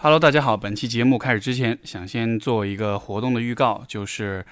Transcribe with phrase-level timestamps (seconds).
[0.00, 0.56] Hello，大家好。
[0.56, 4.46] 本期节目开始之前，想先做一个活动的预告，就是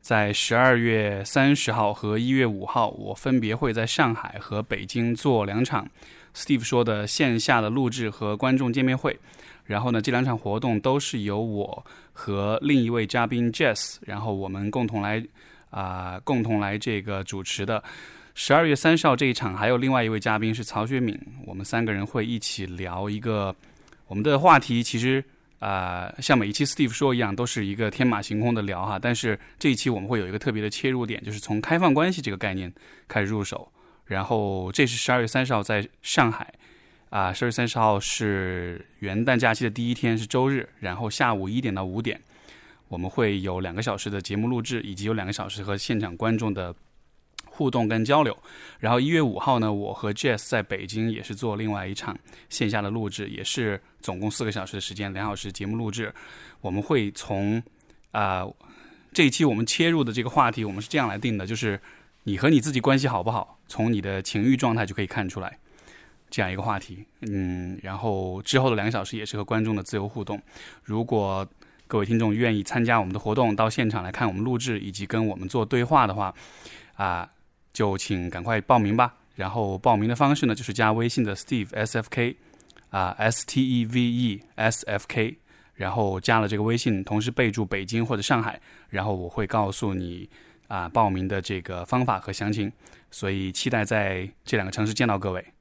[0.00, 5.88] 在十二月三十号和一月五号，我分别会在上海和北京做两场
[6.36, 9.18] Steve 说的线下的录制和观众见面会。
[9.64, 15.20] 然后呢，这两场活动都是由我和另一位嘉宾 Jess，然后我们共同来
[15.70, 17.82] 啊、共同来这个主持的。
[18.36, 23.52] 十二月三十号这一场，还有另外一位嘉宾是曹学敏，我们三个人会一起聊一个
[24.12, 25.24] 我们的话题，其实
[25.58, 28.98] 啊、呃像每一期 Steve 说一样，都是一个天马行空的聊哈。
[28.98, 32.70] 但是这一期我们会有一个特别的切入点，就是从开放关系这个概念
[33.08, 33.72] 开始入手。
[34.04, 36.52] 然后这是十二月三十号在上海，
[37.08, 40.68] 啊，十二月三十号是元旦假期的第一天，是周日。
[40.80, 42.20] 然后下午一点到五点，
[42.88, 46.74] 我们会有两个小时的节目录制，以及有两个小时和现场观众的
[47.52, 48.36] 互动跟交流。
[48.80, 56.12] 然后一月五号呢，我和 Jess 在北京也是做另外一场线下的录制，也是总共四个小时的时间，两小时节目录制。
[56.62, 57.62] 我们会从
[58.12, 58.46] 啊、
[59.12, 61.80] 这一期我们切入的这个话题，我们是这样来定的，就是
[62.24, 65.58] 你和你自己关系好不好，从你的情欲状态就可以看出来。
[66.30, 70.40] 这样一个话题，嗯，然后之后的两个小时也是和观众的自由互动。
[70.82, 71.46] 如果
[71.86, 76.34] 各位听众愿意参加我们的活动，到现场来看我们录制以及跟我们做对话的话，
[76.94, 77.28] 啊，
[77.72, 79.14] 就请赶快报名吧。
[79.34, 82.36] 然后报名的方式呢，就是加微信的 Steve S F K
[82.90, 85.36] 啊 S T E V E S F K，
[85.74, 90.28] 然后加了这个微信，同时备注北京或者上海，然后我会告诉你
[90.68, 92.70] 啊报名的这个方法和详情。
[93.10, 95.51] 所以期待在这两个城市见到各位。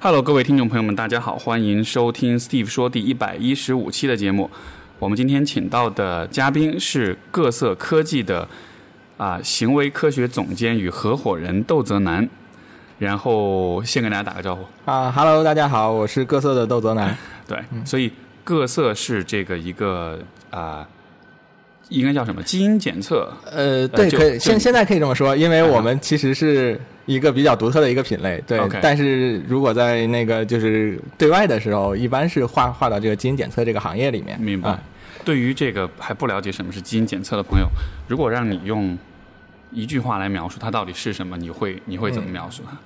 [0.00, 4.48] Hello，各位听众朋友们，大家好，欢迎收听 Steve 说第一百一十五期的节目。
[5.00, 8.48] 我们今天请到的嘉宾是各色科技的
[9.16, 12.28] 啊、行为科学总监与合伙人窦泽南。
[13.00, 17.16] 然后先跟大家打个招呼，啊哈喽，大家好，我是各色的窦泽南。
[17.48, 18.12] 对，所以
[18.44, 20.20] 各色是这个一个
[20.50, 20.86] 啊、
[21.88, 23.32] 应该叫什么基因检测？
[23.50, 28.60] 呃，对，就可以，现现在可以这么说，因为啊我们其实是一个比较独特的一个品类，对。
[28.80, 34.38] 但是如果在那个就是对外的时候，一般是划划到这个基因检测这个行业里面。
[34.38, 34.70] 明白。
[34.70, 34.80] 啊
[35.24, 37.66] 对于这个还不了解什么是基因检测的朋友，
[38.06, 38.96] 如果让你用
[39.70, 42.78] 一句话来描述它到底是什么，你会你会怎么描述它？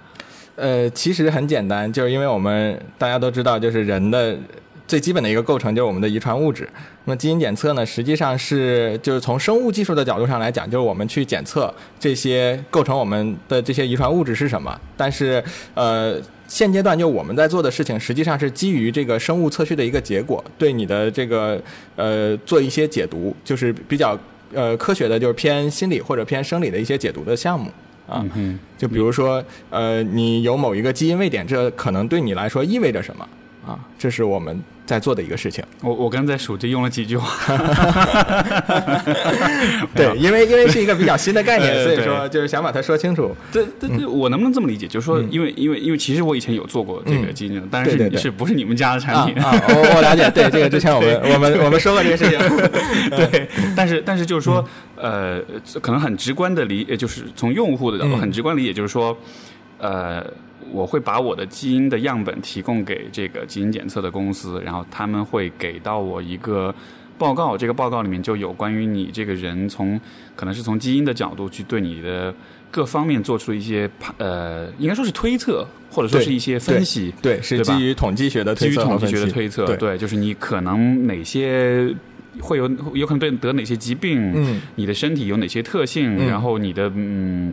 [0.56, 4.36] 呃，其实很简单，就是因为我们大家都知道，就是人的
[4.92, 6.68] 最基本的一个构成就是我们的遗传物质。
[7.06, 14.78] 那么基因检测呢，实际上是就是从生物技术的角度上来讲，就是我们去检测这些构成我们的这些遗传物质是什么。
[14.94, 15.42] 但是
[15.72, 21.58] 呃，现阶段就我们在做的事情，实际上是基于这个生物测序的一个结果，对你的这个
[21.96, 24.18] 呃做一些解读，就是比较
[24.52, 27.70] 呃科学的，就是偏心理或者偏生理的一些解读的项目
[28.06, 28.22] 啊。
[28.76, 33.26] 就比如说，呃，你有某一个基因位点，这可能对你来说意味着什么
[33.66, 33.78] 啊？
[33.98, 35.64] 这是我们在做的一个事情。
[35.80, 37.28] 我我刚才数这用了几句话，
[39.94, 43.34] 对，因为因为是一个比较新的概念， 呃所以说就是想把它说清楚。
[43.52, 44.86] 这这这，我能不能这么理解？
[44.88, 49.34] 就是说，嗯因为因为因为其实我以前有做过这个嗯基因检测，但是是不是你们家的产品？
[49.42, 52.38] 啊啊，我我了解，对这个之前我们我们我们说过这个事情。
[53.10, 54.64] 对，但是但是就是说，
[54.96, 55.40] 呃，
[55.80, 59.16] 可能很直观的理，呃就是从用户的角度嗯很直观理解，就是说，
[59.78, 60.24] 呃，
[60.72, 66.74] 我会把我的基因的样本提供给这个基因检测的公司，然后他们会给到我一个
[67.18, 70.00] 报告，这个报告里面就有关于你这个人从
[70.34, 72.34] 可能是从基因的角度去对你的
[72.70, 77.12] 各方面做出一些判呃，应该说是推测，或者说是一些分析。
[77.20, 79.30] 对，是基于统计学的推测基于统计学的。
[79.30, 81.94] 推测，对就是你可能哪些
[82.40, 87.52] 会有有可能对得哪些疾病，嗯，你的身体有哪些特性，嗯然后你的嗯，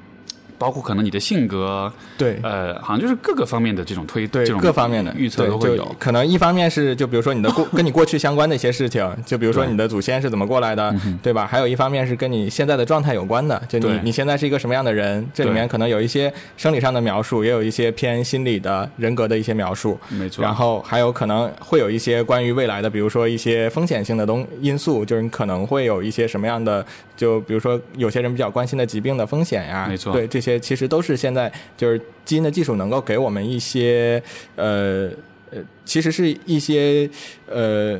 [0.59, 2.38] 包括可能你的性格，对。
[2.44, 5.96] 呃，好像就是各个方面的这种推对这种各方面的预测就都会有。
[5.97, 10.94] 可能一方面是就比如说你的过 跟你过去相关的一些事情，就比如说你的祖先是怎么过来的，
[11.24, 11.48] 对吧？
[11.48, 19.98] 还有一方面是跟你现在的状态有关的，就你你现在是一个什么样的人，这里面可能有一些生理上的描述，也有一些偏心理的人格的一些描述。
[20.10, 26.86] 没错，然后还有可能会有一些关于未来的，比如说一些风险性的东因素，就是你可能会有一些什么样的，
[27.19, 34.24] 就比如说有些人比较关心的疾病的风险呀，没错对这些其实都是现在就是基因的技术能够给我们一些
[34.56, 35.12] 呃
[35.51, 37.10] 呃，其实是一些
[37.48, 38.00] 呃。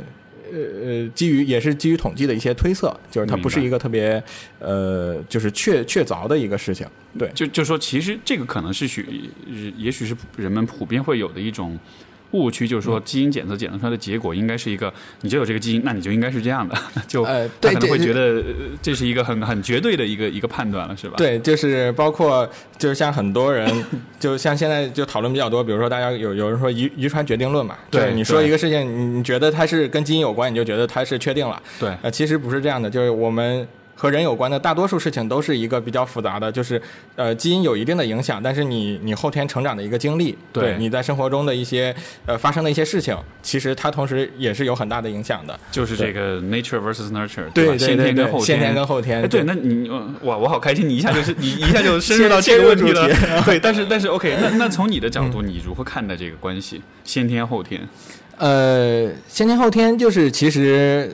[0.52, 4.24] 呃呃，基于也是基于统计的一些推测，就是它不是一个特别
[4.58, 6.88] 呃，就是确确凿的一个事情。
[7.20, 9.30] 对，就就说其实这个可能是许，
[9.78, 11.78] 也许是人们普遍会有的一种
[12.32, 16.76] 误区，就是说基因检测检测出来的结果应该是一个，你就有这个基因，那你就应该是这样的，
[17.08, 18.44] 就呃他可能会觉得呃
[18.82, 21.16] 这是一个很很绝对的一个一个判断了，是吧？
[21.18, 22.48] 对，就是包括
[22.78, 23.68] 就是像很多人，
[24.20, 33.68] 就像现在就讨论比较多，比如说大家有有人说遗遗传决定论嘛，对就是你说一个事情，你你觉得它是跟基因有关，你就觉得它是确定了，对呃，其实不是这样的，就是我们。
[34.00, 36.82] 和人有关的大多数事情都是一个比较复杂的，就是，
[37.18, 41.94] 呃，基因有一定的影响，但是你你后天成长的一个经历，对你在生活中的一些
[42.26, 43.14] 呃发生的一些事情，
[43.44, 45.60] 其实它同时也是有很大的影响的。
[45.70, 53.06] 就是这个 nature versus nurture，吧对对先天跟后天，先天跟后天哎，对，对那你呃哇，我好开心，你一下就 是你一下就深入到这个问题了。
[53.44, 56.82] 对， 但是但是 OK，那 那从你的角度，你如何看待这个关系？
[57.04, 57.86] 先天后天？
[58.38, 61.12] 呃，先天后天就是其实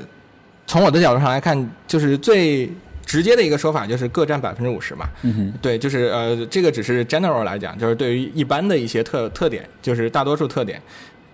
[0.68, 2.70] 从我的角度上来看，就是最
[3.06, 5.08] 直接的一个说法就是各占百分之五十嘛。
[5.22, 10.82] 嗯哼，对，就是呃，这个只是 general 来讲，就是对于一般的一些特特点，就是大多数特点，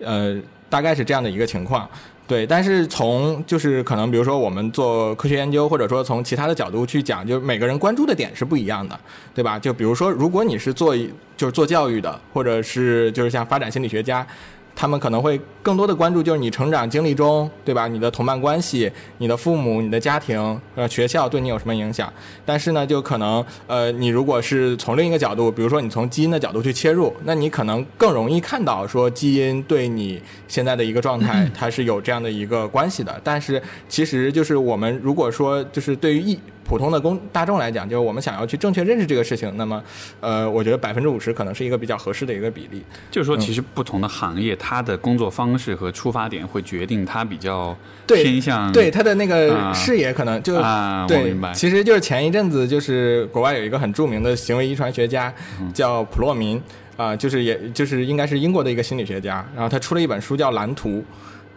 [0.00, 0.38] 呃，
[0.68, 1.88] 大概是这样的一个情况。
[2.24, 8.98] 对，但是从就是可能比如说我们做科学研究，或者说从其他的角度去讲，就是每个人关注的点是不一样的，
[9.34, 9.58] 对吧？
[9.58, 10.96] 就比如说，如果你是做
[11.36, 14.26] 就是做教育的，或者是就是像发展心理学家，
[14.74, 17.86] 他们可能会更多的关注就是你成长经历中，对吧？
[17.86, 22.12] 你的同伴关系、你的父母、你的家庭、呃学校对你有什么影响？
[22.44, 33.20] 但是呢，就可能呃，你如果是从另一个角度，比如说你从基因的角度去切入，那你可能更容易看到说基因对你现在的一个状态 它是有这样的一个关系的。
[33.22, 39.82] 但是其实就是我们如果说就是对于一普通的公大众来讲，就是我们想要去正确认识这个事情，那么
[40.20, 42.82] 呃，我觉得百分之五十可能是一个比较合适的一个比例。
[43.10, 47.76] 就是说，其实不同的行业，它的工作方式和出发点会决定他比较
[48.06, 51.52] 对偏向对他的那个啊视野可能就、啊，我对明白，。
[51.52, 56.60] 其实就是前一阵子就是国外有一个很著名的行为遗传学家嗯叫普洛民
[56.94, 60.90] 啊、就是也就是应该是英国的一个心理学家，然后他出了一本书叫《蓝图》。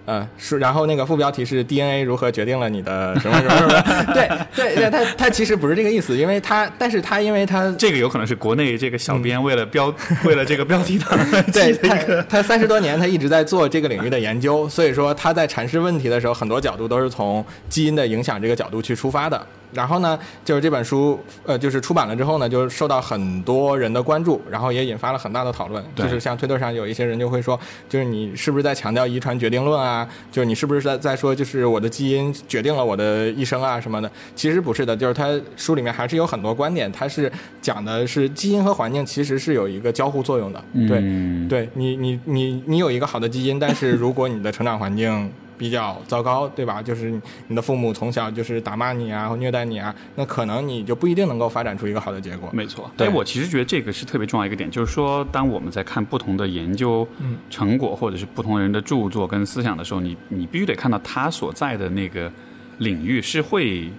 [0.05, 4.13] 呃，是，然后那个副标题是 DNA 如何决定了你的什么什么 什么？
[4.13, 9.93] 对对对，他他其实不是这个意思，因为他，但是他因为他这个有可能是国内这个小编为了标、
[10.23, 10.97] 为了这个标题
[11.51, 19.47] 的一个他，他三十多年，他一直在做这个领域的研究，所以说他在阐释问题的时候，很多角度都是从基因的影响这个角度去出发的。
[19.75, 25.83] 然后呢，就是这本书，呃，就是出版了之后呢，就受到很多人的关注，然后也引发了很大的讨论。
[25.95, 30.07] 就是像推特上有一些人就会说，就是你是不是在强调遗传决定论啊？
[30.31, 34.09] 就是你是不是在在说，就是我的基因决定了我的一生啊什么的？
[34.35, 37.31] 其实不是的，就是他书里面还是有很多观点，他是
[37.61, 40.63] 讲的是基因和环境其实是有一个交互作用的。
[40.87, 46.81] 对，嗯对你，你你你有一个好的基因，但是如果你的成长环境比较糟糕，对吧？
[46.81, 52.49] 就是你你的父母从小就是打骂你啊，或虐待你啊，那可能你就不一定能够发展出一个好的结果。
[52.53, 62.31] 没错，对哎，我其实觉得这个是特别重要一个点，就是说，当我们在看不同的研究嗯成果，或者是不同人的著作跟思想的时候，你你必须得看到他所在的那个
[62.79, 63.89] 领域是会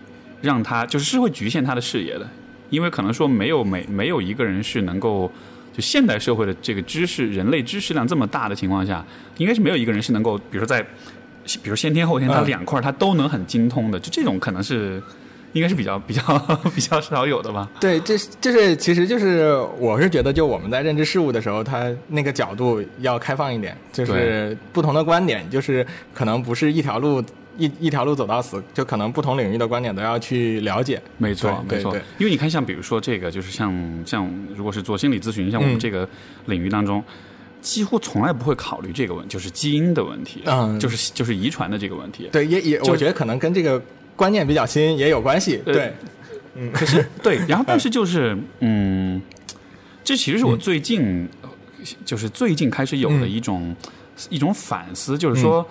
[0.43, 2.29] 让他就是是会局限他的视野的，
[2.71, 5.31] 因为可能说没有没没有一个人是能够。
[5.73, 9.05] 就现代社会的这个知识，人类知识量这么大的情况下，
[9.37, 10.83] 应该是没有一个人是能够，比如说在，
[11.63, 15.03] 比如先天后天，他嗯两块他都能很精通的，就这种可能是，
[15.53, 16.21] 应该是比较比较
[16.75, 17.69] 比较少有的吧。
[17.81, 27.23] 对，这是就是其实就是我是觉得，就我们在认知事物的时候，它那个角度要开放一点，就是不同的观点，就是可能不是一条路
[27.59, 31.01] 一一条路走到死，就可能不同领域的观点都要去了解。
[31.17, 31.97] 没错，没错。
[32.19, 33.73] 因为你看，像比如说这个，就是像
[34.05, 36.07] 像如果是做心理咨询，像我们嗯这个
[36.47, 37.03] 领域当中，
[37.67, 42.29] 几乎从来不会考虑这个问，就是基因的问题，嗯就是就是遗传的这个问题。
[42.31, 43.83] 对，也也我觉得可能跟这个
[44.15, 45.61] 观念比较新也有关系。
[45.65, 45.93] 对，
[46.55, 49.21] 嗯，可是 对，然后但是就是嗯，
[50.05, 51.49] 这其实是我最近、呃
[52.05, 53.75] 就是最近开始有的嗯一种、
[54.31, 55.67] 一种反思，就是说。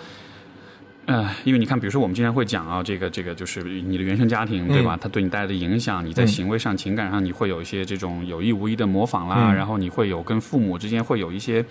[1.07, 4.97] 呃，因为你看，比如说我们经常会讲啊，这个这个就是你的原生家庭，对吧？
[4.99, 11.63] 它对你带来的影响，你在嗯行为上、情感上，你会有一些这种有意无意的模仿啦，嗯然后你会有跟父母之间会有一些，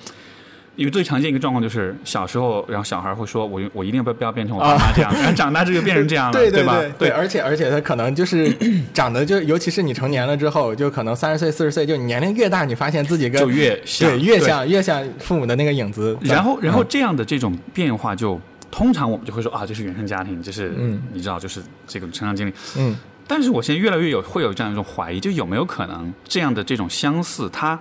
[0.77, 6.81] 因为最常见一个状况就是小时候，然后小孩会说我我一定不要不要变成我爸妈这样，然后长大这就变成这样了， 对吧？
[6.97, 8.49] 对，而且而且他可能就是
[8.95, 16.17] 长得就，尤其是你成年了之后，就可能三十岁四十岁，就你年龄越大，你发现自己跟就越像对越像越像父母的那个影子。
[16.21, 18.41] 然后，然后嗯这样的这种变化就，
[18.75, 22.53] 通常我们就会说啊，这是原生家庭，这是、嗯你知道，就是这个成长经历。
[22.77, 27.79] 嗯但是我现在越来越有会有这样一种怀疑，就有没有可能这样的这种相似，它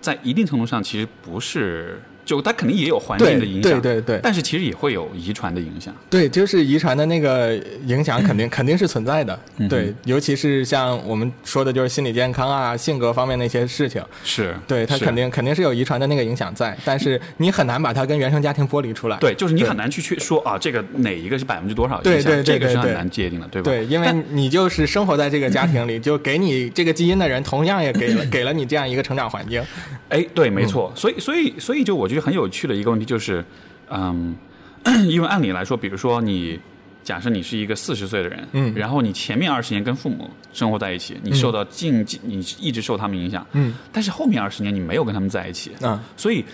[0.00, 5.94] 在一定程度上其实不是就它肯定也有环境的影响，对对对但是其实也会有遗传的影响。
[6.10, 7.54] 对，就是遗传的那个
[7.86, 9.38] 影响肯定 肯定是存在的。
[9.70, 19.16] 对，尤其是像我们说的，就是心理健康啊、性格方面那些事情，是，对它肯定肯定是有遗传的那个影响在，但是你很难把它跟原生家庭剥离出来。
[19.18, 23.70] 对，就是你很难去去说啊，这个哪一个是百分之多少影响，对对对这个是很难界定的，对吧？
[23.70, 29.62] 对，因为你就是生活在这个家庭里，就给你这个基因的人，同样也给了 给了你这样一个成长环境。
[30.08, 30.92] 哎，对，没嗯错。
[30.94, 33.44] 所以，所以，所以，就我觉得很有趣的一个问题就是，
[33.88, 34.36] 嗯，
[35.08, 36.58] 因为按理来说，比如说你
[37.02, 38.74] 假设你是一个四十岁的人，嗯。
[38.74, 46.44] 然后你前面二十年跟父母生活在一起，你受到近，你一直受他们影响，嗯，但是后面二十年你没有跟他们在一起，嗯，所以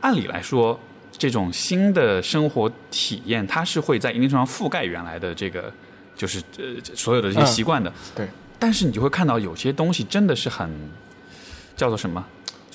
[0.00, 0.78] 按理来说，
[1.18, 5.72] 这种新的生活体验，它是会在一定程度上覆盖原来的这个，
[6.14, 7.92] 就是呃所有的这些嗯习惯的。
[8.14, 10.70] 对，但是你就会看到有些东西真的是很
[11.74, 12.24] 叫做什么，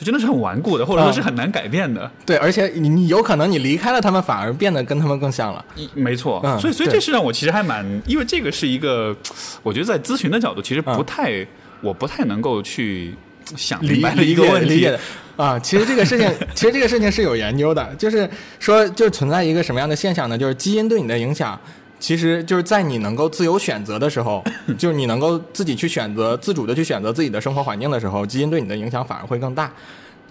[0.01, 2.10] 就真的是很顽固的，或者说是很难改变的。
[2.25, 5.63] 对，而且你你有可能你离开了他们，反而变得跟他们更像了。
[5.75, 9.15] 一没错，嗯所以所以对这是让我其实还蛮，因为这个是一个，
[9.62, 11.46] 我觉得在咨询的角度，其实不嗯太，
[11.81, 13.13] 我不太能够去
[13.55, 14.89] 想明白的一个问题
[15.38, 18.27] 啊，其实这个事情， 其实这个事情是有研究的，就是
[18.60, 20.36] 说，就存在一个什么样的现象呢？
[20.38, 21.60] 就是基因对你的影响，
[22.01, 24.43] 其实就是在你能够自由选择的时候，
[24.77, 29.72] 就是你能够自己去选择、自主的去选择自己的生活环境的时候，基因对你的影响反而会更大。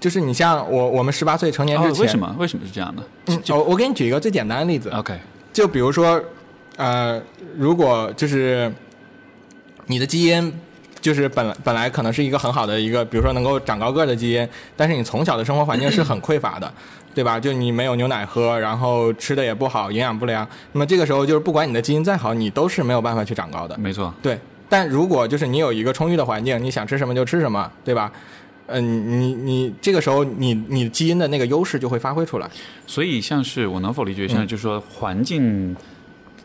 [0.01, 2.37] 就是你像我，我们十八岁成年之哦，前，为什么？
[2.39, 5.17] 为什么是这样的嗯，我我给你举一个最简单的例子，？OK，
[5.53, 6.21] 就比如说，
[6.77, 7.23] 呃，
[7.57, 8.73] 如果就是
[9.87, 10.53] 你的基因
[11.03, 16.73] 就是本来本来可能是一个很好的一个，比如说能够长高个儿的基因，但是你从小的生活环境是很匮乏的，
[17.21, 17.39] 对吧？
[17.39, 23.77] 就你没有牛奶喝，然后吃的也不好，营养不良，那么这个时候就是不管你的基因再好，你都是没有办法去长高的。
[23.77, 24.39] 没错，对，
[24.71, 28.11] 但如果就是你有一个充裕的环境，你想吃什么就吃什么，对吧？
[28.69, 32.49] 嗯、你你这个时候你你基因的那个优势就会发挥出来。
[32.87, 35.77] 所以像是我能否理解，像是就是说环境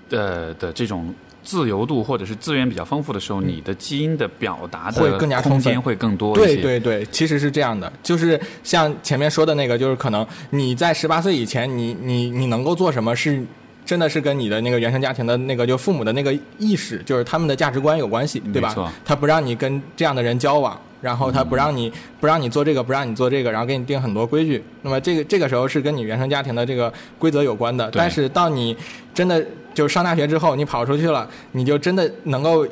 [0.10, 1.14] 的的这种
[1.46, 6.56] 自由度或者是资源比较丰富的时候，你的基因的表达的会更加空间会更多一些。
[6.56, 13.46] 对对对，其实是这样的，就是像前面说的那个，就是可能你在十八岁以前，你你你能够做什么是。
[13.86, 18.92] 真的是跟你的那个原生家庭的那个，就父母的那个意识，就是他们的价值观有关系，对吧？
[19.06, 24.64] 他不让你跟这样的人交往，然后他不让你、不让你做这个，不让你做这个，然后给你定很多规矩。
[24.82, 27.90] 那么这个这个时候是跟你原生家庭的这个规则有关的。
[27.92, 28.76] 对但是到你
[29.14, 32.68] 真的就上大学之后，你跑出去了，你就真的能够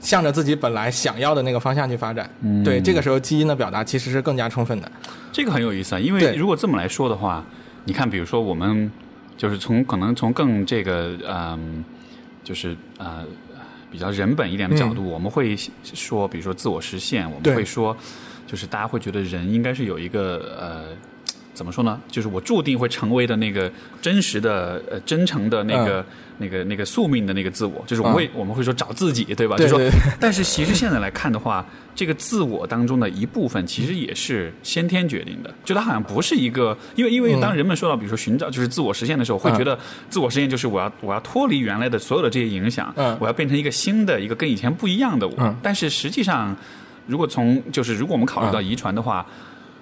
[0.00, 2.28] 向着自己本来想要的那个方向去发展。
[2.40, 4.90] 嗯对，这个时候基因的表达其实是更加充分的。
[5.30, 7.44] 这个很有意思啊，因为如果这么来说的话，
[7.84, 8.90] 你看，比如说我们
[9.36, 11.84] 就是从可能从更这个嗯，
[12.42, 13.24] 就是呃
[13.90, 17.96] 比较人本一点的角度，我们会说，比如说自我实现，我们会说，
[18.46, 21.13] 就是大家会觉得人应该是有一个呃。
[21.54, 22.00] 怎么说呢？
[22.10, 23.70] 就是我注定会成为的那个
[24.02, 26.04] 真实的、呃真诚的那个、
[26.38, 29.56] 那个、那个宿命的那个自我，就是我们会、我们会说找自己，对吧？
[29.56, 29.88] 就说对。
[29.88, 39.78] 对但是其实现在来看的话，这个自我当中的一部分其实也是先天决定的，就它好像不是一个，因为因为当人们说到比如说寻找就是自我实现的时候，会觉得
[40.10, 43.16] 自我实现就是我要我要脱离原来的所有的这些影响，嗯。
[43.20, 45.34] 我要变成一个新的一个跟以前不一样的我。
[45.38, 45.54] 嗯。
[45.62, 46.56] 但是实际上，
[47.06, 49.24] 如果从就是如果我们考虑到遗传的话。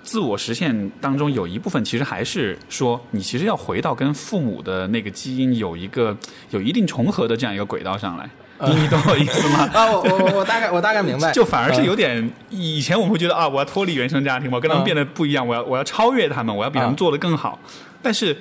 [0.02, 6.16] 自我实现当中有一部分其实还是说，你其实要回到跟父母的那个基因有一个
[6.50, 8.28] 有一定重合的这样一个轨道上来，
[8.66, 9.70] 你你懂我意思吗？
[9.74, 17.58] 啊，我我我大概我大概明白，就反而是有嗯点，以前我们会觉得啊，我要脱离原生家庭，我要跟他们嗯变得不一样，我要我要超越他们，我要比他们嗯做得更好。
[18.02, 18.36] 但是，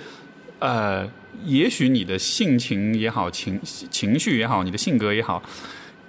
[0.59, 1.07] 呃，
[1.45, 5.41] 也许你的性情也好，情情绪也好，你的性格也好，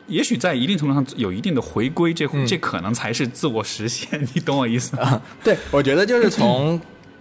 [0.06, 4.20] 也许在一定程度上有一定的回归，这、嗯这可能才是自我实现。
[4.34, 5.20] 你懂我意思吗？
[5.42, 6.80] 对，我觉得就是从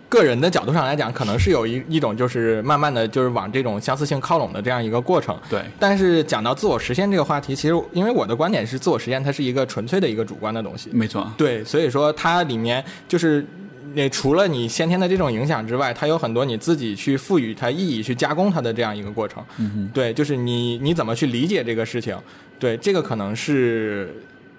[0.10, 5.38] 个人的角度上来讲，可能是有一一种就是慢慢的就是往这种相似性靠拢的这样一个过程。
[5.50, 10.90] 对，但是讲到自我实现这个话题，其实因为我的观点是，自我实现它是一个纯粹的一个主观的东西。
[10.92, 11.32] 没错。
[11.38, 13.46] 对，所以说它里面就是。
[13.94, 19.44] 那除了你先天的这种影响之外，它有很多你自己去赋予它意义、去加工它的这样一个过程。
[19.58, 22.18] 嗯对，就是你你怎么去理解这个事情，
[22.60, 24.14] 对，这个可能是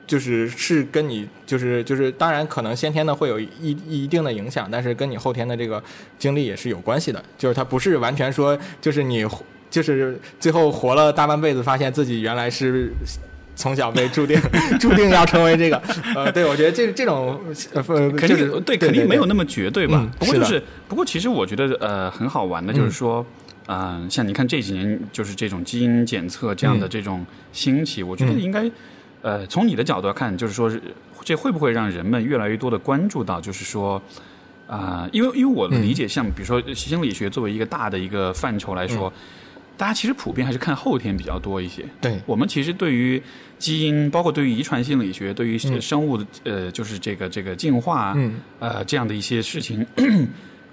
[0.07, 5.83] 就是是跟你就是就是当然可能先天的会有一一定的影响，但是跟你后天的这个
[6.19, 9.27] 经历也是有关系的，就是它不是完全说就是你
[9.71, 12.93] 就是最后活了大半辈子，发现自己原来是。
[13.55, 14.41] 从小被注定
[14.81, 15.77] 注定要成为这个，
[16.17, 17.41] 呃，对我觉得这这种
[17.75, 19.99] 呃，肯定、就是对，肯定没有那么绝对吧。
[20.01, 20.67] 嗯不过就是的。
[20.89, 23.25] 不过其实我觉得呃很好玩的，就是说，
[23.67, 26.91] 嗯、像你看这几年就是这种基因检测这样的嗯。
[26.91, 28.41] 这种兴起，我觉得嗯。
[28.41, 28.71] 应该
[29.21, 30.81] 呃从你的角度来看，就是说是
[31.25, 34.01] 这会不会让人们越来越多的关注到，就是说。
[34.69, 39.13] 啊、因为因为我的理解，像比如说心理学作为一个大的一个范畴来说，
[39.83, 41.85] 大家其实普遍还是看后天比较多一些。
[42.01, 42.17] 对。
[42.25, 43.21] 我们其实对于
[43.59, 45.83] 基因，包括对于遗传心理学，对于嗯。
[45.83, 48.35] 生物的、呃，就是这个这个进化，嗯。
[48.61, 49.85] 呃，这样的一些事情，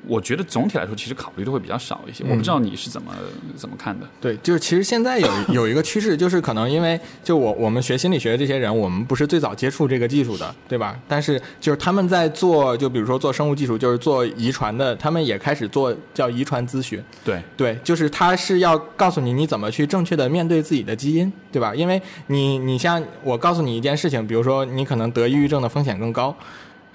[0.07, 2.23] 我觉得总体来说，其实考虑的会比较少一些。
[2.23, 3.11] 嗯我不知道你是怎么
[3.55, 4.07] 怎么看的？
[4.21, 10.97] 对，就是其实现在有有一个趋势，就是可能因为就我我们学心理学的这些人，我们不是最早接触这个技术的，对吧？
[11.07, 17.01] 但是就是他们在做，就比如说做生物技术，就是做遗传的，他们也开始做叫遗传咨询。
[17.25, 21.73] 对，对，就是他是要告诉你你怎么去正确的面对自己的基因，对吧？
[21.73, 26.35] 因为你你像我告诉你一件事情，比如说你可能得抑郁症的风险更高，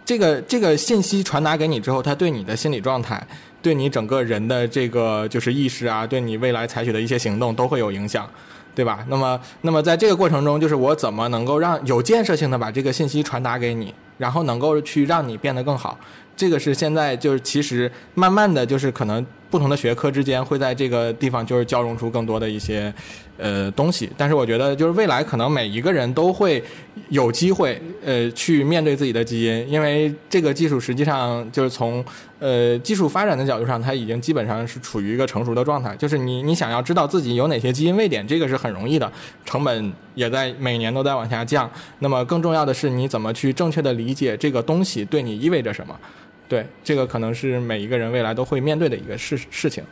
[0.05, 3.27] 这个这个信息传达给你之后，它对你的心理状态，
[3.63, 8.29] 对你整个人的这个就是意识啊，对你未来采取的一些行动都会有影响。
[8.77, 9.07] 对吧？
[9.09, 15.97] 那么，那么在这个过程中，就是我怎么能够让有建设性的把这个信息传达给你，然后能够去让你变得更好。
[16.35, 22.93] 这个是现在就是其实慢慢的就是可能不同的学科之间会在这个地方就是交融出更多的一些
[23.39, 24.11] 呃东西。
[24.17, 26.63] 但是我觉得就是未来可能每一个人都会
[27.09, 32.05] 有机会呃去面对自己的基因，因为这个技术实际上就是从
[32.39, 35.95] 呃技术发展的角度上，它已经基本上是处于一个成熟的状态。
[35.97, 39.11] 就是你你想要知道自己有哪些基因位点，这个是很容易的，
[39.45, 41.71] 成本也在每年都在往下降。
[41.99, 45.99] 那么更重要的是，你怎么去正确的理解这个东西对你意味着什么？
[46.47, 49.83] 对，这个可能是每一个人未来都会面对的一个事事情。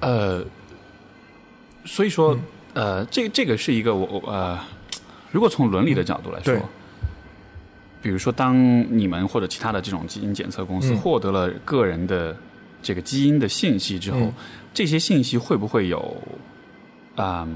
[0.00, 0.44] 呃，
[1.84, 2.38] 所以嗯说，
[2.74, 4.58] 呃，这这个是一个我我呃，
[5.30, 6.62] 如果从伦理的角度来说对，
[8.02, 8.56] 比如说当
[8.96, 12.36] 你们或者其他的这种基因检测公司嗯获得了个人的
[12.82, 14.32] 这个基因的信息之后，嗯
[14.72, 16.16] 这些信息会不会有，
[17.14, 17.46] 啊、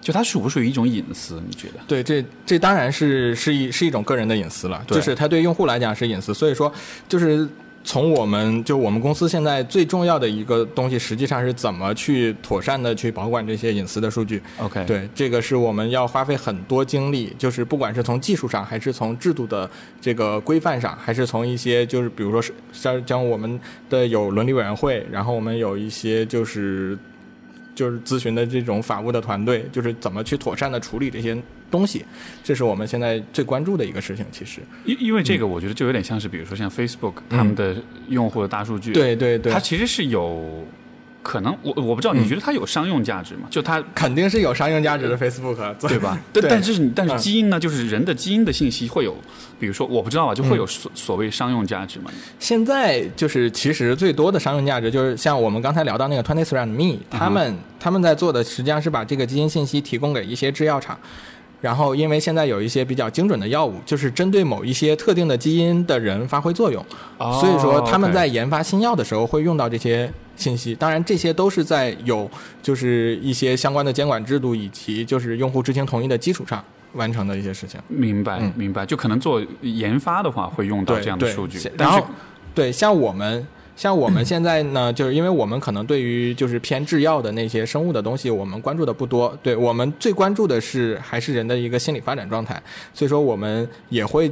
[0.00, 1.42] 就它属不属于一种隐私？
[1.48, 1.80] 你觉得？
[1.88, 6.70] 对，这这当然是是一是一种个人的隐私了，就是它对用户来讲是隐私，所以说
[7.08, 7.48] 就是
[7.86, 14.42] 从我们就我们公司现在最重要的一个东西，实际上是怎么去妥善的去保管这些隐私的数据。
[14.58, 26.98] OK，，对，这个是我们要花费很多精力，就是不管是从技术上，还是从制度的这个规范上，还是从一些就是比如说是像像我们的有伦理委员会，然后我们有一些就是
[27.76, 31.36] 就是咨询的这种法务的团队，就是怎么去妥善的处理这些
[31.70, 32.04] 东西，
[32.42, 34.24] 这是我们现在最关注的一个事情。
[34.32, 37.76] 其实，因因为这个，我觉得就有点像是，比如说像 Facebook 他们的
[38.08, 39.52] 用户的大数据，嗯对对对。
[39.52, 40.64] 它，其实是有
[41.26, 43.48] 可能，我我不知道，你觉得它有商用价值吗？
[43.50, 46.16] 就它肯定是有商用价值的 Facebook，对吧？
[46.32, 49.12] 但对但是但是嗯基因呢，就是人的基因的信息会有，
[49.58, 52.12] 比如说我不知道啊，就嗯会有所所谓商用价值嘛？
[52.38, 60.96] 现在就是其实最多的商用价值就是像我们刚才聊到那个 Twenty Three and Me，他们他们在做的实际上是把这个基因信息提供给一些制药厂。
[61.62, 66.84] 然后，因为现在有一些比较精准的药物，就是针对某一些特定的基因的人发挥作用，
[67.16, 70.74] 哦所以说他们在研发新药的时候会用到这些信息。
[70.74, 72.30] 当然，这些都是在有
[72.62, 77.80] 就是一些相关的监管制度以及就是用户知情同意的基础上完成的一些事情。
[77.88, 82.06] 明白嗯明白，就可能做研发的话会用到这样的数据，然后
[82.54, 89.36] 对，像我们像我们现在呢，就是因为我们可能对于就是偏制药的那些生物的东西，我们关注的不多。
[89.42, 92.62] 对我们最关注的是还是人的一个心理发展状态，
[92.94, 94.30] 所以说我们也会。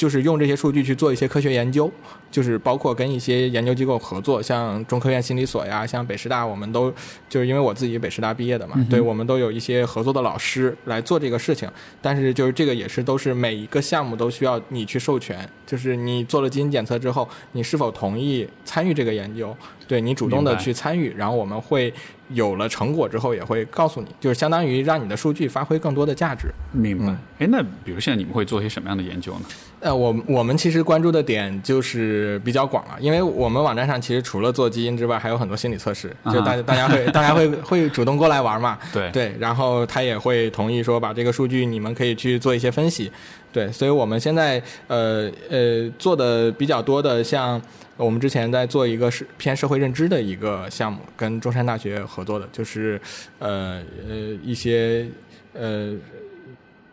[0.00, 1.92] 就是用这些数据去做一些科学研究，
[2.30, 6.90] 就是包括跟一些研究机构合作，像中科院心理所呀，像北师大，我们都
[7.28, 11.68] 就是因为我自己北师大毕业的嘛，嗯对我们都有一些合作的老师来做这个事情。
[12.00, 19.54] 但是就是这个也是都是每一个项目都需要你去授权，就是你做了基因检测之后，你是否同意参与这个研究？
[19.86, 21.92] 对你主动的去参与，然后我们会
[22.32, 26.48] 有了成果之后也会告诉你，就是相当于让你的数据发挥更多的价值。
[26.72, 27.18] 明白嗯。
[27.40, 29.40] 哎、那比如现在你们会做些什么样的研究呢？
[29.80, 43.10] 呃，我我们其实关注的点就是比较广了，因为我们网站上其实除了做基因之外，还有很多心理测试，啊就大家 大家会大家会会主动过来玩嘛， 对对，然后他也会同意说把这个数据你们可以去做一些分析，
[43.50, 47.60] 对，所以我们现在呃呃做的比较多的，像
[48.04, 53.00] 我们之前在做一个是偏社会认知的一个项目，跟中山大学合作的，就是
[53.38, 55.06] 呃呃一些
[55.52, 55.94] 呃。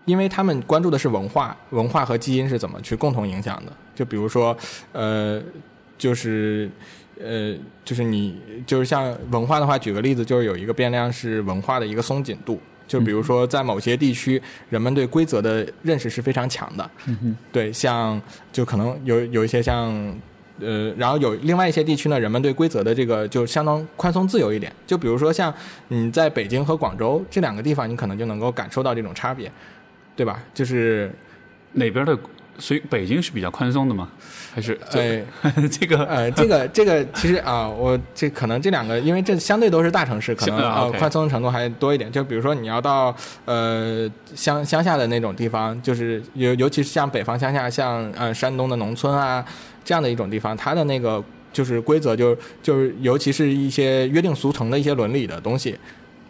[0.06, 3.74] 因为他们关注的是文化，文化和基因是怎么去共同影响的。
[3.94, 4.58] 就比如说，
[4.94, 5.44] 呃，
[5.98, 6.70] 就是
[7.22, 12.58] 呃，就是你就是像文化的话，举个例子，就是有一个变量是文化的一个松紧度。
[12.88, 16.90] 就比如说，在某些地区，人们对规则的认识是非常强的。
[17.08, 18.22] 嗯哼，对，像
[18.54, 19.94] 就可能有有一些像
[20.60, 24.72] 呃，然后有另外一些地区呢，人们对规则的这个就相当宽松自由一点。
[24.86, 25.54] 就比如说像
[25.90, 29.52] 你在北京和广州这两个地方，你可能就能够感受到这种差别，
[30.16, 30.42] 对吧？
[30.54, 31.12] 就是
[31.74, 32.18] 哪边的
[32.60, 34.10] 所以北京是比较宽松的吗？
[34.52, 35.24] 还是哎，
[35.70, 42.12] 这个呃，这个这个其实啊，我这可能这两个，因为这相对都是大城市，可能宽松的程度还多一点。
[42.12, 43.16] 就比如说你要到
[43.46, 49.46] 呃乡乡下的那种地方，就是尤尤其是像北方乡下，像呃山东的农村啊
[49.88, 51.24] 这样的一种地方，它的那个
[51.54, 55.78] 就是规则就就是尤其是一些约定俗成的一些伦理的东西，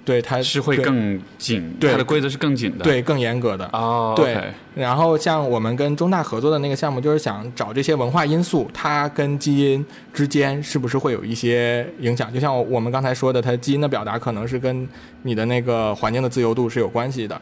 [0.05, 2.83] 对它是会更紧，对它的规则是更紧的。
[2.83, 3.67] 对更严格的。
[3.73, 4.37] 哦，对
[4.75, 12.31] 然后像我们跟中大合作的那个项目，就是想找这些文化因素，它跟基因之间是不是会有一些影响？
[12.31, 14.87] 就像我们刚才说的，它基因的表达可能是跟
[15.23, 17.41] 你的那个环境的自由度是有关系的。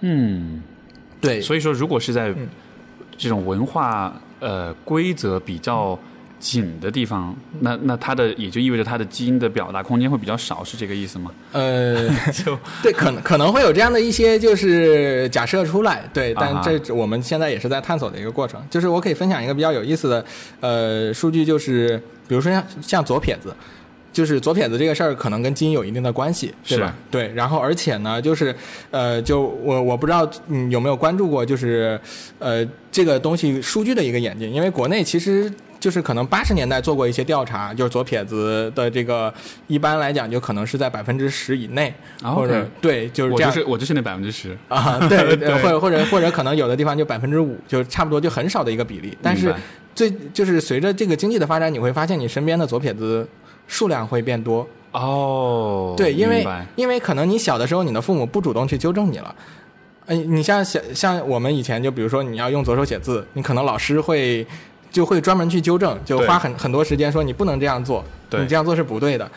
[0.00, 0.62] 嗯，
[1.18, 2.46] 对，所以说，如果是在嗯
[3.16, 5.98] 这种文化呃规则比较
[6.38, 11.30] 紧的地方，那那它的也就意味着它的基因的表达空间会比较少，是这个意思吗？
[11.52, 18.62] 呃， 就 对，可能可能会有这样的一些就是假设出来，对，但这我们现在也是在探索的一个过程。
[18.68, 20.24] 就是我可以分享一个比较有意思的
[20.60, 23.54] 呃数据，就是比如说像像左撇子。
[24.16, 26.94] 就是左撇子这个事儿，可能跟基因有一定的关系，对吧？
[27.10, 28.56] 对，然后而且呢，就是
[28.90, 32.00] 呃，就我我不知道你有没有关注过，就是
[32.38, 39.32] 呃这个东西数据的一个演进，因为国内其实就是可能八十年代做过一些调查，就是左撇子的这个
[39.66, 43.52] 一般来讲就可能是在百分之十以内，啊或者 OK 对，就是我这样。
[43.52, 49.14] 就是我就是那百分之十，啊，对，对 呃或者或者或者可能有的地方就百分之五，就差不多就很少的一个比例。
[49.20, 49.54] 但是
[49.94, 53.28] 最就是随着这个经济的发展，你会发现你身边的左撇子
[53.66, 54.66] 数量会变多。
[54.92, 59.34] 哦，对，因为因为可能你小的时候，你的父母不主动去纠正你了。
[60.06, 64.46] 哎，你像像像我们以前就比如说你要用左手写字，你可能老师会
[64.90, 69.24] 就会专门去纠正，就花很很多时间说你不能这样做，你这样做是不对的。
[69.26, 69.30] 对，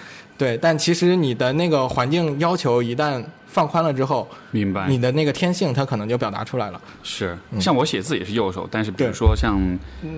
[0.57, 6.79] 但其实你的那个环境要求一旦放宽了之后，明白你的那个天性它可能就表达出来了。
[7.03, 9.59] 是嗯像我写字也是右手，但是比如说像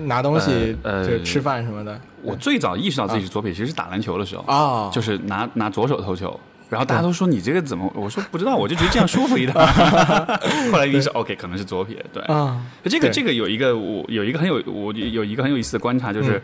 [0.06, 2.00] 拿东西呃吃饭什么的。
[2.22, 6.38] 我最早意识到自己是左撇，其实是打篮球的时候，啊，就是拿拿左手投球。
[6.70, 7.92] 然后大家都说你这个怎么？
[7.94, 9.52] 我说不知道，我就觉得这样舒服一点。
[10.72, 12.02] 后来意识到 OK，可能是左撇。
[12.12, 16.42] 对，啊，这个这个有一个我有一个很有我有一个很有意思的观察，就是，嗯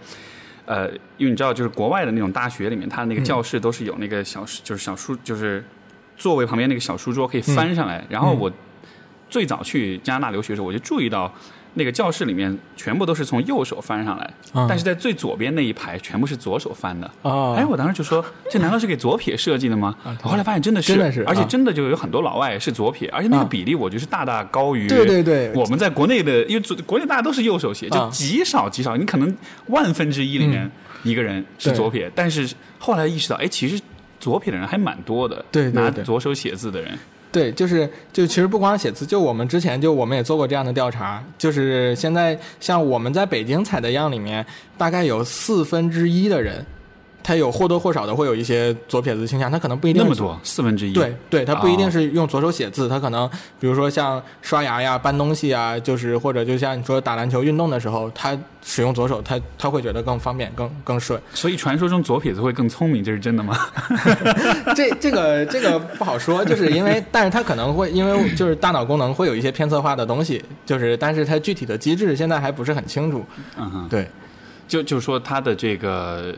[0.68, 5.64] 呃，因为你知道，就是国外的那种大学里面，它那个教室都是有那个小就是小书就是
[6.14, 8.04] 座位旁边那个小书桌可以翻上来。
[8.11, 8.52] 然后我
[9.31, 11.33] 最早去加拿大留学的时候，我就注意到
[11.79, 17.11] 那个教室里面全部都是从右手翻上来，嗯但是在最左边那一排全部是左手翻的。
[17.23, 19.97] 哦，哎，我当时就说，这难道是给左撇设计的吗？
[20.23, 23.49] 我后来发现真的是，真的是啊而且真的就有很多老外是左撇，而且那个啊。
[23.49, 29.35] 比例我觉得是大大高于对对对，我们在国内的，因为国内大家都是右手写，就啊极少极少，你可能
[29.69, 30.71] 万分之一里面
[31.03, 33.81] 一个人是左撇，但是后来意识到，哎，其实
[34.21, 35.83] 左撇的人还蛮多的，对对对。
[35.83, 36.99] 拿左手写字的人，
[37.31, 44.45] 对，就是就其实不光写字，就我们之前就我们也做过这样的调查，就是现在像我们在北京采的样里面，
[44.79, 46.64] 大概有四分之一的人，
[47.29, 53.29] 他有或多或少的会有一些左撇子倾向，他可能不一定那么多，四分之一，对对，他不一定哦是用左手写字，他可能
[53.61, 61.21] 比如说像刷牙呀、搬东西啊，就是或者就像你说打篮球运动的时候，他使用左手，他他会觉得更方便、更更顺。
[61.35, 63.59] 所以传说中左撇子会更聪明，这是真的吗？
[64.75, 73.23] 这这个这个不好说，就是因为，但是他可能会因为就是大脑功能会有一些偏侧化的东西，就是但是它具体的机制现在还不是很清楚。
[73.59, 74.09] 嗯哼，对
[74.67, 76.35] 就就是说他的这个。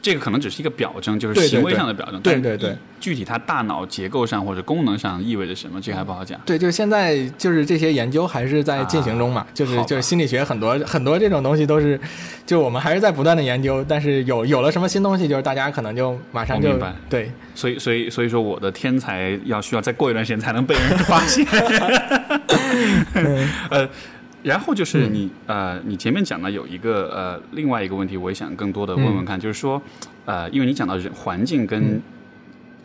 [0.00, 2.20] 这个可能只是一个表征，就是行为上的表征。
[2.20, 6.40] 对对对具体它大脑结构上或者功能上意味着什么，这个还不好讲。
[6.46, 12.00] 对，就是现在就是这些研究还是在进行中嘛，就是就是心理学很多很多这种东西都是，
[12.46, 21.46] 就我们还是在不断的研究，但是有有了什么新东西，就是大家可能就马上就明白对所以，所以，所以说，我的天才要需要再过一段时间才能被人发现。
[23.70, 23.88] 呃，
[24.46, 29.82] 然后就是你、呃，你前面讲的有一个呃，另外一个问题，我也想更多的问问看，就是说，
[30.24, 32.02] 呃，因为你讲到人环境跟嗯。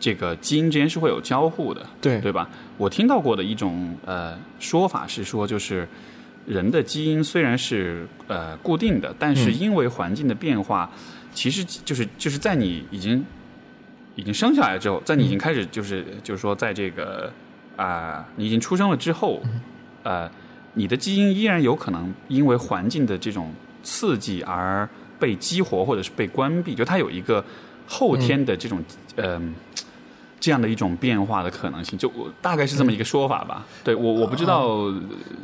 [0.00, 2.20] 这个基因之间是会有交互的，对。
[2.20, 2.48] 对吧？
[2.76, 5.86] 我听到过的一种呃说法是说，就是
[6.44, 9.54] 人的基因虽然是呃固定的，但是嗯。
[9.60, 10.90] 因为环境的变化，
[11.32, 13.24] 其实就是就是在你已经
[14.16, 17.32] 已经生下来之后，在你已经开始就是就是说在这个
[17.76, 19.40] 啊、你已经出生了之后，
[20.02, 20.28] 呃，
[20.74, 27.44] 你的基因依然有可能因为环境的这种刺激而被激活或者是被关闭，就它有一个
[27.86, 28.82] 后天的这种
[29.16, 29.54] 嗯、
[30.42, 33.64] 这样的一种变化的可能性，就我大概是这么一个说法吧。
[33.84, 34.92] 对我我不知道，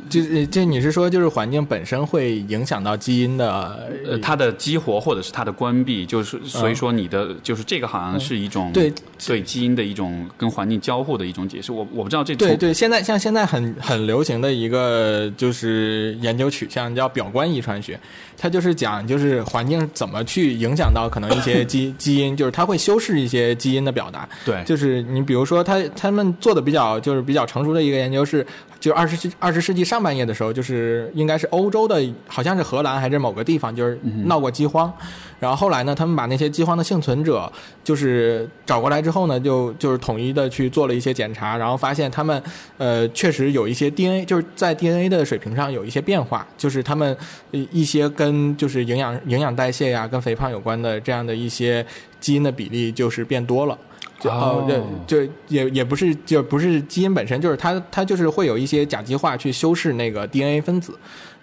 [0.09, 8.91] 就就你是说，就是环境本身会影响到基因的，呃，它的激活或者是它的关闭，就是所以说你的就是这个好像是一种对
[9.25, 11.71] 对基因的一种跟环境交互的一种解释。
[11.71, 17.97] 我我不知道这对对，现在像现在很很流行的一个就是研究取向叫表观遗传学，
[18.37, 24.27] 它就是讲就是环境怎么去影响到可能一些基 基因，就是它会修饰一些基因的表达。
[24.43, 24.88] 对，就是。
[24.89, 28.45] 是你比如说，他他们做的比较就是比较成熟的一个研究是，
[28.79, 34.91] 就二十世二十世纪上半叶的时候，就是应该是欧洲的，好像是荷兰还是某个地方，就是闹过饥荒。
[35.39, 37.49] 然后后来呢，他们把那些饥荒的幸存者
[37.81, 42.43] 就是找过来之后呢，就就是统一的去做了一些检查，然后发现他们
[42.77, 47.15] 呃确实有一些 DNA 就是在 DNA 的水平上有一些变化，就是他们
[47.51, 51.85] 一些跟就是营养营养代谢呀、跟肥胖有关的这样的一些
[52.19, 53.77] 基因的比例就是变多了。
[54.23, 60.97] 哦，对，就也也不是，就不是基因本身，就是它它就是会有一些甲基化去修饰那个 DNA 分子，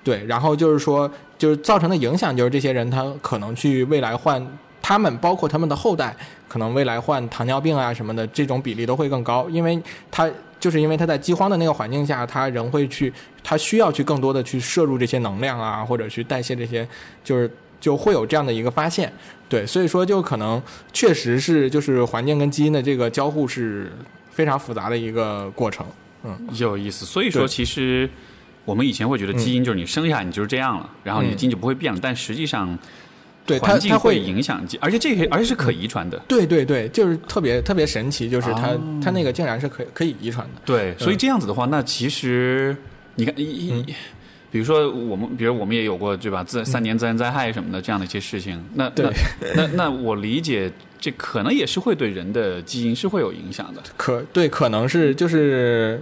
[0.05, 4.47] 对，然后就是说，就是造成的影响就是这些人他可能去未来患，
[4.83, 6.15] 他们包括他们的后代
[6.49, 13.13] 可能未来患糖尿病啊什么的这种比例都会更高，因为他就是因为他在饥荒的那个环境下，他人会去，
[13.43, 16.87] 他需要去更多的去摄入这些能量啊，或者去代谢这些，
[17.25, 19.13] 就是就会有这样的一个发现。
[19.49, 20.61] 对，所以说就可能
[20.93, 23.93] 确实是就是环境跟基因的这个交互是
[24.31, 25.87] 非常复杂的一个过程，
[26.25, 27.07] 嗯，有意思。
[27.07, 28.11] 所以说，其实
[28.65, 32.77] 我们以前会觉得基因就是你生下来你就是这样了，然后你的基因就不会变了，但实际上，
[33.47, 36.19] 对环境会影响基，而且这些而且是可遗传的。
[36.27, 40.61] 对对对，就是特别特别神奇，就是它它那个竟然是可以可以遗传的。
[40.65, 42.77] 对，所以这样子的话，那其实
[43.15, 43.85] 你看一。
[44.51, 46.43] 比如说我们，比如我们也有过对吧？
[46.43, 49.11] 自三年自然灾害什么的这样的一些事情，那那
[49.55, 53.83] 那那我理解，这可能也是会对人的基因是会有影响的。
[53.97, 56.01] 可对，可能是就是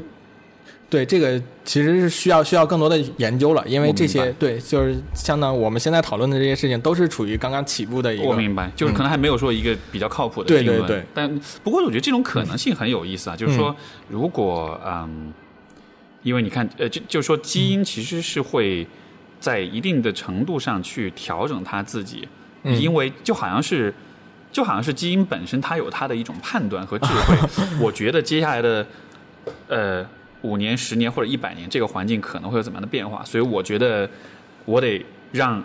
[0.88, 8.24] 对这个其实是需要需要更多的研究了，因为这些对就是相当于我们现在讨论的这些事情都是处于刚刚起步的一个。
[8.24, 10.78] 我明白，就是可能还没有说一个比较靠谱的定论。
[10.80, 11.04] 对对对。
[11.14, 13.74] 但不过我觉得这种可能性很有意思啊，就是说
[14.08, 15.32] 如果嗯。
[16.24, 18.84] 因为你看，呃，就就是说，基因其实是会
[19.38, 22.26] 在一定的程度上去调整它自己，
[22.62, 23.92] 因为就好像是，
[24.50, 27.36] 就好像是基因本身它有它的一种判断和智慧。
[27.78, 28.86] 我觉得接下来的
[29.68, 30.06] 呃
[30.40, 34.08] 五年、十年或者一百年，这个环境可能会有怎么样的变化，所以我觉得
[34.64, 35.62] 我得让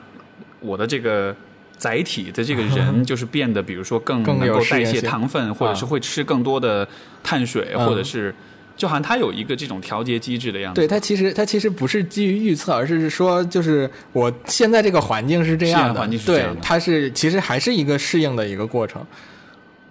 [0.59, 1.33] 我的这个
[1.77, 6.85] 载体的这个人，就是变得，比如说更能够代谢糖分，或者是会吃更多的
[7.23, 8.35] 碳水，或者是。
[8.79, 10.79] 就好像它有一个这种调节机制的样子。
[10.79, 19.05] 对它其实它其实不是基于预测，而是说就是我现在这个环境是这样的，对，它是其实还是一个适应的一个过程。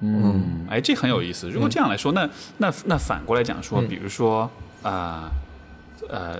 [0.00, 1.50] 嗯，哎，这很有意思。
[1.50, 4.50] 如果这样来说，那那那反过来讲说，比如说
[4.82, 5.30] 啊
[6.08, 6.38] 呃，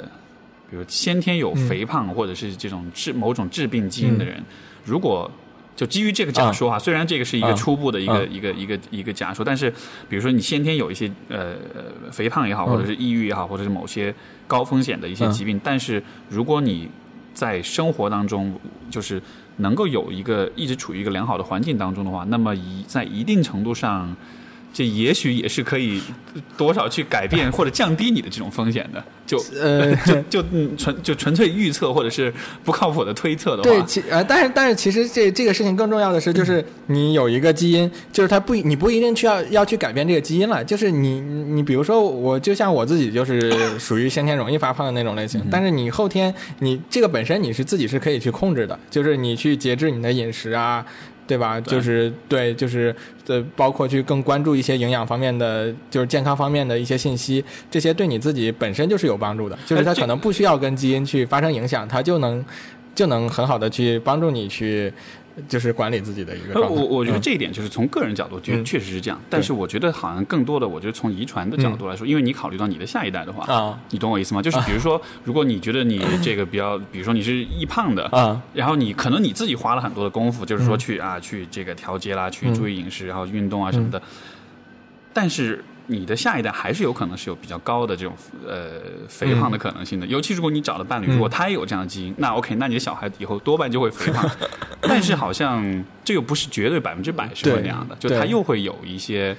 [0.71, 4.43] 比如先天有肥胖或者是这种致某种致病基因的人，
[4.85, 5.31] 如果。
[5.79, 9.71] 就基于这个假说啊，虽然这个是一个初步的一个一个一个一个假说，但是
[10.09, 11.55] 比如说你先天有一些呃
[12.11, 14.13] 肥胖也好，或者是抑郁也好，或者是某些
[14.49, 16.89] 高风险的一些疾病，但是如果你
[17.33, 18.59] 在生活当中
[18.91, 19.23] 就是
[19.59, 24.17] 能够有一个一直处于一个良好的环境当中的话，那么一在一定程度上。
[24.79, 26.01] 这也许也是可以
[26.57, 29.93] 多少去改变或者降低你的这种风险的，就 呃
[30.31, 50.87] 就就纯就纯粹预测或者是不靠谱的推测的话，对，其呃但是但是其实这这个事情更重要的是，就是你有一个基因，就是它不你不一定去要要去改变这个基因了，就是你你比如说我就像我自己就是属于先天容易发胖的那种类型，但是你后天你这个本身你是自己是可以去控制的，就是你去节制你的饮食啊。
[51.29, 51.61] 对吧？
[51.61, 52.93] 就是对，就是
[53.29, 59.57] 呃，包括去更关注一些营养方面的，就是健康方面的一些信息，这些对你自己本身就是有帮助的。
[59.67, 62.45] 就是它可能不需要跟基因去发生影响，它就能
[62.95, 64.93] 就能很好的去帮助你去。
[65.47, 66.61] 就是管理自己的一个。
[66.61, 69.21] 我我觉得这一点就是从个人角度，确确实是这样。
[69.29, 74.43] 但是我觉得好像更多的，我觉得从遗传的角度来说，因为你考虑到你的下一代的话，啊，你懂我意思吗？
[74.43, 84.01] 就是比如说，如果你觉得你这个比较， 比如说你是易胖的，啊，然后你可能你自己花了很多的功夫，就是说去啊去这个调节啦，去注意饮食，然后运动啊什么的，
[85.13, 85.65] 但是。
[85.91, 88.15] 你的下一代还是有可能是有比较高的这种
[88.47, 94.31] 呃肥胖的可能性的，尤其如果你找的伴侣如果他也有这样的基因，那 OK，那你的小孩以后多半就会肥胖。
[94.83, 99.37] 但是好像这个不是绝对百分之百是会那样的，就他又会有一些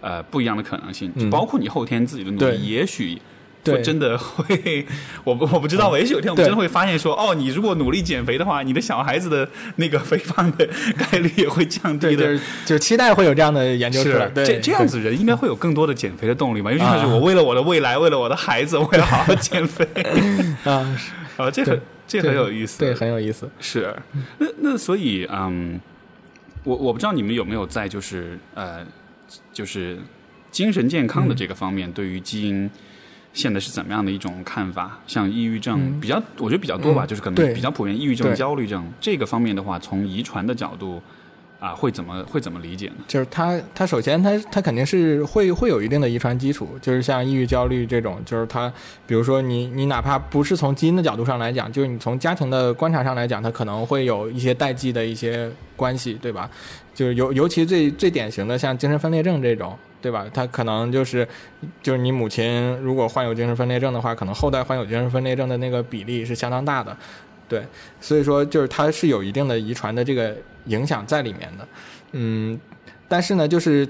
[0.00, 3.20] 呃不一样的可能性，就包括你后天自己的努力，也许
[3.64, 4.86] 对真的会，
[5.24, 10.66] 我不我不知道，也许有一天我们真的会发现说，哦，你如果努力减肥的话，你的小孩子的那个肥胖的
[10.96, 12.24] 概率也会降，低的。
[12.24, 16.72] 就是就期待会有这样的研究出来，对，这这样子人应该会有更多的减肥的动力吧？
[16.72, 19.86] 尤其是啊我为了我的未来，为了我的孩子，我要好好减肥
[20.64, 20.98] 啊，
[21.36, 22.78] 啊，这很这很有意思。
[22.78, 23.50] 对，很有意思。
[23.60, 23.94] 是，
[24.38, 25.78] 那那所以嗯，
[26.64, 28.86] 我我不知道你们有没有在就是呃，
[29.52, 29.98] 就是
[30.50, 32.70] 精神健康的这个方面，对于基因
[33.32, 34.98] 现在是怎么样的一种看法？
[35.06, 41.00] 像抑郁症、嗯比较，我觉得比较多吧，嗯就是可能比较普遍，抑郁症、焦虑症这个方面的话，从遗传的角度
[41.60, 42.94] 啊，会怎么会怎么理解呢？
[43.08, 48.72] 就是他他首先他他肯定是会会有一定的遗传基础，就是像抑郁、焦虑这种，就是他，
[49.06, 56.48] 比如说你你哪怕不是从基因的角度上来讲，就是你从家庭的观察上来讲，它可能会有一些代际的一些关系，对吧？
[56.94, 60.26] 就是尤尤其最最典型的像精神分裂症这种，对吧？
[60.32, 61.26] 他可能就是
[61.82, 66.96] 就是你母亲如果患有精神分裂症的话，可能后代患有精神分裂症的那个比例是相当大的，
[67.48, 67.64] 对，
[68.00, 71.68] 所以说就是它是有一定的遗传的这个影响在里面的，
[72.12, 72.58] 嗯，
[73.08, 73.88] 但是呢，就是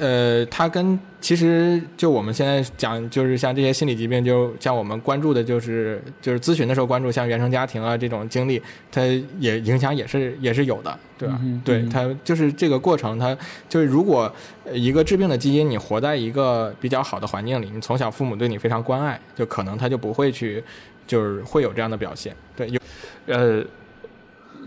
[0.00, 8.60] 呃，它跟其实就我们现在讲，就是像这些心理疾病，就像我们关注的，就是就是咨询的时候关注，像原生家庭啊这种经历，
[8.90, 9.02] 它
[9.38, 11.38] 也影响也是也是有的，对吧？
[11.42, 13.36] 嗯对，嗯它就是这个过程，它
[13.68, 14.34] 就是如果
[14.64, 20.64] 呃一个治病的基因，你活在一个比较好的环境里，你从小父母对你非常关爱，就可能他就不会去，
[21.06, 22.34] 就是会有这样的表现。
[22.56, 22.80] 对，有
[23.26, 23.62] 呃，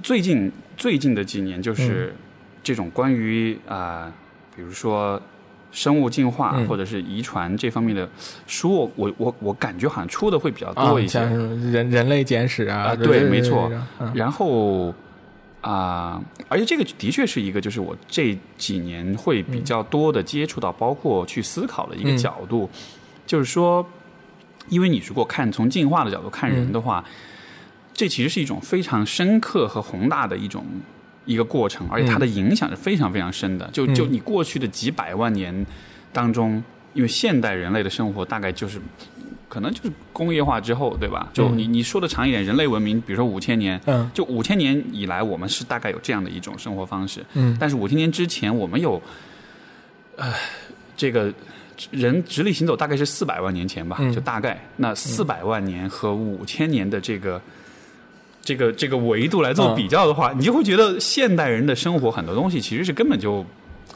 [0.04, 2.14] 最近最近的几年，嗯就是
[2.62, 4.14] 这种关于啊、
[4.56, 5.22] 比如说
[5.72, 6.68] 生物进化嗯。
[6.68, 8.08] 或者是遗传这方面的
[8.48, 11.20] 书，我我我我感觉好像出的会比较啊多一些。
[11.20, 13.72] 人人类简史啊，啊对没错。
[14.00, 14.12] 嗯。
[14.14, 14.94] 然后
[15.62, 22.70] 啊、而且这个的确是一个，就是我这几年会比较多的接触到，包括去思考的一个嗯角度，
[23.26, 23.88] 就是说，
[24.68, 27.02] 因为你如果看从进化的角度看人的话，
[27.94, 30.66] 这其实是一种非常深刻和宏大的一种
[31.26, 33.70] 一个过程，而且它的影响是非常非常深的。
[33.72, 35.66] 就就嗯你过去的几百万年
[36.12, 38.80] 当中，因为现代人类的生活大概就是。
[39.50, 41.30] 可能就是工业化之后，对吧？
[41.32, 47.24] 就嗯你你说的长一点，人类文明，比如说五千年，嗯就五千年以来，我们是大概有这样的一种生活方式。
[47.36, 49.00] 嗯但是五千年之前，我们有，
[50.16, 50.34] 呃，
[50.98, 51.32] 这个
[51.92, 57.40] 人直立行走大概是四百万年前吧，嗯就大概那四百万年和五千年的这个。
[58.44, 63.46] 这个这个维度来做嗯比较的话，你就会觉得现代人的生活很多东西其实是根本就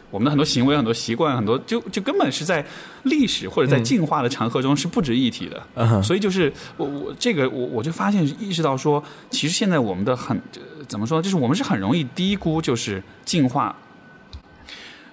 [0.10, 2.66] 我们的很多行为、很多习惯、很多就就根本是在
[3.04, 5.62] 历史或者在嗯进化的长河中是不值一提的。
[5.76, 13.76] 嗯所以就是我我这个我我就发现意识到说，其实现在我们的很呃怎么说，就是我们是很容易低估就是进化。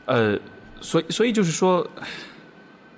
[0.06, 0.38] 呃，
[0.80, 1.84] 所以所以就是说，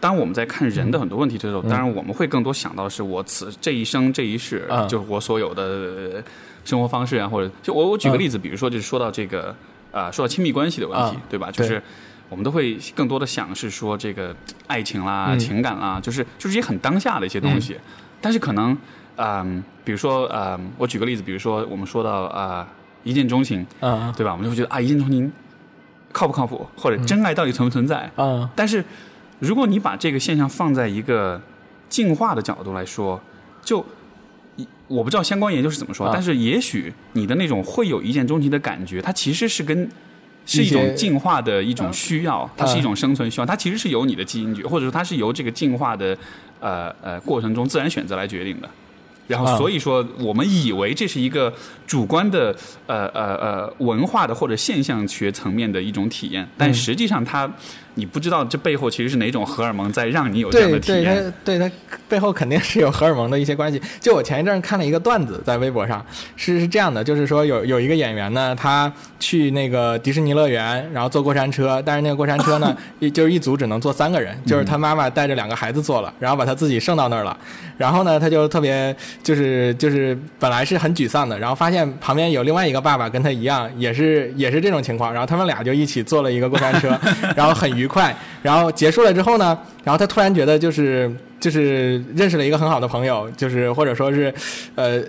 [0.01, 4.87] 当我们在看人的很多问题的时候，当然我们会更多想到是我此这一生这一世，嗯。
[4.89, 6.23] 就是我所有的呃
[6.65, 9.55] 生活方式啊，或者就我我举个例子，比如说就是说到这个
[9.93, 11.51] 啊、说到亲密关系的问题，嗯对吧？
[11.51, 11.83] 就是。
[12.29, 14.35] 我们都会更多的想是说这个
[14.67, 15.39] 爱情啦、嗯。
[15.39, 17.77] 情感啦，就是就是一些很当下的一些东西，
[18.21, 18.77] 但是可能，
[19.15, 22.67] 嗯、比如说，嗯、我举个例子，比如说我们说到啊、
[23.05, 24.33] 一见钟情，嗯对吧？
[24.33, 25.31] 我们就会觉得啊，一见钟情
[26.11, 28.11] 靠不靠谱，或者真爱到底存不存在？
[28.17, 28.85] 嗯但是，
[29.38, 31.40] 如果你把这个现象放在一个
[31.88, 33.20] 进化的角度来说，
[33.62, 33.85] 就
[34.88, 36.12] 我不知道相关研究是怎么说，啊。
[36.14, 39.88] 但是也许你的那种会有一见钟情的感觉，它其实是跟
[40.46, 46.16] 是一种进化的一种需要，它是一种生存需要，它其实是由你的基因决，或者说它是由这个进化的
[46.61, 48.70] 呃呃过程中自然选择来决定的。
[49.27, 49.57] 然后，啊。
[49.59, 51.53] 所以说，我们以为这是一个
[51.85, 52.55] 主观的
[52.87, 57.53] 呃呃呃文化的或者现象学层面的一种体验，但实际上它，
[57.97, 61.25] 你不知道这背后其实是哪种荷尔蒙在让你有这样的对对，体验。
[61.25, 61.71] 它对它
[62.09, 63.81] 背后肯定是有荷尔蒙的一些关系。
[64.01, 66.05] 就我前一阵看了一个段子，在微博上
[66.37, 77.37] 是是这样的，就是说有有一个演员呢，他去那个迪士尼乐园，然后坐过山车，但是那个过山车呢， 一就是一组只能坐三个人，就是他妈妈带着两个孩子坐了，然后把他自己剩到那儿了，
[77.79, 86.99] 然后呢，他就特别就是就是本来是很沮丧的，然后发现旁边有另外一个爸爸跟他一样，也是也是这种情况，然后他们俩就一起坐了一个过山车，
[87.35, 94.33] 然后很愉快，然后结束了之后呢，然后他突然觉得就是就是认识了一个很好的朋友，就是或者说是，
[94.75, 95.03] 呃。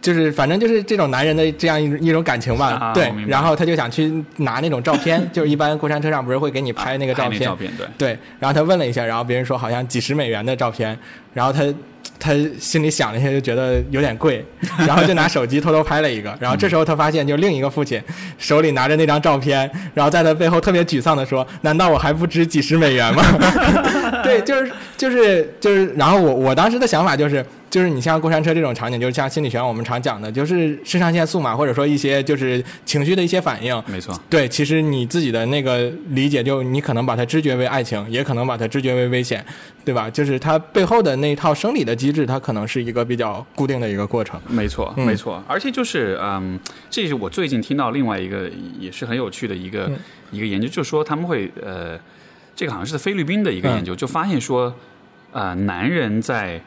[0.00, 7.86] 就是反正就是这种男人的这样一一种感情吧，对然后他就想去拿那种照片， 就是一般过山车上不是会给你拍那个照片，照片，对。
[7.98, 10.96] 对，然后他问了一下，然后别人说好像几十美元的照片，
[11.34, 11.62] 然后他
[12.18, 14.44] 他心里想了一下，就觉得有点贵，
[14.86, 18.02] 然后就拿手机偷偷拍了一个，然后这时候他发现，就另一个父亲
[18.38, 23.22] 手里拿着那张照片，然后在他背后特别沮丧的说：“难道我还不值几十美元吗？”
[24.22, 27.44] 对，就是就是就是，然后我我当时的想法就是。
[27.70, 33.82] 就是你像过山车这种场景，就是像心理学上我们常讲的，就是肾上腺素嘛，或者说一些就是情绪的一些反应。
[33.84, 39.44] 没错，对，其实你自己的那个理解，就你可能把它知觉为爱情，也可能把它知觉为危险，
[39.88, 40.10] 对吧？
[40.10, 44.38] 就是它背后的那套生理的机制，它可能是一个比较固定的一个过程。
[44.46, 45.42] 没错，没错。
[45.48, 46.60] 而且就是嗯，
[46.90, 49.90] 这是我最近听到另外一个也是很有趣的一个
[50.30, 51.98] 一个研究，就是说他们会呃，
[52.54, 54.74] 这个好像是菲律宾的一个研究，就发现说，
[55.32, 56.60] 呃，男人在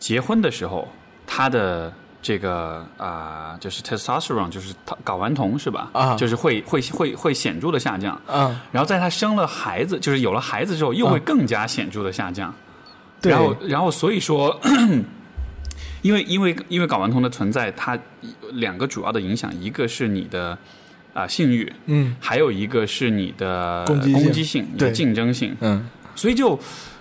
[0.00, 0.88] 结婚的时候，
[1.24, 1.92] 他的
[2.24, 5.90] 这个啊，就是 testosterone，就是他睾丸酮是吧？
[5.92, 8.18] 啊，就是会会会会显著的下降。
[8.26, 12.54] 嗯，然后在他生了孩子，就是有了孩子之后，又会更加显著的下降。
[13.20, 13.30] 对。
[13.30, 14.58] 然后，然后所以说，
[16.00, 17.98] 因为因为因为睾丸酮的存在，它
[18.52, 20.56] 两个主要的影响，一个是你的
[21.12, 26.58] 啊性欲，嗯，还有一个是你的攻击性、你的竞争性，嗯，所以就。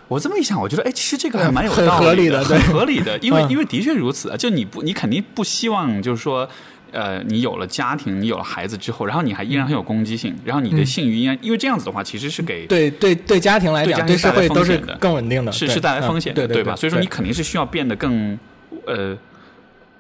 [0.10, 4.38] 我这么一想，我觉得，哎，其实这个还蛮有道理的，很合理的，因为因为的确如此啊。
[4.38, 6.48] 就你不，你肯定不希望，就是说，
[6.92, 16.76] 呃，你有了家庭，你有了孩子之后，然后你还依然很有攻击性，然后你的性欲依然，因为这样子的话，其实是给对对对家庭来讲，对社会都是更稳定的，是是带来风险，对对吧？
[16.76, 18.38] 所以说，你肯定是需要变得更
[18.86, 19.18] 呃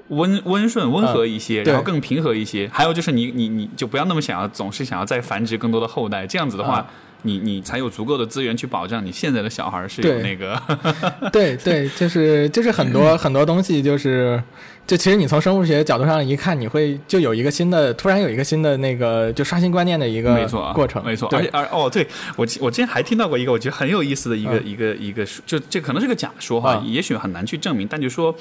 [0.10, 2.70] 温温顺、温和一些，然后更平和一些。
[2.72, 6.86] 还有就是，你你你就不要那么想要，总是想要再繁殖更多的后代，这样子的话。
[7.24, 10.61] 你你才有足够的资源去保障你现在的小孩是有那个，
[11.34, 14.41] 对对，就是就是很多很多东西，就是
[14.86, 21.30] 就其实你从生物学角度上一看，你会就有一个新的，突然有一个新的那个就刷新观念的一个没错过程，没错。
[21.32, 28.36] 而且而哦，对我我之前还听到过一个我觉得很有意思的一个一个一个，就这可能是个假说哈，也许很难去证明，但就说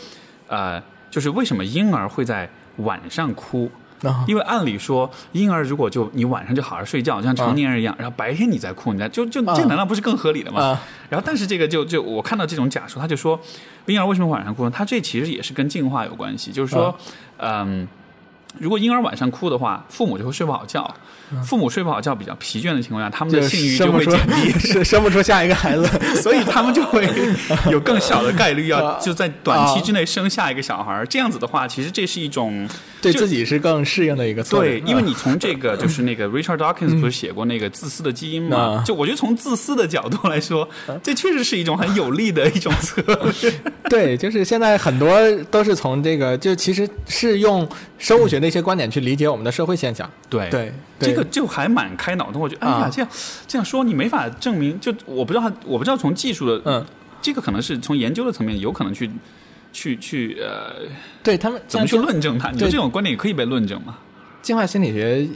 [0.48, 3.70] 呃，就是为什么婴儿会在晚上哭？
[4.26, 10.78] 因为按理说，婴儿如果就你晚上就好好睡觉，像成年人一样，然后白天你在哭，你在就就这难道不是更合理的吗？
[11.08, 13.38] 然后但是这个就就我看到这种假说，他就说
[13.86, 14.70] 婴儿为什么晚上哭呢？
[14.70, 16.94] 他这其实也是跟进化有关系，就是说，
[17.38, 17.86] 嗯。
[18.58, 20.94] 如果婴儿晚上哭的话，父母就会睡不好觉。
[21.42, 25.88] 父母睡不好觉，比较疲倦的情况下，他们的性欲就会减低， 生生不出下一个孩子，
[26.20, 27.08] 所以他们就会
[27.72, 31.02] 有更小的概率要就在短期之内生下一个小孩。
[31.08, 32.68] 这样子的话，其实这是一种
[33.00, 34.78] 对自己是更适应的一个策略。
[34.78, 38.82] 对，因为你从这个就是那个 Richard Dawkins 不是写过那个自私的基因嘛？
[38.84, 40.68] 就我觉得从自私的角度来说，
[41.02, 43.50] 这确实是一种很有利的一种策略。
[43.88, 45.18] 对，就是现在很多
[45.50, 47.66] 都是从这个，就其实是用
[47.98, 50.10] 生物学的一些观点去理解我们的社会现象。
[50.28, 52.42] 对对，这个就还蛮开脑洞。
[52.42, 53.10] 我觉得，哎呀，这样
[53.46, 54.78] 这样说你没法证明。
[54.80, 56.84] 就我不知道，我不知道从技术的，嗯，
[57.22, 59.08] 这个可能是从研究的层面有可能去
[59.72, 60.74] 去去呃，
[61.22, 62.50] 对他们怎么去论证它？
[62.50, 63.96] 你说这种观点也可以被论证吗？
[64.42, 65.26] 进化心理学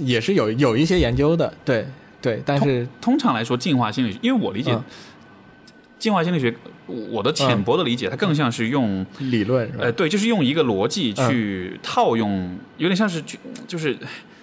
[0.00, 1.86] 也是有有一些研究的，对
[2.20, 4.76] 对，但是通常来说，进化心理学，因为我理解。
[5.98, 6.54] 进化心理学，
[6.86, 13.96] 我的浅薄的理解，它更像是用理论，呃，对，就是用一个逻辑去套用，有点像是去，就是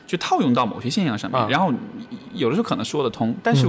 [0.08, 1.74] 去套用到某些现象上面，然后
[2.34, 3.66] 有的时候可能说得通，但是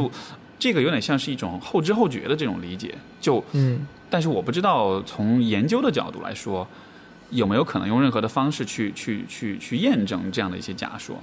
[0.59, 6.67] 这个有点像是一种后知后觉的这种理解，就，嗯，但是我不知道从研究的角度来说，
[7.31, 11.17] 有没有可能用任何的方式去去去去验证这样的一些假说。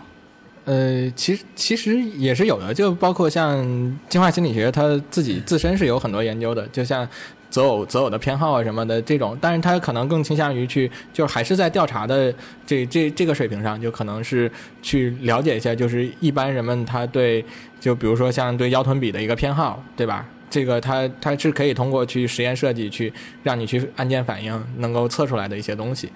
[0.65, 3.65] 呃，其实其实也是有的，就包括像
[4.07, 7.07] 进化心理学，它自己自身是有很多研究的，就像
[7.51, 12.33] 择偶择偶的偏好啊什么的这种，但是他可能更倾向于去，就还是在调查的
[12.65, 14.49] 这这这个水平上，就可能是
[14.81, 17.45] 去了解一下，就是一般人们他对，
[17.79, 20.25] 就比如说像对腰臀比的一个偏好，对吧？
[20.49, 26.09] 这个它它是可以通过去实验设计去让你去按键反应能够测出来的一些东西。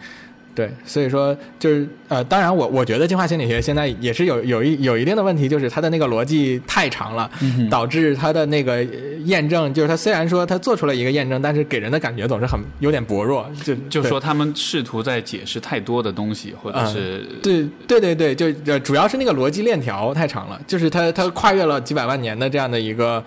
[0.55, 7.29] 对，所以说就是呃，当然我我觉得进化心理学现在也是有有一有一定的问题，就是它的那个逻辑太长了，
[7.69, 8.81] 导致它的那个
[9.25, 23.21] 验证，就是它虽然说它做出了一个验证，但是给人的感觉总是很有点薄弱，就就说他们试图在解释太多的东西，或者是对对对对，就主要是那个逻辑链条太长了，就是它它跨越了几百万年的这样的一个。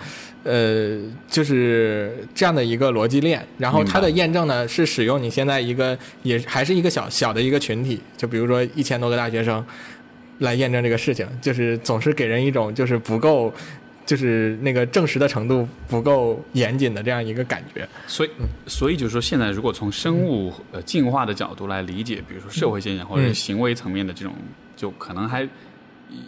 [0.44, 9.64] 呃，就是这样的一个逻辑链，然后它的验证呢是使用你现在一个也还是一个小小的一个群体，就比如说一千多个大学生
[10.38, 13.52] 来验证这个事情，就是总是给人一种就是不够，
[14.06, 17.86] 就是那个证实的程度不够严谨的这样一个感觉。
[18.06, 18.30] 所以，
[18.66, 24.32] 所以就是说，现在如果从生物呃进化的角度来理解，比如说社会现象或者行为层面的这种，
[24.76, 25.46] 就可能还。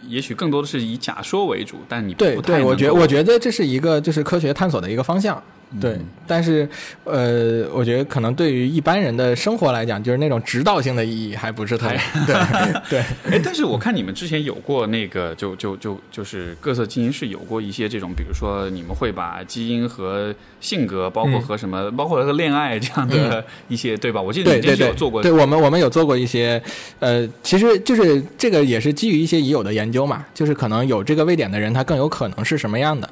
[0.07, 5.41] 也许更多的是以假说为主，但你对对，我觉我觉得这是一个就是科学探索的一个方向。
[5.79, 5.97] 对，
[6.27, 6.67] 但是，
[7.05, 11.95] 呃，我觉得可能对于一般人的生活来讲，就是那种指导性的意义还不是太
[12.25, 12.35] 对
[12.89, 12.99] 对。
[13.29, 24.21] 哎，但是我看你们之前有过那个，就就就就是各色基因是有过一些这种，比如说你们会把基因和性格，包括和什么，包括和恋爱这样的 一些，对吧？
[24.21, 26.61] 我记得你之前有做过，对我们我们有做过一些，
[26.99, 33.09] 呃，其实就是这个也是基于一些已有的研究嘛，就是可能有这个位点的人，他更有可能是什么样的。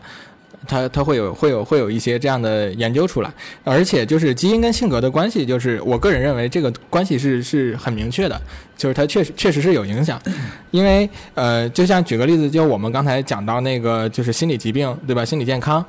[0.68, 3.32] 他他会有会有会有一些这样的研究出来，
[3.64, 8.40] 而且就是基因跟性格的关系，就是我个人认为这个关系是是很明确的，
[8.78, 10.22] 就是它确实确实是有影响，
[10.72, 15.24] 因为呃，就像举个例子，就我们刚才讲到那个就是心理疾病对吧？
[15.24, 15.84] 心理健康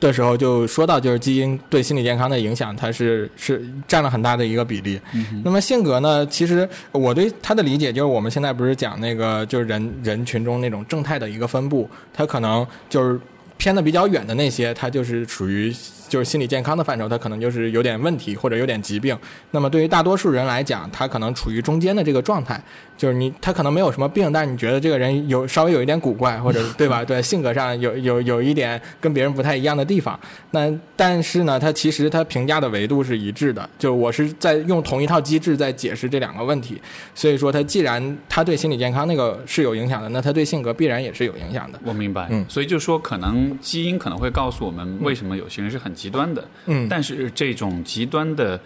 [0.00, 5.00] 的时候就说到，就是基因对心理健康的影响，它是是占了很大的一个比例。
[5.44, 6.26] 那么性格呢？
[6.26, 13.20] 其实我对它的理解就是，我们现在不是讲那个就是人人群中那种正态的一个分布，它可能就是。
[13.60, 15.70] 偏的比较远的那些，它就是属于
[16.10, 19.16] 就是心理健康的范畴，他可能就是有点问题或者有点疾病。
[19.52, 22.60] 那么对于大多数人来讲，他可能处于中间的这个状态。
[22.98, 27.02] 就是你，他可能没有什么病，但是你觉得这个人有稍微有一点古怪，或者 对吧？
[27.02, 30.20] 对，性格上有有有一点跟别人不太一样的地方。
[30.50, 36.78] 那但是呢，他其实他评价的维度是一致的，就是我是在用同一套机制在解释这两个问题。
[37.14, 41.80] 所以说，他既然他对心理健康那个是有影响的，那他对性格必然也是有影响的。
[41.82, 48.58] 我明白，嗯，所以就说可能基因可能会告诉我们为什么有些人是很极端的，嗯，但是这种极端的。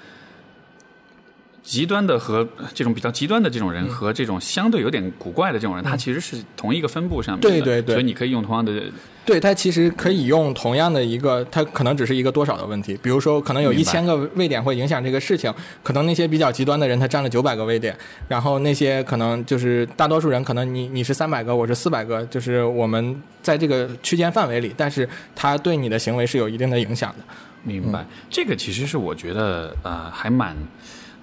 [1.65, 8.83] 极端的和这种比较极端的这种人和这种相对有点古怪的这种人，他其实是同一个分布上面的，对对对，所以你可以用同样的，
[9.25, 15.53] 对，他其实可以用同样的一个，他可能只是一个多少的问题，比如说可能有一千个位点会影响这个事情，
[15.83, 17.97] 可能那些比较极端的人他占了九百个位点，
[18.29, 27.25] 然后那些可能就是大多数人可能你你是三百个，我是四百个，就是我们在这个区间范围里，但是他对你的行为是有一定的影响的。
[27.63, 30.55] 明白，这个其实是我觉得呃还蛮。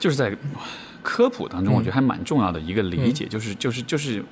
[0.01, 0.35] 就是在
[1.03, 4.23] 科普当中，我觉得还蛮重要的一个理解，就是就是就是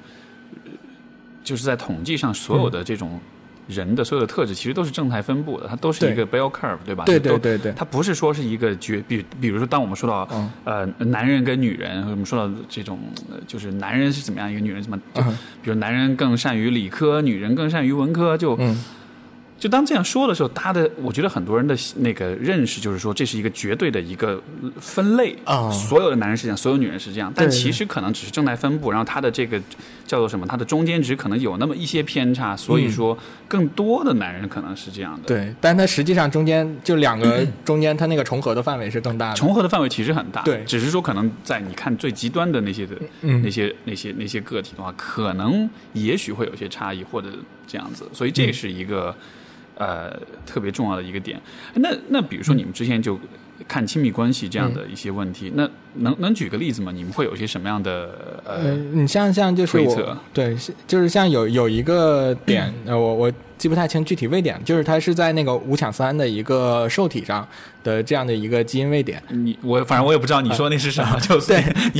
[1.44, 3.20] 就是在统计上，所有的这种
[3.68, 7.06] 人的所有的特质，其实都是正态分布的，它都是一个 bell curve，对吧？
[7.06, 10.28] 对对对对，它不是说是一个绝，比比如说，当我们说到
[10.64, 13.00] 呃男人跟女人，我们说到这种
[13.46, 15.22] 就是男人是怎么样一个，女人怎么，就
[15.62, 18.58] 比如男人更善于理科，女人更善于文科，就。
[19.60, 24.42] 就当这样说的时候，他的我觉得很多人的那个认识就是说，这是一个绝对的一个
[24.80, 29.62] 分类啊，所有的男人是这样，所有女人是这样，但其实可能只是正在分布，然后他的这个
[30.08, 33.18] 叫做什么，他的中间值可能有那么一些偏差，所以说
[33.50, 35.28] 更多的男人可能是这样的。
[35.28, 40.42] 对，但他实际上中间就两个中间，他那个重合的范围是更大的，重合的范围其实很大。
[40.44, 47.28] 对，只是说可能在你看最极端的那些的那些那些那些个体的话，可能也许会有些差异或者
[47.68, 49.14] 这样子，所以这是一个。
[49.80, 50.12] 呃，
[50.46, 51.42] 特别重要的一个点，
[51.76, 53.18] 那那比如说你们之前就
[53.66, 56.92] 看亲密关系这样的一些问题，那能能举个例子吗？
[56.94, 60.56] 你们会有一些什么样的呃，你像像就是我对，
[60.88, 67.48] 就是像有有一个点，呃，我我记不太清具体位点，就是它是在那个五羟三的一个受体上。
[67.82, 71.64] 的这样的一个基因位点，你我反正我也不知道你说那是什么，就对，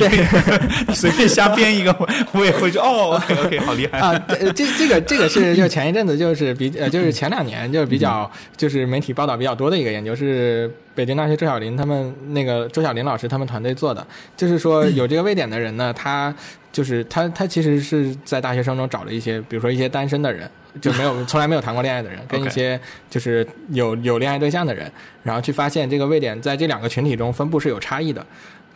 [0.86, 4.12] 你随便瞎编一个，我我也会说哦，OK OK，好厉害 啊！
[4.54, 14.06] 这这个这个是就前一阵子就是比呃就是前两年就是比较就是媒体报道比较多的一个研究，是北京大学周小林他们那个周小林老师他们团队做的，
[14.36, 16.34] 就是说 有这个位点的人呢，他
[16.70, 20.48] 就是他他其实是在大学生中找了一些，比如说一些单身的人。
[20.80, 22.78] 就没有 从来没有谈过恋爱的人，跟一些
[23.10, 24.88] 就是有有恋爱对象的人，
[25.24, 28.24] 然后去发现这个位点在这两个群体中分布是有差异的，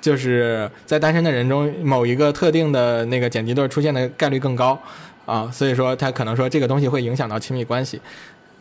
[0.00, 4.76] 就是在单身的人中某一个特定的那个碱基对出现的概率更高
[5.24, 8.00] 啊，所以说他可能说这个东西会影响到亲密关系。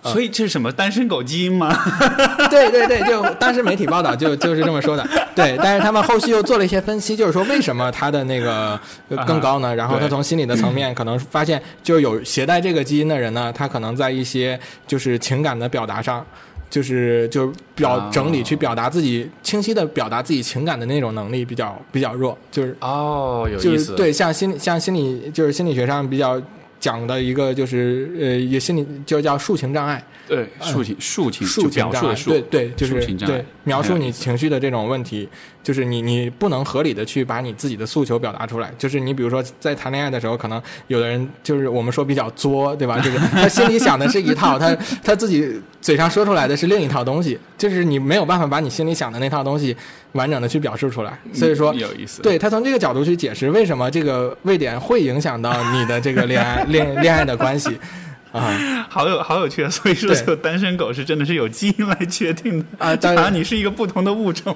[0.04, 1.74] 所以这是什么单身狗基因吗？
[2.51, 5.08] 对对对，就当时媒体报道就就是这么说的。
[5.34, 8.80] 对，但是他们后续又做了一些分析，就是说为什么他的那个
[9.26, 9.74] 更高呢？
[9.74, 16.26] 然后他从心理的层面可能发现，就有携带这个基因的人呢，他可能在一些就是情感的表达上，
[16.70, 22.38] 就是就是表整理去表达自己清晰的表达自己情感的那种能力比较比较弱。
[22.51, 23.95] 就是哦，有意思。
[23.95, 26.41] 对，像心像心理就是心理学上比较。
[26.84, 35.29] 讲的一个就是呃，也心理就叫抒情障碍，对，抒情抒情抒情障碍，对对，就是对描述你情绪的这种问题，
[35.63, 42.99] 就是你你不能合理的去把你自己的诉求表达出来，就是你比如说在谈恋爱的时候，可能有的人就是我们说比较作，对吧？
[43.01, 49.73] 就是他心里想的是一套，他他自己嘴上说出来的是另一套东西，就是你没有办法把你心里想的那套东西。
[50.14, 52.22] 完整的去表示出来，所以说有意思。
[52.22, 57.78] 对他从这个角度去解释为什么这个位点会影响到你的这个恋爱恋恋爱的关系，
[58.39, 59.69] 啊好有好有趣啊！
[59.69, 64.55] 所以说，对就单身狗是真的是有基因来决定的啊就当然你是一个不同的物种。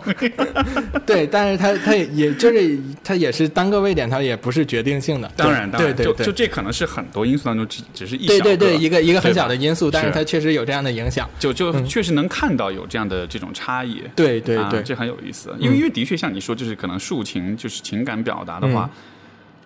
[1.05, 5.31] 对，但是它它也也就是它也是单个位点，它也不是决定性的。
[5.35, 11.29] 当然，当然，就对对对就这可能是很多因素当中只只是一小，对对对，一个一个很小的因素，但是是它确实有这样的影响。
[11.39, 14.01] 就就嗯确实能看到有这样的这种差异。
[14.15, 18.89] 对对对，啊这很有意思，因为因为的确像你说，就是可能抒情就是情感表达的话，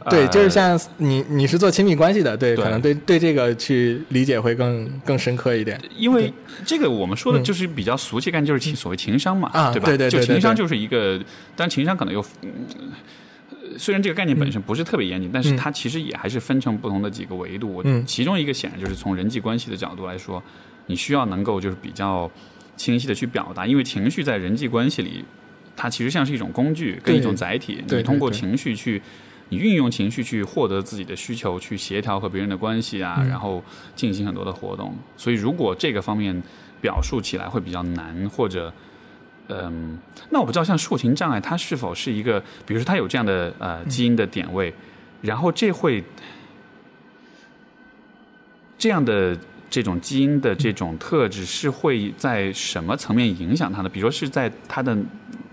[0.09, 5.79] 对，呃就是像你你是做亲密关系的，对，对可能对对这个去理解会更更深刻一点。
[5.97, 6.33] 因为
[6.65, 9.87] 这个我们说的就是比较俗气概念，就是情所谓情商嘛，啊对吧？
[9.87, 11.17] 对对对对就情商就是一个，
[11.55, 12.25] 当然情商可能有。
[12.41, 12.49] 嗯
[13.77, 17.81] 虽然这个概念本身不是特别严谨，但是嗯它其实也还是分成不同的几个维度。
[17.85, 20.43] 嗯其中一个显然就是从人际关系的角度来说，
[20.87, 22.29] 你需要能够就是比较
[22.75, 25.23] 清晰的去表达，因为情绪在人际关系里，
[25.77, 27.81] 它其实像是一种工具跟一种载体。
[27.87, 29.01] 你通过情绪去，
[29.51, 33.61] 你运用情绪去获得自己的需求，去协调和别人的关系啊，嗯然后
[33.97, 34.95] 进行很多的活动。
[35.17, 36.41] 所以如果这个方面
[36.79, 38.73] 表述起来会比较难，或者
[39.49, 39.99] 嗯，
[40.29, 44.73] 那我不知道像抒情障碍，它是否是一个，比如说它有这样的呃基因的点位，
[45.21, 46.01] 然后这会
[48.77, 49.37] 这样的
[49.69, 53.89] 这种基因的这种特质是会在什么层面影响它的？
[53.89, 54.97] 比如说是在它的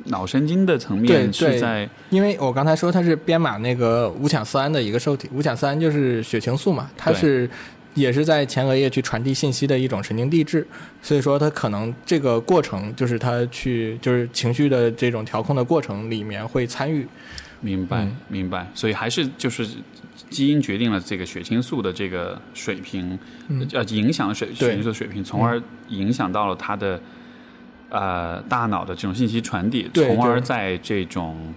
[0.09, 7.48] 脑神经的层面，是对在因为我刚才说它是编码那个五羟色胺的一个受体，五羟色胺就是血清素嘛，它是
[7.94, 10.66] 也是在前额叶去传递信息的一种神经递质，
[11.02, 17.06] 所以说它可能这个过程就是它去就是情绪的这种调控的过程里面会参与。
[17.61, 18.16] 明白、嗯。
[18.28, 19.66] 明白，所以还是就是
[20.30, 23.66] 基因决定了这个血清素的这个水平，嗯。
[23.72, 24.68] 呃，影响了水对。
[24.68, 27.00] 血清素的水平，从而影响到了它的
[27.91, 31.55] 呃大脑的这种信息传递，从而在这种，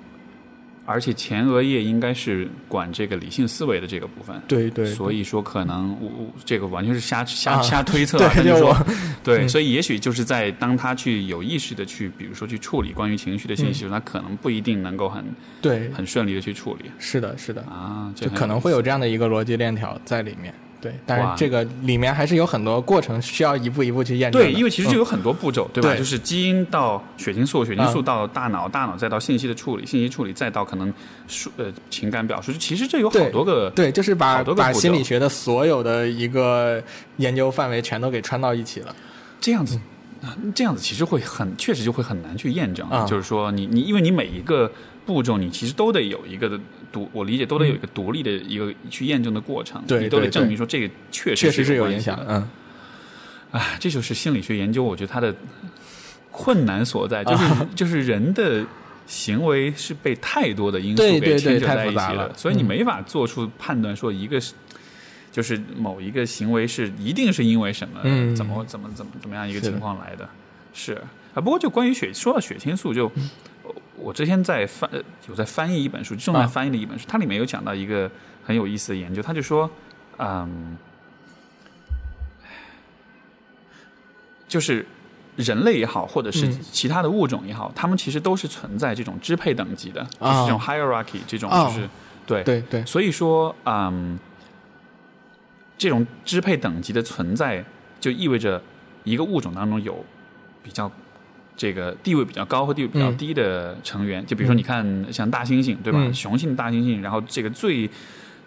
[0.85, 4.41] 而且前额叶应该是管这个理性思维的这个部分。
[4.47, 8.75] 对对，所以说，可能我我这个完全是瞎瞎啊瞎推测对啊，但是说
[9.23, 9.49] 对，嗯。
[9.49, 15.23] 所以也许就是在当他去有意识的去，比如说去处理关于情绪的信息时，他可能不一定能够很
[15.61, 16.89] 对，很顺利的去处理。
[16.97, 20.53] 是的，是的，啊，就可能会有这样的一个逻辑链条在里面。
[20.81, 24.41] 对，但哇是这个里面还是有很多过程需要一步一步去验证。
[24.41, 25.91] 对，因为其实就嗯有很多步骤，对吧？
[25.91, 30.91] 对就是基因到血清素，血清素啊到大脑，大脑再到信息的处理，信息处理再到可能
[31.27, 36.83] 数呃情感表述，其实这有好多个对，就是把把心理学的所有的一个
[37.17, 38.95] 研究范围全都给串到一起了。
[39.39, 39.79] 这样子。
[40.21, 42.87] 啊这样子其实会很，确实就会很难去验证。
[42.89, 44.71] 啊就是说你，你因为你每一个
[45.03, 46.59] 步骤，你其实都得有一个的
[46.91, 52.25] 独，我理解都得有一个独立的一个去验证的过程，对你都得证明说这个确确实实是是有影响，的。
[52.29, 55.33] 嗯，啊，这就是心理学研究，我觉得它的
[56.31, 58.65] 困难所在，就是、啊 就是人的
[59.07, 64.53] 行为是被太多的因素给牵扯在一起了所以你嗯没法做出判断说一个是。
[65.33, 70.27] 就是某一个行为是一定是因为什么，嗯怎么怎么怎么怎么样一个情况来的，
[70.73, 70.91] 是
[71.33, 71.35] 啊。
[71.35, 73.09] 不过就关于血，说到血清素就，
[74.01, 74.99] 我之前在翻呃
[75.29, 76.47] 有在翻译一本书，正在啊。
[76.47, 78.09] 翻译的一本书，它里面有讲到一个
[78.43, 79.69] 很有意思的研究，他就说，
[80.17, 80.77] 嗯，
[84.47, 84.85] 就是
[85.35, 86.59] 人类也好，或者是嗯。
[86.71, 91.89] 其他的物种也好，他们其实都是存在这种支配等级的，就是啊这种 hierarchy 这种，哦就是
[92.25, 92.43] 对。
[92.43, 94.17] 对对，所以说，嗯，
[95.77, 97.63] 这种支配等级的存在，
[97.99, 98.61] 就意味着
[99.03, 100.03] 一个物种当中有
[100.63, 100.91] 比较
[101.61, 103.17] 这个地位比较高和地位比较嗯。
[103.17, 104.25] 低的成员。
[104.25, 105.99] 就比如说，嗯你看像大猩猩，对吧？
[106.01, 106.11] 嗯。
[106.11, 107.87] 雄性大猩猩，然后这个最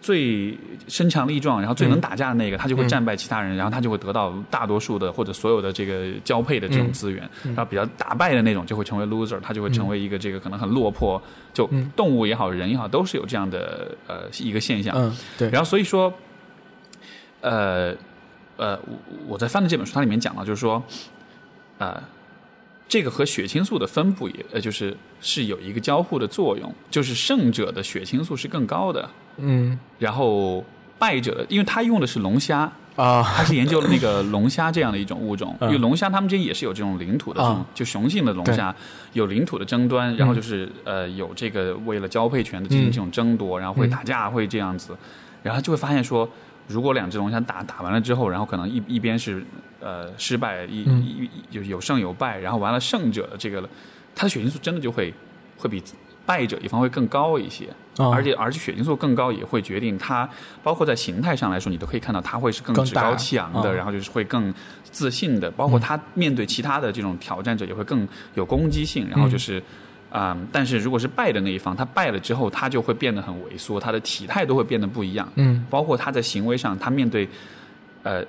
[0.00, 0.58] 最
[0.88, 2.88] 身强力壮，然后最能嗯打架的那个，他就会嗯。
[2.88, 7.22] 战败其他人，然后他就会得到大多数的或者所有的这个交配的这种嗯资源。
[7.44, 7.54] 嗯。
[7.54, 11.88] 然后比较打败的那种就会成为 loser，他就会成为一个这个可能很落魄，就嗯。
[11.94, 14.92] 动物也好，人也好，都是有这样的呃一个现象。
[14.96, 16.12] 嗯对，然后所以说，
[17.40, 17.94] 呃
[18.56, 18.96] 呃，我
[19.28, 20.82] 我在翻的这本书，它里面讲了，就是说，
[21.78, 22.00] 呃，
[22.89, 29.09] 这个和血清素的分布也呃，就是是有一个交互的作用，就是胜者的血清素是更高的，
[29.39, 29.78] 嗯。
[29.99, 30.64] 然后
[30.99, 32.70] 败者，因为他用的是龙虾。
[32.97, 33.24] 啊。
[33.24, 38.72] 他是研究了那个龙虾这样的一种物种，因嗯为龙虾它们之间也是有这种领土的这种啊，就雄性的龙虾
[39.14, 42.93] 有领土的争端，然后就是呃有这个为了交配权的进行嗯。
[42.93, 43.91] 这种争夺，然后会嗯。
[43.91, 44.97] 打架，会这样子，
[45.43, 46.28] 然后就会发现说，
[46.66, 49.44] 如果两只龙虾打打完了之后，然后可能一一边是
[49.80, 51.02] 呃失败，一嗯。
[51.04, 53.68] 一一有有胜有败，然后完了胜者的这个
[54.14, 55.12] 它的血清素真的就会
[55.58, 55.82] 会比
[56.24, 57.66] 败者一方会更高一些。
[57.98, 60.28] 啊而且而且血清素更高也会决定它，
[60.62, 64.52] 包括在形态上来说，你都可以看到它会是更趾高气昂的，啊然后就是会更
[64.82, 69.62] 自信的，包括它面对其他的这种挑战者也会更有攻击性，然后就是。
[70.14, 77.28] 啊、但是如果是败的那一方，他败了之后，他就会变得很萎缩，他的体态都会变得不一样，嗯包括他在行为上，他面对
[78.04, 78.24] 呃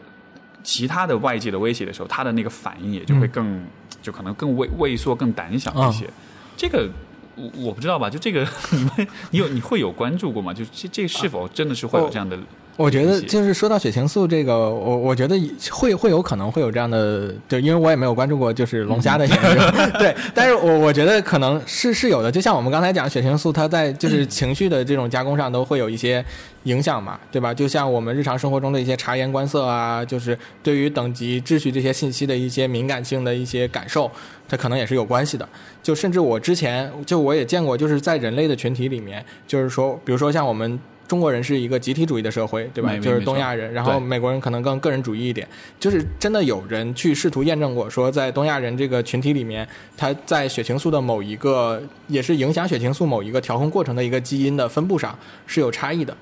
[0.63, 3.63] 其他的外界的威胁的时候，他的那个反应也就会更，
[4.01, 6.09] 就可能更畏畏缩、更胆小一些。
[6.57, 6.89] 这个
[7.35, 8.09] 我我不知道吧？
[8.09, 10.51] 就这个， 你们你有你会有关注过吗？
[10.51, 12.35] 就这这是否真的是会有这样的？
[12.77, 15.39] 我觉得就是说到血清素这个，我我觉得
[15.71, 19.61] 会会有可能会有这样的，就因为我也没有关注过就是龙虾的研究，
[19.97, 26.23] 对，但是我我觉得可能是是有的，就像我们刚才讲血清素，它在就是情绪的这种加工上都会有一些
[26.63, 27.53] 影响嘛，对吧？
[27.53, 34.11] 就像我们日常生活中的一些察言观色啊，就是对于等级秩序这些信息的一些敏感性的一些感受，
[34.49, 35.47] 它可能也是有关系的。
[35.81, 40.77] 就甚至我之前就我也见过，就是在人类的群体里面，就是说，比如说像我们。
[41.07, 42.95] 中国人是一个集体主义的社会，对吧？
[42.97, 45.47] 就是东亚人，然后美国人可能更个人主义一点。
[45.79, 56.15] 就是真的有人去试图验证过，说在东亚人这个群体里面，他在血清素的某一个，也是影响血清素某一个调控过程的一个基因的分布上是有差异的。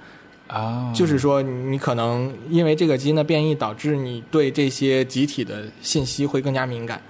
[0.47, 7.01] 啊，就是说你可能因为这个基因的变异，导致你对这些集体的信息会更加敏感。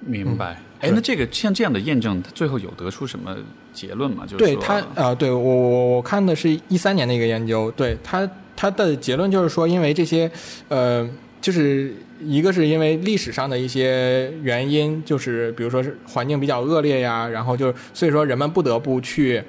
[0.00, 0.60] 明白。
[0.80, 3.36] 哎，那这个像这样的验证，它最后有得出什么
[3.76, 4.24] 结论嘛？
[4.24, 10.30] 就是对他呃，对我我我看的是一三年的一个研究，对他他的结论就是说，因为这些
[10.68, 11.06] 呃，
[11.42, 19.42] 就是一个是因为历史上的一些原因，就是比如说是环境比较恶劣呀，然后就所以说人们不得不去。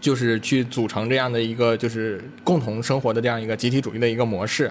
[0.00, 4.70] 就是去组成这样的一个就是共同生活的这样一个集体主义的一个模式，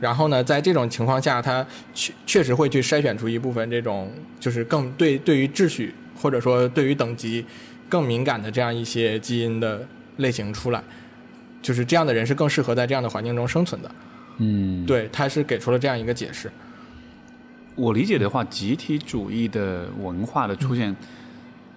[0.00, 1.64] 然后呢，在这种情况下，它
[1.94, 4.10] 确确实会去筛选出一部分这种
[4.40, 7.46] 就是更对对于秩序或者说对于等级
[7.88, 10.82] 更敏感的这样一些基因的类型出来，
[11.62, 13.90] 就是这样的人是更适合在这样的环境中生存的。
[14.38, 16.50] 嗯，对，他是给出了这样一个解释。
[17.76, 20.94] 我理解的话，集体主义的文化的出现，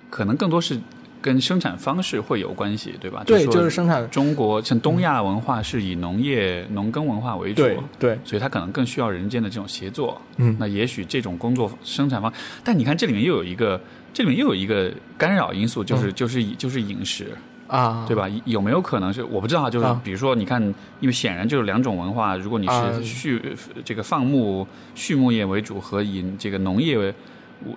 [0.09, 0.79] 可能更多是。
[1.21, 3.23] 跟生产方式会有关系，对吧？
[3.25, 4.07] 对，就是生产。
[4.09, 7.63] 中国像东亚文化是以农业、农耕文化为主，
[7.99, 10.21] 对，所以它可能更需要人间的这种协作。
[10.37, 12.31] 嗯，那也许这种工作生产方，
[12.63, 13.81] 但你看这里面又有一个，
[14.13, 17.27] 这里面又有一个干扰因素，就是就是就是饮食
[17.67, 18.29] 啊，对吧？
[18.45, 20.61] 有没有可能是我不知道，就是比如说，你看，
[20.99, 23.41] 因为显然就是两种文化，如果你是畜
[23.83, 24.65] 这个放牧
[24.95, 27.13] 畜牧业为主和以这个农业为。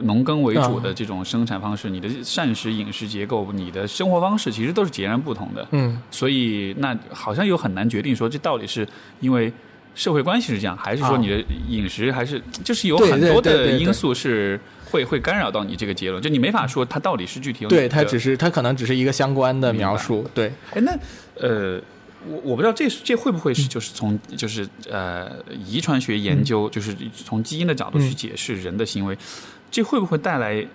[0.02, 5.66] 农耕为主的这种生产方式，你的膳食饮食结构，你的生活方式其实都是截然不同的。
[5.72, 8.86] 嗯，所以那好像又很难决定说这到底是
[9.20, 9.52] 因为
[9.94, 14.60] 社会关系是这样，还是说你的饮食还是就是有很多的因素是
[14.90, 17.66] 会会干扰到你这个结论，就你没法说它到底是具体。
[17.66, 20.28] 对，它只是它可能只是一个相关的描述。
[20.34, 20.96] 对，哎，那
[21.40, 21.80] 呃，
[22.28, 25.30] 我我不知道这这会不会是就是从就是呃
[25.66, 29.16] 遗传学研究，就是从基因的角度去解释人的行为。
[29.70, 30.66] 这会不会带来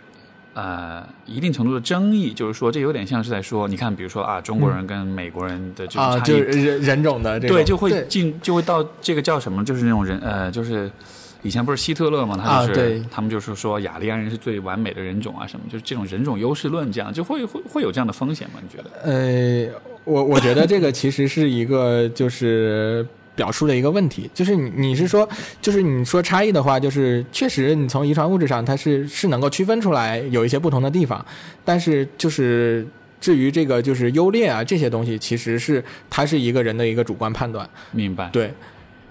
[0.54, 2.34] 呃一定程度的争议？
[2.34, 9.66] 就是说，这有点像是在说，你看，比如说啊，中国人跟美国人的这种差异，人人种的这对，就会进就会到这个叫什么？
[9.66, 10.90] 就是那种人呃，就是
[11.42, 18.62] 以前不是希特勒嘛，他就是他们就是说雅利安人是最完美的人种啊，什么就是这种人种优势论，这样就会会会有这样的风险吗？
[18.62, 18.92] 你觉得？
[19.04, 19.68] 呃，
[20.06, 23.06] 我我觉得这个其实是一个就是。
[23.36, 25.28] 表述的一个问题，就是你你是说，
[25.62, 31.24] 就是你说差异的话，就是确实你从遗传物质上它是是能够区分出来有一些不同的地方，
[31.66, 32.88] 但是就是
[33.20, 37.70] 至于这个就是优劣啊这些东西，其实是它是一个人的一个主观判断。
[37.92, 38.30] 明白。
[38.30, 38.54] 对，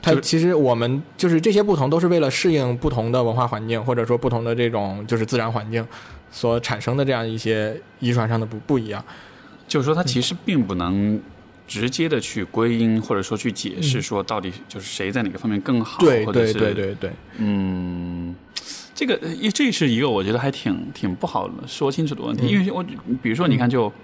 [0.01, 5.87] 它其实我们就是这些不同都是为了适应不同的文化环境，或者说不同的这种就是自然环境
[6.31, 9.05] 所产生的这样一些遗传上的不不一样。
[9.69, 11.21] 就是说，它其实并不能。
[11.67, 18.35] 直接的去归因，或者说去解释，说到底就是谁在哪个方面更好，对对对对对，嗯，
[18.95, 19.19] 这个
[19.53, 22.85] 这是一个我觉得还挺挺不好说清楚的问题，因为我
[23.23, 23.95] 比如说你看，就比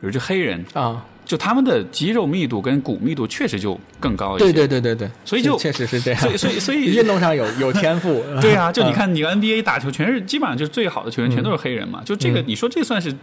[0.00, 13.14] 如就黑人啊，就他们的肌肉密度跟骨密度确实就更高一些，对对对对对，所以就确实是这样，所以所以所以运动上有有天赋， 对啊，就你看你 NBA 打球全是基本上就是最好的球员全都是黑人嘛，就这个你说这算是。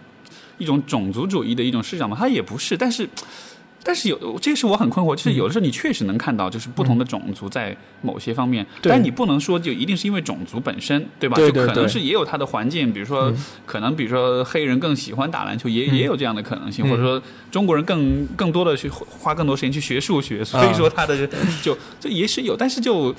[0.57, 3.07] 一种种族主义的一种视角嘛，它也不是，但是，
[3.83, 11.37] 但是有这个是我很困惑，就是有的时候你确实能看到，就是不同的种族在某些方面，但你不能说就一定是因为种族本身，对吧？
[11.37, 13.33] 就可能是也有它的环境，比如说，
[13.65, 21.27] 可能比如说黑人更喜欢打篮球，也也有这样的可能性，或者说中国人更更多的去花更多时间去学数学，所以说他的
[21.61, 23.13] 就这也是有，但是就。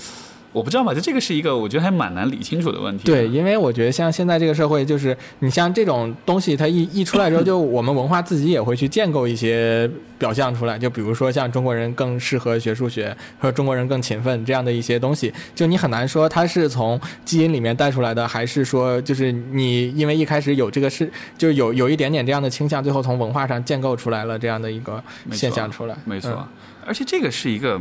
[0.53, 3.05] 我不知道吧，就这个是一个我觉得还蛮难理清楚的问题。
[3.05, 10.79] 对，因为我觉得像现在这个社会，就是你像这种东西，它一 一出来之后，就我们文化自己也会去建构一些表象出来。
[10.79, 25.95] 就比如说像中国人更适合学数学，或者中国人更勤奋这样的一些东西，就你很难说它是从基因里面带出来的，还是说就是你因为一开始有这个是就有有一点点这样的倾向，最后从文化上建构出来了这样的一个现象出来。
[26.07, 26.49] 没错，
[26.87, 27.79] 而且这个是一个，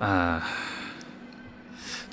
[0.00, 0.42] 呃。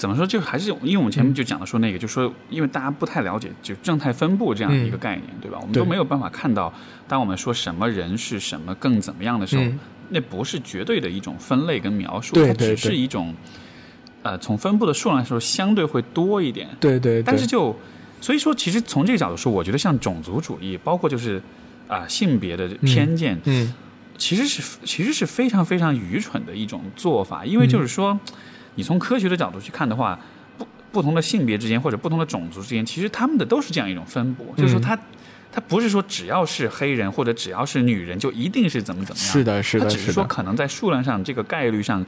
[0.01, 0.25] 怎么说？
[0.25, 5.59] 就还是因为我们前面就讲的说那个，就说因为大家不太了解就正态分布这样一个概念，对吧？
[5.61, 6.73] 我们都没有办法看到，
[7.07, 9.79] 当我们说什么人是什么更怎么样的时候，嗯。
[10.09, 13.33] 那不是绝对的一种分类跟描述，它只是一种
[14.23, 17.77] 呃，从分布的数量来说相对会多一点，对对，但是就
[18.19, 21.39] 所以说，其实从这个角度说，我觉得像种族主义，包括就是
[21.87, 23.71] 啊、性别的偏见，嗯。
[24.17, 28.19] 其实是其实是非常非常愚蠢的一种做法，因为就是说，
[28.75, 30.19] 你从科学的角度去看的话，
[30.57, 34.99] 不不同的性别之间或者不同的种族之间，其实他们的都是这样一种分布，就是说嗯他
[35.51, 42.05] 他不是说只要是黑人或者只要是女人就一定是怎么怎么样，是的是的他只是说可能在数量上这个概率上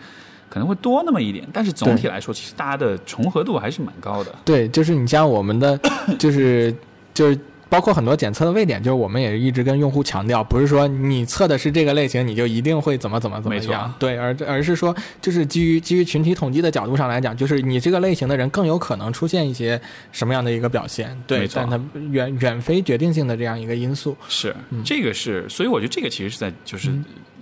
[0.50, 4.34] 可能会多那么一点，但是总体来说，其实大家的重合度还是蛮高的。
[4.46, 5.78] 对，就是你像我们的，
[6.18, 6.74] 就是
[7.14, 7.38] 就是
[7.74, 21.80] 包括很多检测的位点，就是我们也一直跟用户强调，不是说你测的是这个类型，你就一定会怎么怎么怎么样，对，而而是说，就是基于基于群体统计的角度上来讲，就是你这个类型的人更有可能出现一些什么样的一个表现，对但它
[22.12, 24.56] 远远非决定性的这样一个因素，是，
[24.86, 26.92] 这个是，所以我觉得这个其实是在就是、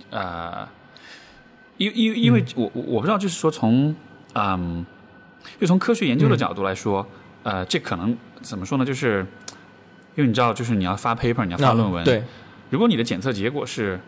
[0.08, 0.66] 呃，
[1.76, 3.94] 因因因为我我我不知道，就是说从
[4.32, 4.86] 嗯，
[5.60, 7.06] 就从科学研究的角度来说，
[7.42, 8.84] 呃，这可能怎么说呢？
[8.86, 9.26] 就是
[10.14, 12.22] 因为你知道，就是你要发 paper，你要发论文，嗯对，
[12.70, 13.98] 如果你的检测结果是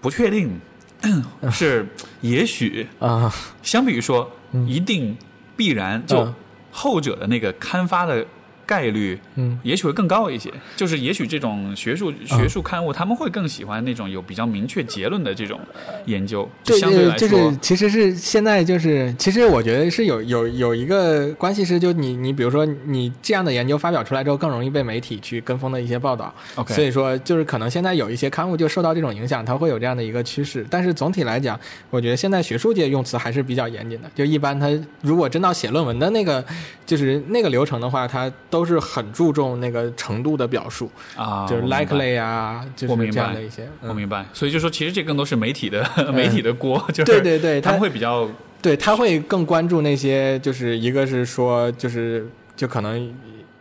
[0.00, 0.60] 不确定，
[1.50, 1.86] 是
[2.20, 3.32] 也许，啊，
[3.62, 4.30] 相比于说
[4.66, 5.16] 一定
[5.56, 6.34] 必然，就嗯。
[6.74, 8.24] 后者的那个刊发的
[8.72, 9.18] 概率。
[9.34, 15.60] 嗯，也许会更高一些，就是也许这种学术学术刊物，他们会更喜欢那种有比较明确结论的这种
[16.06, 26.32] 研究，就对，相对来就，是其实是现在就是，其实我觉得是有有有一个关系是，就你你比如说你这样的研究发表出来之后，更容易被媒体去跟风的一些报道。
[26.54, 30.64] OK，所以说，就是可能现在有一些刊物就受到这种影响，它会有这样的一个趋势。
[30.70, 31.58] 但是总体来讲，
[31.90, 34.10] 我觉得现在学术界用词还是比较严谨的。
[34.14, 34.68] 就一般他
[35.00, 36.44] 如果真到写论文的那个，
[36.86, 43.64] 就是那个流程的话，他都是很注重那个程度的表述，啊，就是 likely 啊，就是我明白这样的一些。
[43.82, 48.28] 嗯我明白，所以就说其实这更多是媒体的 媒体的锅，就是对对对，他他们会比较
[48.60, 53.14] 对他会更关注那些，就是一个是说，就是就可能。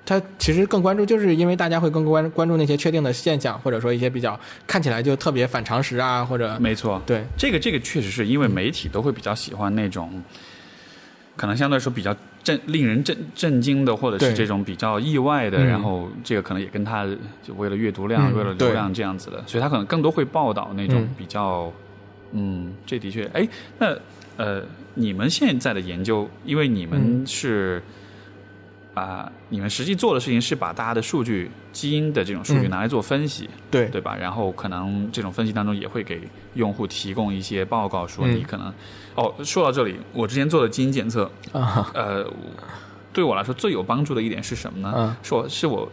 [0.03, 10.21] 他其实更关注，就是因为大家会更关关注那些确定的现象，或者说一些比较看起来就特别反常识啊，或者没错，对这个这个确实是因为媒体都会比较喜欢那种，
[11.37, 12.13] 可能相对来说比较
[12.43, 15.67] 震、令人震震惊的，或者是这种比较意外的，嗯。
[15.67, 17.05] 然后这个可能也跟他
[17.43, 21.09] 就为了阅读量、嗯为了流量这样子的，所以他可能更多会报道那种嗯。
[21.17, 21.71] 比较，
[22.31, 23.95] 嗯，这的确，哎，那
[24.37, 24.63] 呃，
[24.95, 27.25] 你们现在的研究，因为你们嗯
[28.93, 28.99] 是。
[28.99, 34.15] 啊、你们实际做的事情是把大家的数据、基因的这种数据嗯拿来做分析，对对吧？
[34.15, 36.21] 然后可能这种分析当中也会给
[36.55, 38.73] 用户提供一些报告，说嗯你可能、
[39.15, 42.25] 哦，说到这里，我之前做的基因检测，啊呃，
[43.13, 44.93] 对我来说最有帮助的一点是什么呢？
[44.97, 45.89] 嗯是我是我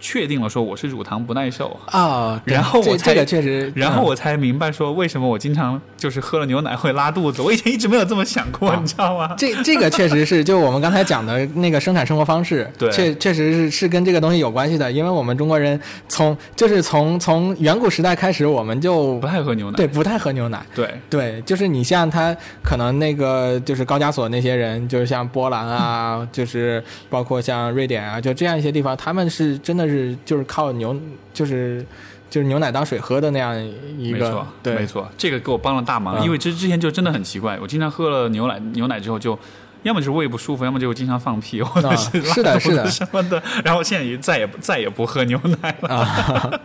[0.00, 7.42] 确定了说我是乳糖不耐受，啊，对然后我才这这个确实，嗯然后我才明白说为什么我经常就是喝了牛奶会拉肚子。
[7.42, 9.34] 我以前一直没有这么想过，啊你知道吗？
[9.36, 15.78] 这这个确实是， 就我们刚才讲的那个生产生活方式，对确确实是是跟这个东西有关系的，因为我们中国人
[16.08, 20.64] 从就是从从远古时代开始，我们就不太喝牛奶，对不太喝牛奶。
[20.74, 30.98] 对对，就是你像他可能那个就是高加索那些人，就是像波兰啊， 就是包括像瑞典啊，就这样一些地方，他们是真的是就是靠牛，
[31.34, 31.84] 就是
[32.30, 33.54] 就是牛奶当水喝的那样
[33.98, 39.38] 一个没错，，对，没错，这个给我帮了大忙，嗯因为之之前就真的很奇怪，我经常喝了牛奶牛奶之后就。
[39.82, 43.42] 要么就是胃不舒服，要么就是经常放屁， 或者啊是是的是的什么的。
[43.64, 45.94] 然后现在也再也不再也不喝牛奶了。
[45.94, 46.60] 啊，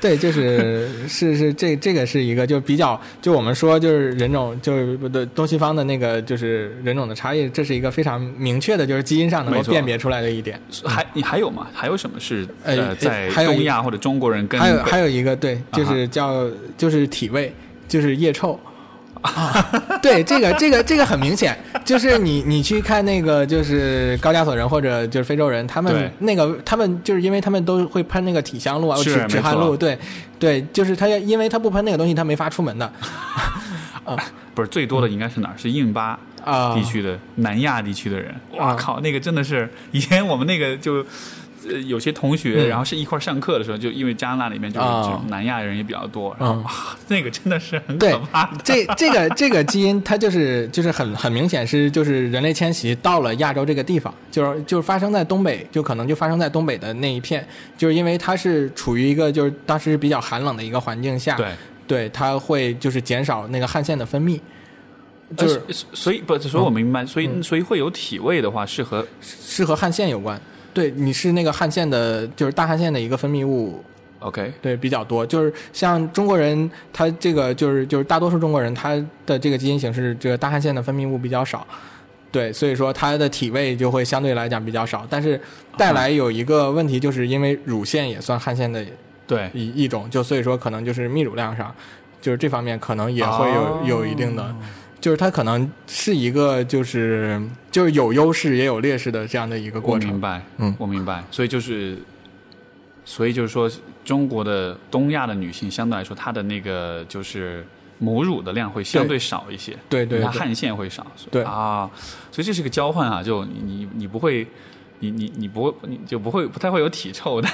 [0.00, 10.60] 对，就是是是这这个是一个就比较就我们说就是人种就是东西方的那个就是人种的差异，这是一个非常明确的，就是基因上能够辨别出来的一点。
[10.84, 11.66] 还你还有吗？
[11.72, 17.52] 还有什么是呃呃在东亚或者中国人跟还有还有一个对，就是叫就是体味，
[17.88, 18.58] 就是腋臭。
[19.24, 19.66] 啊，
[20.02, 29.98] 对，这个这个这个很明显，就是你你去看那个就是高加索人或者就是非洲人，他们那个他们就是因为他们都会喷那个体香露啊，是止止汗露，对
[30.38, 32.92] 对，就是他要因为他不喷那个东西，他没法出门的
[34.54, 35.54] 不是最多的应该是哪儿？
[35.56, 36.74] 是印巴啊。
[36.74, 38.34] 地区的、南亚地区的人。
[38.58, 41.04] 哇啊靠，那个真的是以前我们那个就。
[41.68, 44.86] 呃，有些同学，嗯然后是一块上课的时候，就因为加拿大里面就是
[45.28, 46.70] 南亚人也比较多，然后嗯哇，
[47.08, 48.58] 那个真的是很对可怕的。
[48.62, 57.46] 这这个 这个基因，它就是就是很很明显是就是人类迁徙到了亚洲这个地方，就是就是发生在东北，就可能就发生在东北的那一片，
[57.76, 61.48] 就是因为它是处于一个就是当时比较寒冷的一个环境下，对，
[61.86, 64.40] 对，它会就是减少那个汗腺的分泌。
[65.38, 70.38] 就是呃所以不，所以我明白，所以所以会有体味的话，是和是和汗腺有关。
[70.74, 73.82] 对，你是那个汗腺的，就是大汗腺的一个分泌物
[74.18, 75.24] ，OK 对比较多。
[75.24, 81.64] 就是像中国人，他这个就是就是大多数中国人，他的这个基因型是这个大汗腺的分泌物比较少，
[82.32, 85.06] 对，所以说他的体味就会相对来讲比较少。
[85.08, 85.40] 但是
[85.78, 88.84] 带来有一个问题，就是因为乳腺也算汗腺的
[89.26, 91.72] 对一一种，就所以说可能就是泌乳量上，
[92.20, 94.54] 就是这方面可能也会有、哦有一定的。
[95.04, 97.38] 就是它可能是一个，就是
[97.70, 100.08] 就是有优势也有劣势的这样的一个过程。
[100.08, 101.98] 明白，嗯我明白，所以就是，
[103.04, 103.70] 所以就是说，
[104.02, 107.62] 中国的东亚的女性相对来说，她的那个就是
[107.98, 111.90] 母乳的量会相对少一些，对对对她汗腺会少，对啊，
[112.32, 114.46] 所以这是个交换啊，就你你你不会。
[115.00, 117.48] 你你你不会，你就不会不太会有体臭的，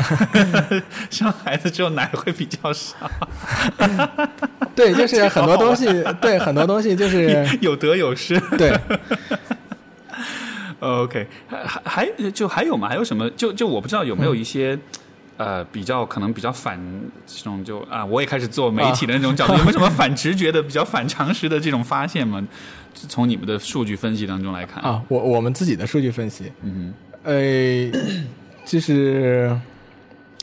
[1.11, 2.95] 生孩子之后奶会比较少，
[4.77, 5.87] 对，就是很多东西，
[6.21, 8.39] 对很多东西就是 有得有失。
[8.57, 8.79] 对
[10.81, 12.89] ，OK，还还还就还有吗？
[12.89, 13.29] 还有什么？
[13.31, 14.79] 就就我不知道有没有一些、
[15.37, 16.79] 呃比较可能比较反
[17.27, 22.47] 这种就啊，我也开始做媒体的那种角度，有没有什么反直觉的、比较反常识的这种发现吗？
[22.93, 26.93] 从你们的数据分析当中来看，啊，我我们自己的数据分析，嗯
[27.23, 27.91] 呃，
[28.65, 29.55] 就是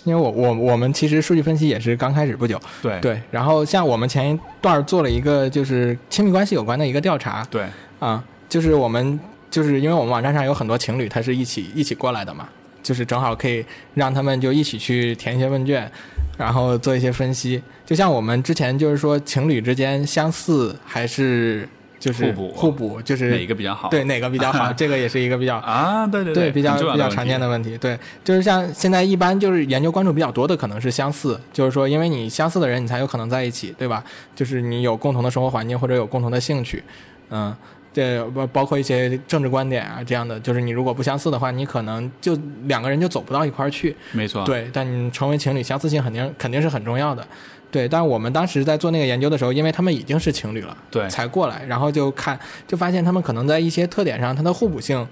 [0.03, 7.65] 因为我我我们其实数据分析也是刚开始不久，对对，然后像我们前一段做了一个就是亲密关系有关的一个调查对
[7.99, 9.19] 啊，就是我们
[9.49, 12.47] 就是因为我们网站上有很多情侣，他是一起一起过来的嘛，
[12.83, 13.65] 就是正好可以
[13.95, 15.89] 让他们就一起去填一些问卷，
[16.37, 17.61] 然后做一些分析。
[17.85, 21.67] 就像我们之前就是说情侣之间相似还是
[21.99, 23.89] 就是互补互补，就是哪个比较好？
[23.89, 34.03] 对哪个比较好， 这个也是一个比较啊，对对对，比较比较常见的问题，对，就是像现在一般就是研究关注比较多的可能是相似，就是说因为你相似的人，你才有可能在一起，对吧？
[34.35, 36.83] 就是你有共同的生活环境或者有共同的兴趣，
[37.31, 37.55] 嗯，
[37.91, 47.25] 这包包括一些政治观点啊这样的，就是你如果不相似的话，你可能就两个人就走不到一块儿去，没错，对，但你成为情侣，相似性肯定肯定是很重要的。
[47.69, 55.05] 对，但我们当时在做那个研究的时候，因为他们已经是情侣了，对才过来，然后就看就发现他们可能在一些特点上，它的互补性，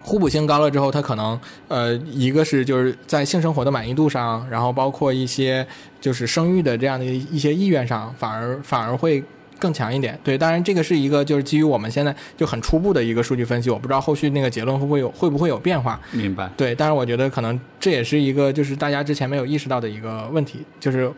[0.00, 5.66] 互补性高了之后，它可能呃，一个是就是在性生活的满意度上，然后包括一些
[6.00, 9.22] 就是生育的这样的一些意愿上，反而反而会
[9.58, 10.18] 更强一点。
[10.22, 16.00] 对，当然这个是一个就是基于我们现在就很初步的一个数据分析，我不知道后续那个结论会不会有会不会有变化。
[16.12, 16.48] 明白。
[16.56, 21.10] 对，但是我觉得可能这也是一个就是大家之前没有意识到的一个问题，就是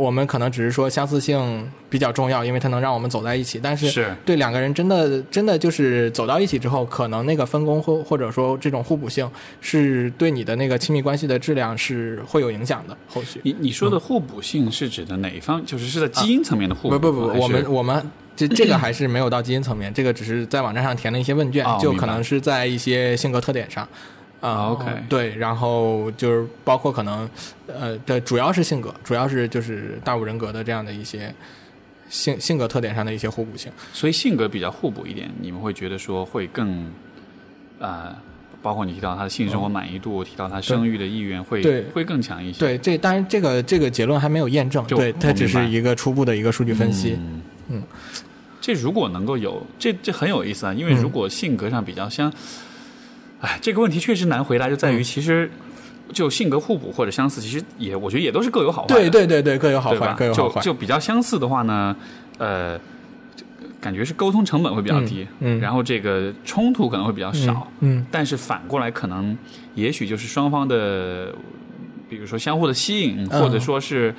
[0.00, 9.30] 我们可能只是说相似性比较重要，因为它能让我们走在一起，但是是对两个人真的真的就是走到一起之后，可能那个分工或或者说这种互补性
[9.60, 12.96] 是对你的那个亲密关系的质量是会有影响的。
[13.08, 15.64] 后续你你说的互补性是指的哪一方？
[15.66, 16.98] 就是是在基因层面的互补吗？
[16.98, 23.86] 不不不，我们我们这这个还是没有到基因层面，这个只是在网站上填了一些问卷，哦就可能是在一些性格特点上。
[24.40, 27.28] 啊、OK 对，然后就是包括可能，
[27.66, 31.34] 呃，的，主要是性格，主要是就是大五人格的这样的一些
[32.08, 33.70] 性性格特点上的一些互补性。
[33.92, 36.90] 所以性格比较互补一点，你们会觉得说会更，
[37.78, 38.16] 呃，
[38.62, 42.58] 包括你提到他的性生活满意度，提到他生育的意愿会嗯对会更强一些。
[42.58, 47.18] 对，这当然这个这个结论还没有验证，对，它只是一个初步的一个数据分析。
[47.20, 47.82] 嗯嗯，
[48.60, 52.32] 这如果能够有，这这很有意思啊，因为如果性格上比较相，
[53.40, 55.50] 哎，这个问题确实难回答，就在于嗯其实
[56.12, 58.88] 就性格互补或者相似，其实也我觉得也都是各有好坏。
[58.88, 60.14] 对对对对，各有好坏？
[60.14, 60.60] 各有好坏。
[60.60, 61.96] 就就比较相似的话呢，
[62.38, 62.78] 呃，
[63.80, 69.36] 感觉是沟通成本会比较低，嗯嗯然后这个冲突可能会比较少，嗯，但是反过来可能
[69.74, 71.34] 也许就是双方的，
[72.08, 74.14] 比如说相互的吸引，嗯或者说是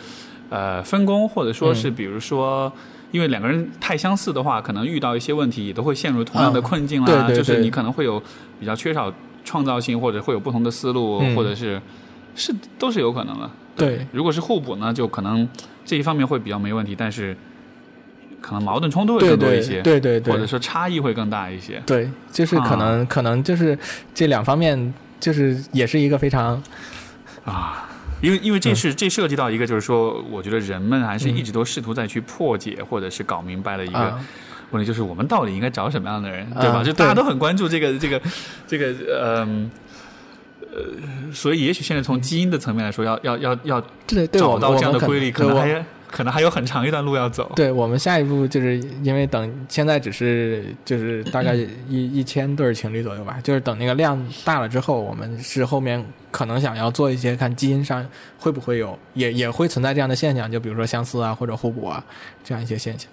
[0.50, 2.72] 呃分工，或者说是比如说。
[3.12, 7.30] 因为两个人太相似的话，可能遇到一些问题也都会陷入同样的嗯困境啦。
[7.30, 8.22] 就是你可能会有
[8.60, 11.82] 比较缺少创造性，或者会有不同的思路，嗯或者是
[12.36, 13.50] 是都是有可能的。
[13.76, 15.48] 对如果是互补呢，就可能
[15.86, 17.36] 这一方面会比较没问题，但是
[18.40, 21.82] 可能矛盾冲突会更多一些，对对对，或者说差异会更大一些。
[21.86, 23.78] 对，就是可能、可能就是
[24.14, 26.62] 这两方面，就是也是一个非常
[27.46, 27.90] 啊，
[28.22, 34.26] 因为因为这是、这涉及到一个，就是说，我觉得人们还是嗯一直都试图在去破解或者是搞明白的一个啊
[34.72, 36.84] 问题，就是我们到底应该找什么样的人，啊对吧？
[36.84, 38.22] 就大家都很关注这个这个
[38.68, 39.70] 这个呃。
[40.74, 40.84] 呃，
[41.34, 43.82] 所以也许现在从基因的层面来说，要要要要
[44.32, 47.52] 找到这样的规律，可能还可能还有很长一段路要走。
[47.56, 51.68] 对我们下一步就是因为等现在只是就是大概一
[52.20, 58.06] 一千对情侣左右吧，就是等那个量大了之后，我们是后面可能想要做一些看基因上
[58.38, 62.04] 会不会有也也会存在这样的现象，就比如说相似啊或者互补啊
[62.44, 63.10] 这样一些现象。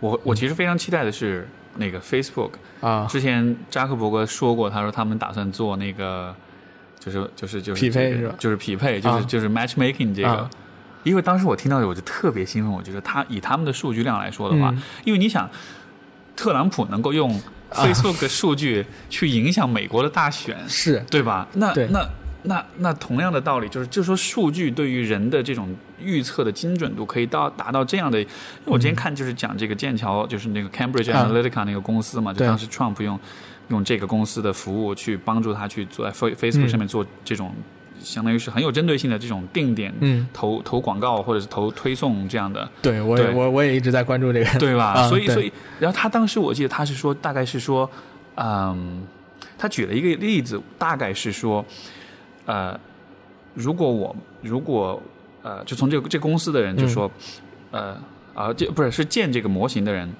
[0.00, 2.50] 我我其实非常期待的是那个 Facebook，
[2.82, 6.34] 啊，之前扎克伯格说过，他说他们打算做那个，
[7.00, 10.48] 就是就是就是匹配是吧就是匹配，就是、啊就是 matchmaking 这个。
[11.06, 15.48] 啊因为当时我听到的我就特别兴奋，我觉得他以他们的数据量来说的话，嗯因为你想，
[16.34, 17.30] 特朗普能够用
[17.70, 21.46] 啊 Facebook 的数据去影响美国的大选， 是对吧？
[21.54, 22.08] 那对那
[22.42, 28.20] 那那同样的道理，就是就说数据对于人的这种预测的精准度可以到达到这样的。
[28.20, 28.32] 因为
[28.66, 33.18] 我之前看就是讲这个剑桥，就是那个 Cambridge 啊 Analytica 那个公司嘛，就当时 Trump 用
[33.68, 37.52] 用这个公司的服务去帮助他去做 Facebook 嗯上面做这种。
[38.02, 45.08] 相当于是很有针对性的这种定点嗯，投投广告或者是投推送这样的，对我我我也一直在关注这个，对吧？
[45.08, 47.88] 所以所以，然后他当时我记得他是说，大概是说，
[48.36, 49.06] 嗯，
[49.58, 51.64] 他举了一个例子，大概是说，
[52.44, 52.78] 呃，
[53.54, 55.02] 如果我如果
[55.42, 57.10] 呃，就从这个这个公司的人就说，
[57.70, 57.96] 呃
[58.34, 60.12] 啊，这不是是建这个模型的人，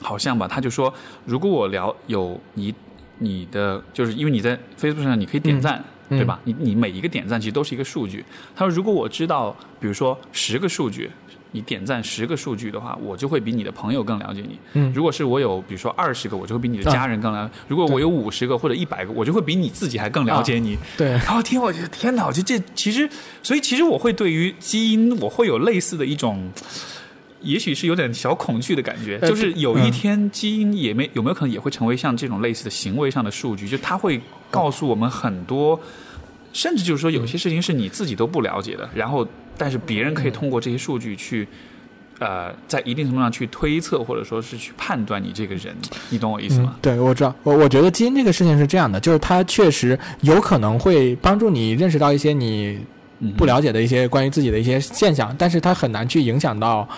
[0.00, 0.92] 好像吧，他就说，
[1.24, 2.74] 如果我聊有你
[3.18, 5.82] 你的，就是因为你在 Facebook 上你可以点赞。
[6.10, 6.38] 嗯对吧？
[6.44, 8.24] 你你每一个点赞其实都是一个数据。
[8.54, 11.10] 他说，如果我知道，比如说十个数据，
[11.52, 14.58] 你点赞十个数据的话，我就会比你的朋友更了解你。
[14.74, 17.54] 嗯如果是我有，比如说二十个，我就会比你的家人更了解。
[17.68, 20.76] 如果我有五十个或者一百个，我就会比你自己还更了解你。
[20.96, 23.08] 对然后听我觉得天哪，我觉得这其实，
[23.42, 26.50] 所以其实我会对于基因，我会有类似的一种。
[27.42, 34.20] 也许是有点小恐惧的感觉，呃就是有一嗯天基因也没有没有可能也会成为像这种类似的行为上的数据，就它会
[34.50, 35.78] 告诉我们很多，
[36.52, 39.26] 甚至就是说有些事情是你自己都不了解的，然后
[39.56, 41.46] 但是别人可以通过这些数据去，
[42.18, 45.74] 呃，在一定程度上去推测或者说是去判断你这个人，
[46.08, 52.78] 你懂我意思吗？，嗯对，我知道，我我觉得基因这个事情是这样的，就是它确实有可能会帮助你认识到一些你
[53.36, 56.88] 不了解的一些关于自己的一些现象，但是它很难去影响到，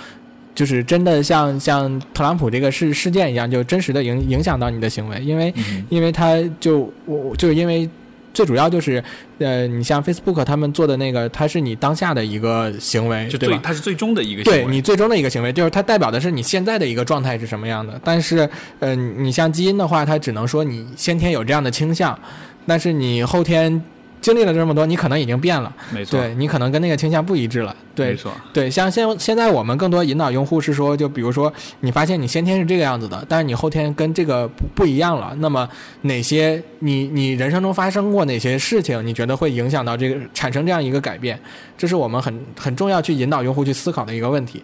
[0.55, 7.89] 就是真的像像特朗普这个事事件一样，就真实的影影响到你的行为，因为嗯因为他就我我就是因为。
[8.35, 9.05] 最主要就是，
[9.41, 13.61] 呃，你像 Facebook 他们做的那个，它是你当下的一个行为，就对吧？
[13.63, 18.01] 它是最终的一个行为，对你最终的一个行为，就是它代表的是你现在的一个状态是什么样的。
[18.03, 18.49] 但是，
[18.79, 22.19] 呃，你像基因的话，它只能说你先天有这样的倾向，
[22.67, 23.83] 但是你后天
[24.23, 27.77] 经历了这么多，你可能已经变了，没错，对你可能跟那个倾向不一致了。
[27.95, 35.68] 对没错，对，像现现在我们更多引导用户是说，就比如说你发现你先天是这个样子的，但是你后天跟这个不不一样了，那么
[36.03, 41.39] 哪些你你人生中发生过哪些事情，你觉得会影响到这个产生这样一个改变？
[41.77, 44.62] 这是我们很 很重要去引导用户去思考的一个问题。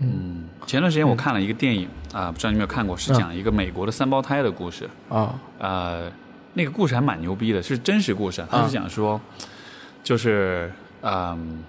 [0.00, 4.88] 嗯，前段时间我看了一个电影啊、不知道你有没有看过，是嗯讲一个美国的三胞胎的故事。
[5.08, 6.10] 啊呃，
[6.54, 8.44] 那个故事还蛮牛逼的，是真实故事。
[8.50, 9.20] 他啊是讲说，
[10.02, 10.72] 就是
[11.02, 11.62] 嗯，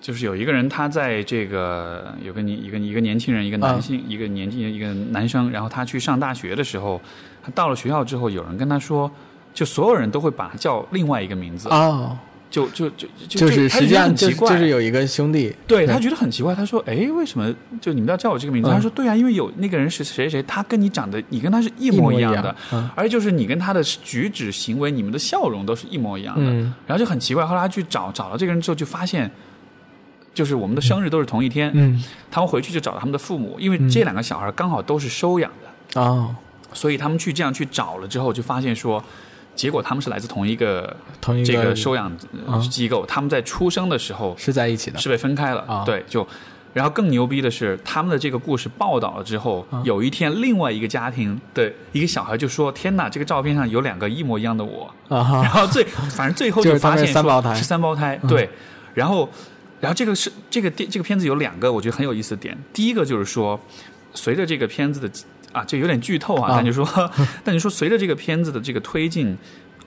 [0.00, 7.00] 就是有一个人，他在这个有个年一个一个年轻人，一个男性，一个年轻一个男生，然后他去上大学的时候，
[7.42, 9.10] 他到了学校之后，有人跟他说。
[9.54, 12.18] 就所有人都会把他叫另外一个名字，哦，
[12.54, 26.48] 就就就就就是他觉得实际上就很奇怪，就是有一个兄弟，对他觉得很奇怪，他说：“哎，为什么就你们要叫我这个名字？”嗯他说：“对啊，因为有那个人是谁谁，他跟你长得，你跟他是一模一样的，嗯而且就是你跟他的举止行为，你们的笑容都是一模一样的。
[26.48, 29.28] 嗯然后就很奇怪，后来他去找找到这个人之后，就发现，
[30.32, 31.72] 就是我们的生日都是同一天。
[31.74, 32.00] 嗯
[32.30, 36.32] 他们回去就找他们的父母，因为嗯这两个小孩刚好都是收养的，哦，
[36.72, 39.02] 所以他们去这样去找了之后，就发现说，
[39.54, 42.10] 结果他们是来自同一个同一这个收养
[42.70, 45.60] 机构，他们在出生的时候是在一起的，是被分开了。
[45.66, 46.26] 啊对，就
[46.72, 58.50] 然后更牛逼的是，他们的这个故事报道了之后，啊有一天另外一个家庭的一个小孩就说：“天哪，这个照片上有两个一模一样的我。”然后最反正最后就发现说是三胞胎是三胞胎，嗯对。
[58.94, 59.28] 然后，
[59.80, 62.56] 然后这个是这个电这个片子有两个我觉得很有意思的点。
[62.72, 63.58] 第一个就是说，
[64.12, 65.08] 随着这个片子的
[65.54, 67.10] 啊，这有点剧透啊，啊但就说，
[67.42, 69.38] 但你说随着这个片子的这个推进。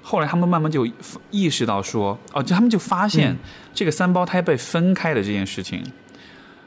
[0.09, 0.87] 后来他们慢慢就
[1.31, 3.37] 意识到说，哦，就他们就发现嗯
[3.73, 5.83] 这个三胞胎被分开的这件事情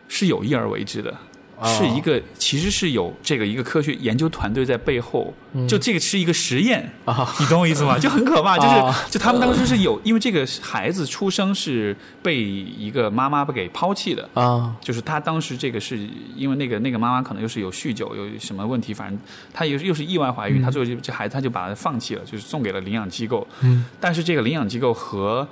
[0.08, 1.16] 是有意而为之的，哦
[1.64, 5.32] 是一个其实是有这个一个科学研究团队在背后，
[5.68, 7.98] 就这个是一个实验，啊你懂我意思吗？
[7.98, 14.28] 就很可怕，就是、哦就他们当时是有，因为这个孩子出生是被一个妈妈给抛弃的。
[14.34, 15.98] 啊就是他当时这个是
[16.34, 19.18] 因为那个那个妈妈可能又是有酗酒有什么问题，反正
[19.52, 23.46] 她又又是意外怀孕，嗯她最后就这孩子她就把他放弃了，就是送给了领养机构。
[23.62, 25.46] 嗯但是这个领养机构和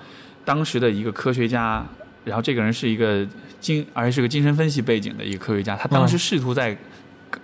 [0.44, 1.86] 当时的一个科学家，
[2.24, 3.26] 然后这个人是一个
[3.60, 6.18] 精，而且是个精神分析背景的一个科学家，他当时嗯。
[6.18, 6.76] 试图在、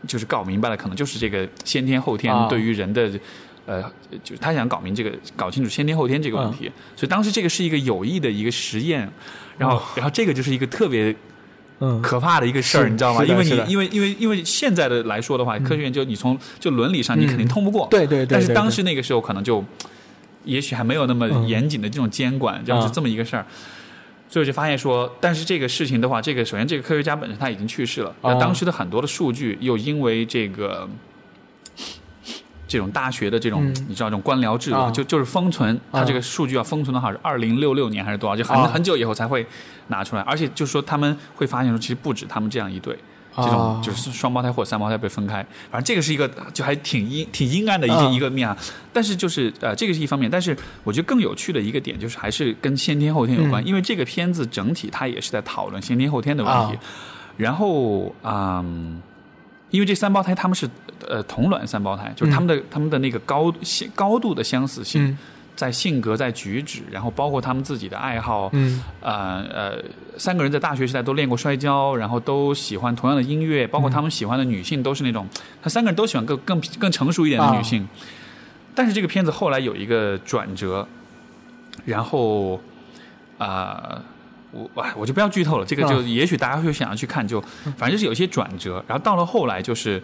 [0.06, 2.48] 就是搞明白了，可能就是这个先天后天啊。
[2.48, 3.10] 对于人的。
[3.66, 3.82] 呃，
[4.22, 6.52] 就是他想搞明这个，搞清楚先天后天这个问嗯。
[6.52, 9.10] 题，所以当时这个是一个有益的一个实验，
[9.56, 11.16] 然后，然后这个就是一个特别
[11.80, 13.24] 嗯，可怕的一个事儿，是你知道吗？
[13.24, 19.64] 因为你因为因为因为现在的来说的话，科学研究你从就伦理上你肯定通不过，对对对，但是当时那个时候可能就，
[20.44, 21.48] 也许还没有那么嗯。
[21.48, 23.46] 严谨的这种监管，就是啊这么一个事儿。
[24.28, 28.32] 所以我就发现说，但是这个事情的话，这个首先这个科学家本身他已经去世了，哦。
[28.32, 30.88] 那当时的很多的数据又因为这个。
[32.66, 33.86] 这种大学的这种，嗯。
[33.88, 34.90] 你知道这种官僚制度，啊。
[34.90, 39.46] 就就是封存，它啊这个数据要封存的话是二零六六年还是多少，就很、啊很久以后才会
[39.88, 42.98] 拿出来，而且就是说他们会发现说，其实不止他们这样一对，
[43.36, 48.56] 这种哦就是双胞胎或者三胞胎被分开，反正这个是一个就还挺阴挺阴暗的一个、嗯一个面啊。
[48.92, 56.76] 但是就是呃，这个是一方面，但是我觉得更有趣的一个点就是还是跟先天后天有关，嗯因为这个片子整体它也是在讨论先天后天的问题。
[56.76, 56.80] 啊
[57.36, 59.02] 然后嗯，
[59.70, 60.70] 因为这三胞胎他们是
[61.08, 65.18] 呃同卵三胞胎，就是他们的、他们的那个高相高度的相似性。
[65.54, 69.84] 嗯在性格、在举止，然后包括他们自己的爱好，嗯呃呃，
[70.18, 75.28] 三个人在大学时代都练过摔跤，然后都喜欢同样的音乐，包括他们喜欢的女性都是那种，
[75.62, 77.86] 他三个人都喜欢更更更成熟一点的女性。
[78.74, 80.88] 但是这个片子后来有一个转折，
[81.84, 82.56] 然后
[83.38, 84.02] 啊、呃
[84.50, 87.40] 我我我就不要剧透了，这个就啊也许大家会想要去看，就
[87.76, 90.02] 反正就是有一些转折，然后到了后来就是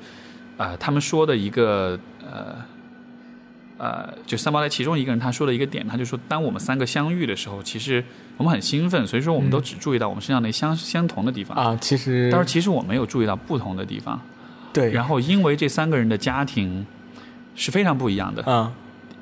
[0.57, 2.55] 啊、呃他们说的一个呃。
[3.83, 8.05] 呃，就三胞胎其中一个人他说了一个点，他就说，当我们三个相遇的时候，其实
[8.37, 12.29] 我们很兴奋，所以说我们都只注意到我们身上那相相同的地方，啊，其实。
[12.31, 14.21] 但是其实我没有注意到不同的地方。
[14.71, 16.87] 对，然后因为这三个人的家庭
[17.57, 18.71] 是非常不一样的，啊。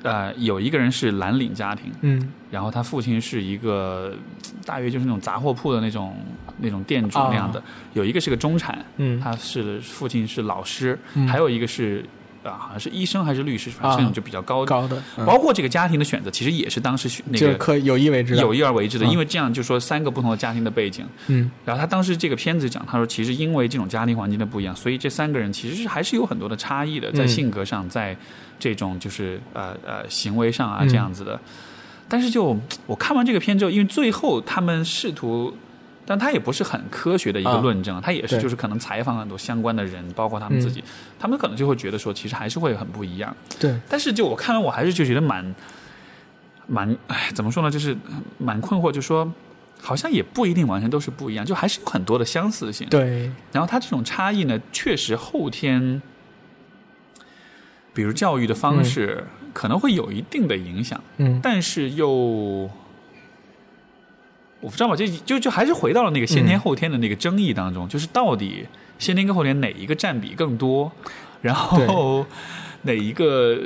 [0.01, 2.31] 呃，有一个人是蓝领家庭，嗯。
[2.51, 4.13] 然后他父亲是一个
[4.65, 6.15] 大约就是那种杂货铺的那种
[6.57, 7.61] 那种店主啊那样的，
[7.93, 9.19] 有一个是个中产，嗯。
[9.19, 11.27] 他是父亲是老师，嗯。
[11.27, 12.05] 还有一个是
[12.49, 14.69] 啊、好像是医生还是律师，反正啊是那种就比较高的。
[14.69, 21.05] 高的，嗯包括这个家庭的选择，其实也是当时选那个有意为之的，有意而为之的，嗯因为这样就说三个不同的家庭的背景。
[21.27, 28.15] 嗯然后他当时这个片子讲，他说其实因为这种家庭环境的不一样，所以这三个人其实是还是有很多的差异的，在嗯性格上，在
[28.59, 31.39] 这种就是呃呃行为上啊嗯这样子的。
[32.07, 35.53] 但是就我看完这个片之后，因为最后他们试图。
[36.09, 40.83] 但他也不是很科学的一个啊论证，他也是就是可能采访很多相关的人，包括他们自己，
[41.19, 43.35] 他们可能就会觉得说，其实还是会很不一样。
[43.59, 45.53] 对，但是就我看完，我还是就觉得蛮
[46.65, 47.69] 蛮，哎，怎么说呢？
[47.69, 47.95] 就是
[48.39, 49.31] 蛮困惑，就说
[49.79, 52.89] 好像也不一定完全都是不一样，就还是有很多的相似性。
[52.89, 56.01] 对，然后他这种差异呢，确实后天，
[57.93, 62.67] 比如教育的方式、可能会有一定的影响，嗯但是又。
[64.61, 68.65] 我不知道吧，就就就还是回到了那个先天嗯后天的那个争议当中，就是到底
[68.97, 70.91] 先天跟后天哪一个占比更多，
[71.41, 72.25] 然后
[72.81, 73.57] 哪一个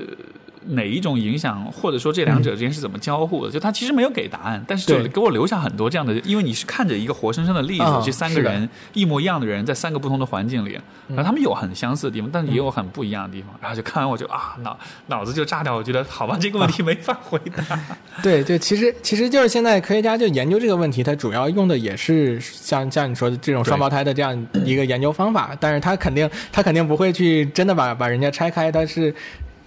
[0.70, 3.52] 哪一种影响，或者说这两者之间是怎么交互的？
[3.52, 10.80] 就他其实没有给答案，但是就给我留下很多这样的，因为你是看着一个活生生的例子，啊这三个人一模一样的人在三个不同的环境里，
[11.10, 13.50] 然后他们有很相似的地方，但是也有很不一样的地方。
[13.62, 14.78] 然后就看完我就啊脑
[15.08, 17.80] 脑子就炸掉，我觉得好吧，这个问题没法回答。
[18.22, 29.14] 对 对，其实其实就是现在科学家就研究这个问题，它主要用的也是像像你说的这种双胞胎的这样一个研究方法，但是他肯定他肯定不会去真的把把人家拆开，他是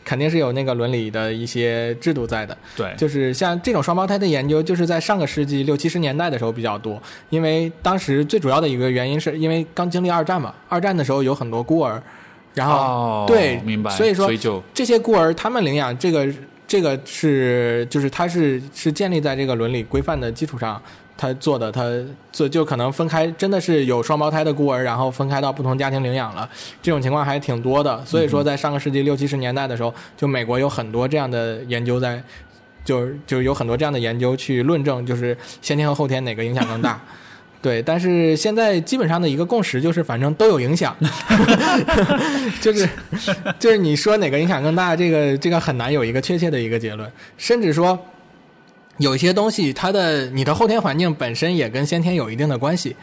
[0.06, 2.56] 肯定是有那个伦理的一些制度在的。
[2.76, 12.00] 对，就是像这种双胞胎的研究，就是在上个世纪六七十年代的时候比较多，因为当时最主要的一个原因是因为刚经历二战嘛，二战的时候有很多孤儿，
[12.54, 13.90] 然后、哦，对明白。
[13.90, 14.30] 所以说
[14.72, 16.26] 这些孤儿他们领养这个
[16.68, 20.80] 这个是就是它是是建立在这个伦理规范的基础上。
[21.16, 21.82] 他做的，他
[22.30, 26.48] 做就可能分开，真的是有双胞胎的孤儿，然后分开到不同家庭领养了，
[26.82, 28.04] 这种情况还挺多的。
[28.04, 32.22] 所以说，在上个世纪六七十年代的时候，就美国有很多这样的研究在，
[32.84, 37.00] 就就有很多这样的研究去论证，就是先天和后天哪个影响更大。
[37.62, 40.94] 对，但是现在基本上的一个共识就是，反正都有影响，
[42.60, 42.88] 就是
[43.58, 47.98] 就是你说哪个影响更大，这个这个很难有一个确切的一个结论，甚至说
[48.98, 52.96] 有一些东西，它的你的后天环境本身也跟先天有一定的关系，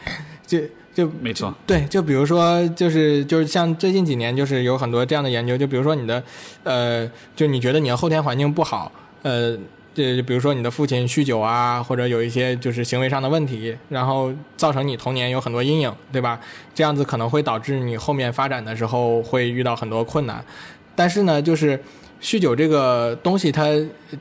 [0.46, 0.58] 就
[0.94, 6.22] 就没错，对，就比如说，就是就是像最近几年，就是有很多这样的研究，就比如说你的，
[6.62, 8.92] 呃，就你觉得你的后天环境不好，
[9.22, 9.56] 呃，
[9.92, 16.38] 就比如说你的父亲酗酒啊，或者有一些就是行为上的问题，然后造成你童年有很多阴影，对吧？
[16.74, 20.44] 这样子可能会导致你后面发展的时候会遇到很多困难。
[20.96, 21.80] 但是呢，就是
[22.24, 23.68] 酗酒这个东西，它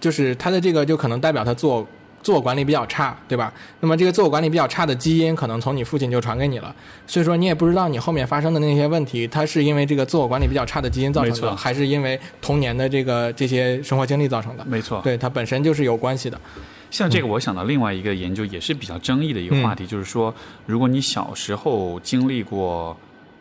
[0.01, 1.87] 就是它的这个就可能代表他自我
[2.21, 3.51] 自我管理比较差，对吧？
[3.79, 6.75] 那么这个自我管理比较差的基因，可能从你父亲就传给你了，
[7.07, 14.65] 所以说你也不知道你后面发生的那些问题，它是因为这个自我管理比较差的基因造成的，还是因为童年的这个这些生活经历造成的？
[14.65, 14.99] 没错。
[15.01, 16.37] 对，它本身就是有关系的。
[16.91, 20.33] 像这个，我想到另外一个研究也是比较争议的一个话题，就是说，
[20.65, 22.97] 如果你小时候经历过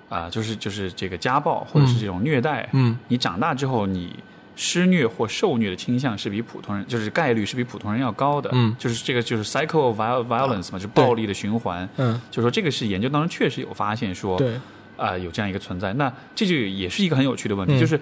[0.09, 4.15] 啊、就是就是这个家暴或者是这种虐待，嗯你长大之后你
[4.63, 8.73] 施虐或受虐的倾向是比普通人，就是概率是比普通人要高的，嗯。
[8.79, 14.55] 就是这个就是 cycle of viol- violence 嘛，就是暴力的循环，嗯，就是说这个是研究当中确实有发现说，对，
[14.97, 15.93] 啊、有这样一个存在。
[15.95, 17.81] 那这就也是一个很有趣的问题，嗯。
[17.81, 18.01] 就是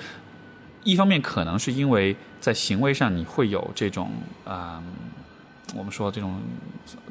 [0.84, 4.10] 一方面可能是因为在行为上你会有这种
[4.44, 4.82] 啊、
[5.74, 6.38] 我们说这种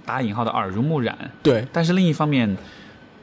[0.05, 2.55] 打引号的耳濡目染，对，但是另一方面。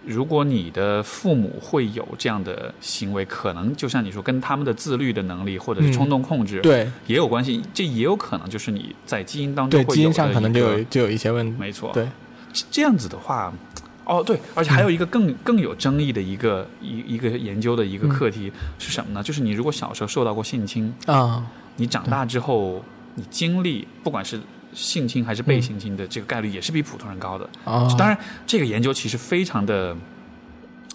[0.06, 7.60] 如果你的父母会有这样的行为，可能就像你说，跟他们的自律的能力或者是嗯冲动控制，对，也有关系。
[7.74, 11.56] 这也有可能就是你在基因当中对，基因上可能就有就有一些问题。
[11.58, 12.08] 没错，对，
[12.52, 13.52] 这这样子的话，
[14.04, 19.22] 哦对，而且还有一个更、更有争议的一个一一个研究的一个课题是什么呢？
[19.22, 21.44] 就是你如果小时候受到过性侵，啊，
[21.76, 22.82] 你长大之后
[23.16, 24.40] 你经历不管是
[24.76, 27.48] 性侵还是被性侵的这个概率也是比普通人高的。
[27.64, 28.16] 啊，当然，
[28.46, 29.96] 这个研究其实非常的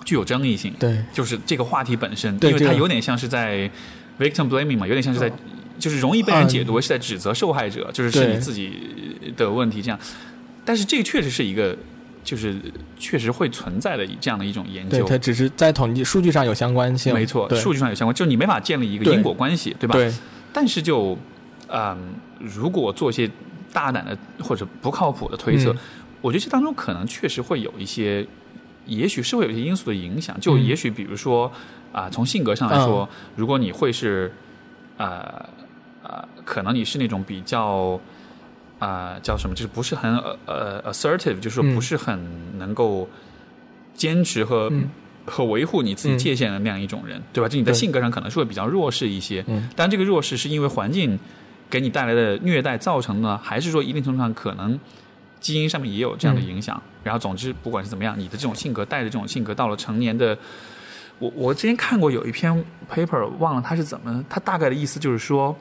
[0.05, 3.69] 具有争议性，对，就是这个话题本身，因为它有点像是在
[4.19, 5.31] victim blaming 嘛，有点像是在。
[5.79, 8.71] 就是容易被人解读为是在指责受害者，就是是你自己
[9.35, 9.99] 的问题这样。
[10.63, 11.75] 但是这个确实是一个，
[12.23, 12.55] 就是
[12.99, 15.05] 确实会存在的这样的一种研对，究。
[15.07, 17.11] 它只是在统计数据上有相关性。
[17.11, 19.95] 没错，对数据上有相关，就是你没法建立一个因果关系，对吧？
[19.95, 20.13] 对，
[20.53, 21.17] 但是就，
[21.69, 21.97] 嗯，
[22.37, 23.27] 如果做一些
[23.73, 25.77] 大胆的或者不靠谱的推测，嗯
[26.21, 28.25] 我觉得这当中可能确实会有一些，
[28.85, 30.39] 也许是会有一些因素的影响。
[30.39, 31.51] 就嗯也许比如说
[31.91, 34.31] 啊、从性格上来说，如果你会是，
[34.97, 35.43] 呃
[36.03, 37.99] 呃，可能你是那种比较。
[38.79, 39.53] 啊、叫什么？
[39.53, 43.07] 就是不是很呃呃 assertive，就是说嗯不是很能够
[43.93, 44.89] 坚持和、嗯
[45.23, 47.47] 和维护你自己嗯界限的那样一种人，对吧？
[47.47, 51.19] 就你在性格上可能是会比较弱势一些，嗯当然这个弱势是因为环境
[51.71, 54.79] 给你带来的虐待造成的呢，还是说一定程度上可能
[55.39, 56.79] 基因上面也有这样的影响？
[57.03, 60.37] 然后总之不管是怎么样，你的这种性格带着这种性格到了成年的。
[61.17, 62.51] 我我之前看过有一篇
[62.91, 65.55] paper，忘了它是怎么，它大概的意思就是说，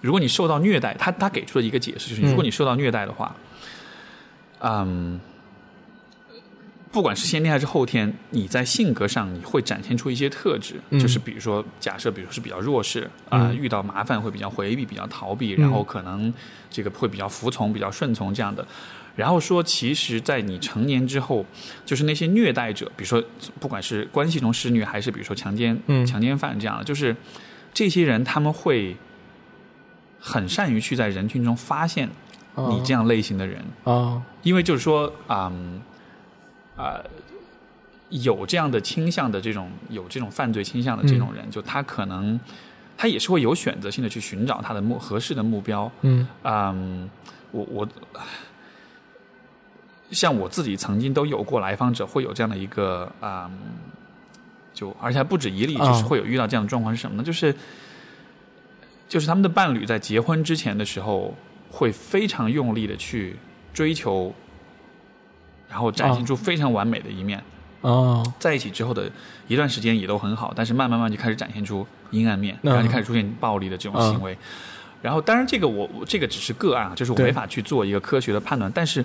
[0.00, 3.34] 如果你受到虐待，他他给出了一个解释，就是嗯如果你受到虐待的话，
[4.60, 5.20] 嗯，
[6.96, 10.98] 不管是先天还是后天，你在性格上你会展现出一些特质，嗯。
[10.98, 13.54] 就是比如说，假设比如说是比较弱势啊、嗯。
[13.54, 16.32] 遇到麻烦会比较回避、比较逃避，然后可能
[16.70, 18.66] 这个会比较服从、比较顺从这样的。
[19.14, 21.44] 然后说，其实，在你成年之后，
[21.84, 23.22] 就是那些虐待者，比如说，
[23.60, 26.06] 不管是关系中施虐，还是比如说强奸、嗯。
[26.06, 27.14] 强奸犯这样的，就是
[27.74, 28.96] 这些人他们会
[30.18, 32.08] 很善于去在人群中发现
[32.56, 35.82] 你这样样类型的人，啊，因为就是说，嗯，
[36.76, 37.00] 啊、
[38.10, 42.38] 有这样的倾向的这种有这种犯罪倾向的这种人，就他可能
[42.96, 45.90] 他也是会有选择性的去寻找他的目合适的目标。
[46.02, 47.10] 嗯嗯，
[47.50, 47.88] 我我
[50.10, 53.50] 像我自己曾经都有过来访者会有这样的一个嗯，
[54.72, 57.22] 就而且还不止一例，啊就是会有遇到这样的状况是什么呢？
[57.22, 57.54] 就是
[59.08, 61.34] 就是他们的伴侣在结婚之前的时候，
[61.70, 63.36] 会非常用力的去
[63.74, 64.32] 追求，
[65.76, 67.38] 然后展现出非常完美的一面。
[67.82, 69.10] 哦，在一起之后的
[69.46, 74.36] 一段时间也都很好，但是慢慢慢就开始展现出阴暗面，嗯然后就开始出现暴力的这种行为。
[75.02, 79.04] 然后，当然这个我我这个只是个案啊，就是我没法去做一个科学的判断，但是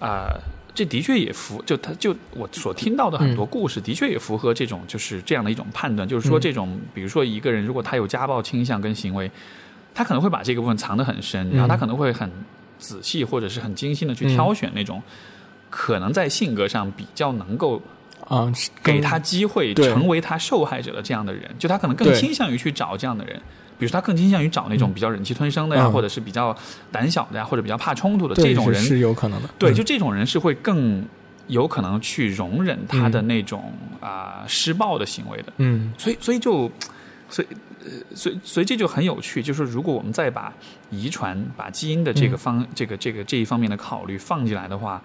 [0.00, 0.32] 啊、
[0.74, 6.40] 这的确也符，就他就我所听到的很多故事，的确也符合这种就是这样的一种判断，就是说嗯。
[6.40, 9.30] 这种比如说一个人如果他有家暴倾向跟行为，
[9.94, 12.28] 他可能会把这个部分藏得很深，然后他可能会很
[12.78, 15.00] 仔细或者是很精心的去挑选那种。
[15.72, 17.80] 可能在性格上比较能够
[18.28, 23.34] 啊，给他机会成为他受害者的这样的人，就他可能更倾向于去找这样的人，
[23.78, 26.54] 比如说他更倾向于找那种比较忍气吞声的呀，嗯或者是比较
[26.90, 29.48] 胆小的呀，或者比较怕冲突的这种人，是是有可能的。
[29.58, 31.02] 对，嗯就这种人是会更
[31.46, 36.70] 有可能去容忍他的那种啊、施暴的行为的，嗯所以所以就。
[37.30, 37.48] 所以，
[37.86, 39.42] 呃，所以，所以这就很有趣。
[39.42, 40.52] 就是如果我们再把
[40.90, 45.02] 遗传、把基因的这个方、这个、这个这一方面的考虑放进来的话，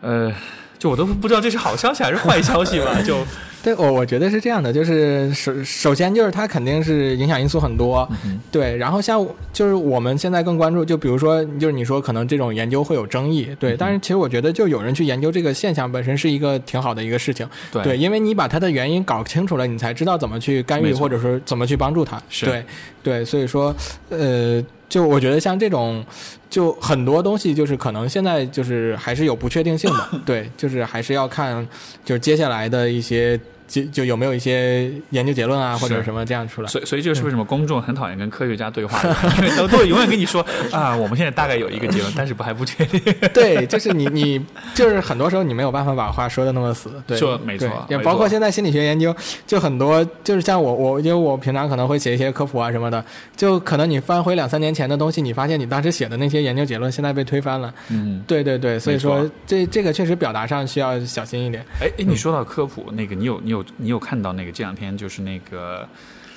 [0.00, 0.32] 呃，
[0.78, 3.00] 就我都不知道这是好消息还是坏消息吧。
[3.04, 3.24] 就
[3.62, 8.76] 对我我觉得是这样的，就是首首先就是它肯定是影响因素很多，嗯对。
[8.76, 13.72] 然后像就是我们现在更关注，就比如说就是你说可能这种研究会有争议，对。
[13.72, 22.20] 嗯但是其实我觉得就有人去研究这个现象本身是一个挺好的一个事情，对对，因为你把它的原因搞清楚了，你才知道怎么去干预，或者说怎么去帮助他。
[22.40, 22.64] 对
[23.02, 23.74] 对，所以说
[24.10, 26.04] 呃，就我觉得像这种
[26.50, 31.66] 就很多东西就是可能现在就是还是有不确定性的， 对，就是还是要看
[32.04, 33.38] 就是接下来的一些
[33.68, 36.68] 就就有没有一些研究结论啊，或者什么这样出来。
[36.68, 43.00] 所以，所以这就是为什么公众很讨厌跟科学家对话的， 因为都都会永远跟你说啊，我们现在大概有一个结论，但是不还不确定。
[43.32, 47.68] 对，就是你你就是很多时候你没有办法把话说的那么死，对，说没错
[48.02, 49.14] 包括现在心理学研究，
[49.46, 53.04] 就很多就是像我我因为我平常可能会写一些科普啊什么的，
[53.36, 61.62] 就可能你翻回两三年前的东西，你发现你当时写的那些研究结论现在被推翻了，嗯，对对对，所以说这这个确实表达上需要小心一点。
[61.80, 65.88] 哎哎，你说到科普，那个你有你有你有看到那个这两天就是那个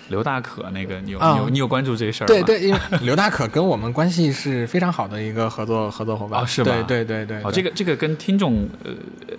[0.10, 2.34] 刘大可那个，你有啊你有你有关注这个事儿吗？
[2.34, 8.92] 对对，因为 刘大可跟我们关系是非常好的一个合作合作伙伴，哦是吧对对对对，哦，这个这个跟听众，呃，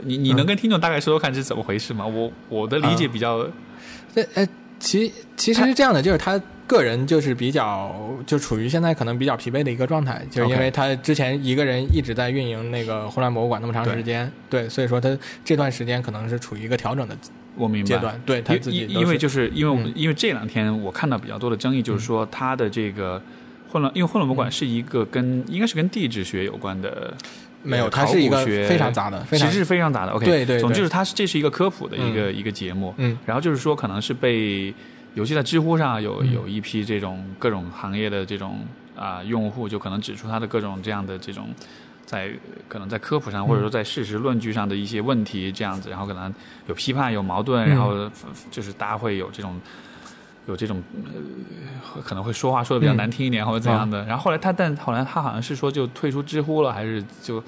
[0.03, 2.07] 你你能跟听众大概说说看是怎么回事吗？
[2.07, 3.47] 我我的理解比较，
[4.15, 4.49] 这呃，
[4.79, 7.95] 其其实是这样的，就是他个人就是比较
[8.27, 15.15] 就处于现在可能比较疲惫的一个状态，就是因为他之前一个人一直在运营那个混乱博物馆那么长时间，对，所以说他
[15.45, 17.15] 这段时间可能是处于一个调整的
[17.55, 17.89] 我明白。
[17.89, 19.93] 阶段，对他因自己因因为就是因为我们、嗯。
[19.95, 23.21] 因为这两天我看到比较多的争议，就是说他的这个
[23.71, 27.15] 混乱，因为混乱博物馆是一个跟应该是跟地质学有关的，
[27.63, 30.13] 没有，呃它是一个非常杂的，非常其实是非常杂的。
[30.13, 33.17] OK，对对对总之就是它是这是一个科普的一个、一个节目，嗯。
[33.27, 34.75] 然后就是说可能是被，
[35.15, 36.33] 尤其在知乎上有嗯。
[36.33, 38.61] 有一批这种各种行业的这种
[38.97, 41.49] 啊、用户，就可能指出它的各种这样的这种。
[42.13, 42.31] 在
[42.69, 46.33] 可能在科普上，或者说在事实论据上的一些问题，这样子，然后可能
[46.67, 47.71] 有批判、有矛盾，嗯。
[47.71, 48.13] 然后呃
[48.51, 49.59] 就是大家会有这种
[50.47, 52.97] 有这种呃，可能会说话说的比较嗯。
[52.99, 54.05] 难听一点，或者怎样的。
[54.05, 57.43] 然后后来他，但后来他好像是说就退出知乎了，还是就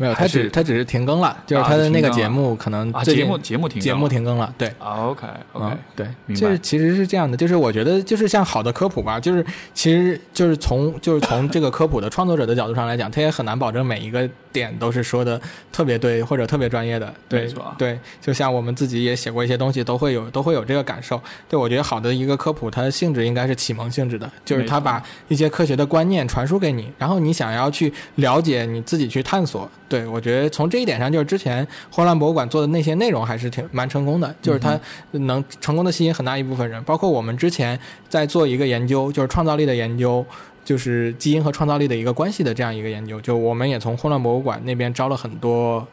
[0.00, 4.72] 没有，他只他只是停更了，就是啊他的那个节目可能啊节目节目停节目停更了，对。
[4.80, 9.44] OK OK，、嗯，对，就是其实是这样的，就是我觉得就是像好的科普吧，就是
[9.74, 15.38] 其实就是从就是从这个科普的创作者的角度上来讲，他也很难保证每一个点都是说的
[15.70, 17.12] 特别对或者特别专业的。
[17.28, 21.20] 对对，就像我们自己也写过一些东西，都会有都会有这个感受。
[21.46, 29.70] 对我觉得好的一个科普，它的性质应该是启蒙性质的，就是他把一些科学的观念传输给你，然后你想要去了解，你自己去探索。
[29.90, 34.80] 对我觉得从这一点上，就是之前霍乱博物馆做的那些内容还是挺蛮成功的，就是它
[35.10, 40.24] 能成功的吸引很大一部分人，包括我们之前在做一个研究，就是创造力的研究。
[40.62, 45.84] 就是基因和创造力的一个关系的这样一个研究，就我们也从混乱博物馆那边招了很多，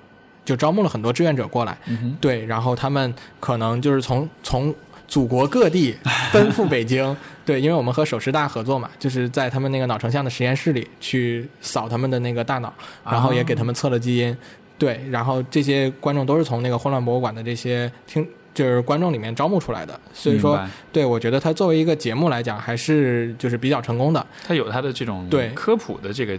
[0.46, 4.76] 就招募了很多志愿者过来，嗯，对，然后他们可能就是从从
[5.08, 5.96] 祖国各地
[6.32, 7.16] 奔赴北京，
[7.46, 12.74] 对，因为我们和首师大合作嘛，就是在他们那个脑成像的实验室里去扫他们的那个大脑，
[13.04, 14.36] 然后也给他们测了基因，
[14.78, 18.28] 对，然后这些观众都是从那个混乱博物馆的这些听。
[18.54, 20.60] 就是观众里面招募出来的，所以说，
[20.92, 24.26] 对我觉得它作为一个节目来讲，还是就是比较成功的。
[24.48, 26.34] 它有它的这种对科普的这个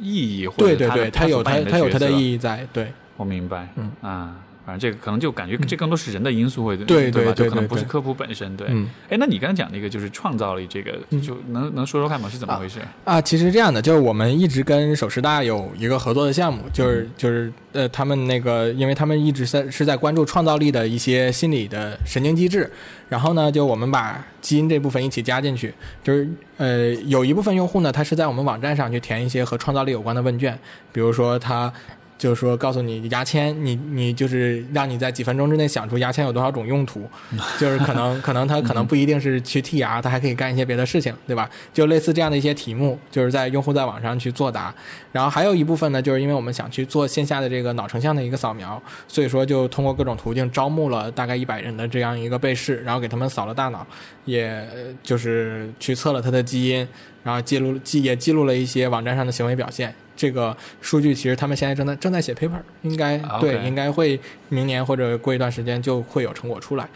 [0.00, 2.90] 意义，或者对对对，它有它它有它的意义在，对。
[3.18, 4.34] 我明白，嗯啊，
[4.68, 7.32] 反正这个可能就感觉这更多是人的因素会，对对吧？
[7.32, 8.66] 就可能不是科普本身，对。
[8.68, 12.28] 嗯哎，那你刚才讲那个就是创造力，这个嗯就能能说说看吗？
[12.28, 12.78] 是怎么回事？
[13.06, 22.70] 啊，其实这样的，就是我们一直跟首师大有一个合作的项目，就是就是呃，他们那个，因为他们一直在是在关注创造力的一些心理的神经机制，
[23.08, 25.72] 然后呢，就我们把基因这部分一起加进去，
[26.04, 26.28] 就是
[26.58, 30.58] 呃，有一部分用户呢，他是在我们网站上去填一些和创造力有关的问卷，
[30.92, 31.72] 比如说他。
[32.18, 37.08] 就是说，告诉你牙签，你你就是让你在几分钟之内想出牙签有多少种用途，
[37.58, 41.48] 就是可能可能他可能不一定是去剔牙，他还可以干一些别的事情，对吧？
[41.72, 44.74] 就类似这样的一些题目，就是在用户在网上去作答。
[45.12, 53.86] 然后还有一部分呢，就是因为我们想去做线下的这个脑成像的一个扫描，所以说就通过各种途径招募了大概一百人的这样一个被试，然后给他们扫了大脑，
[54.24, 56.86] 也呃就是去测了他的基因，
[57.28, 59.94] 然后记录记也记录了一些网站上的行为表现。
[60.16, 64.18] 这个数据其实他们现在正在正在写 paper，应该、啊对应该会
[64.48, 66.88] 明年或者过一段时间就会有成果出来。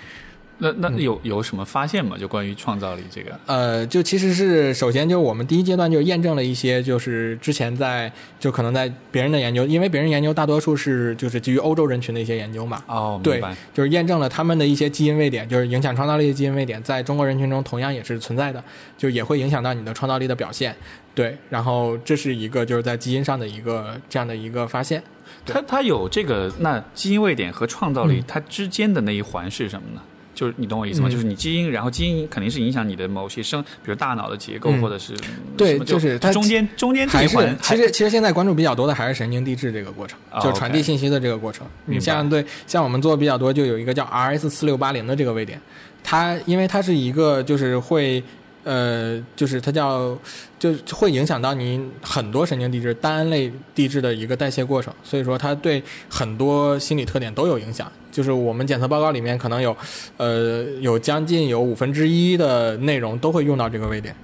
[0.62, 2.16] 那那嗯有有什么发现吗？
[2.16, 3.36] 就关于创造力这个？
[3.46, 13.56] 呃，就其实是首先就是我们第一阶段就验证了一些，就是之前在就可能在别人的研究，因为别人研究大多数是就是基于欧洲人群的一些研究嘛，哦，对明白。
[13.74, 18.62] 就是验证了他们的一些基因位点，就是影响创造力的基因位点，在中国人群中同样也是存在的，
[18.96, 20.76] 就也会影响到你的创造力的表现。
[21.14, 25.02] 对，然后这是一个就是在基因上的一个这样的一个发现。
[25.44, 30.00] 它它有这个那基因位点和创造力，嗯它之间的那一环是什么呢？
[30.42, 31.06] 就是你懂我意思吗？
[31.08, 35.14] 嗯就是你基因，然后基因肯定是影响你的某些生，比如大脑的结构，嗯或者是
[35.56, 41.64] 对就是它中间中间这还是一环，其实其实现在关注比较多的还是神经递质这个过程，哦就是传递信息的这个过程。
[41.84, 45.60] 你像对像我们做的比较多，就有一个叫 RS 四六八零的这个位点，
[46.02, 48.20] 它因为它是一个就是会
[48.64, 50.16] 呃，就是它叫，
[50.58, 57.90] 就会影响到你很多神经递质、单胺类递质的一个代谢过程，所以说它对很多心理特点都有影响。
[58.10, 59.76] 就是我们检测报告里面可能有，
[60.16, 64.14] 呃，有将近有五分之一的内容都会用到这个位点。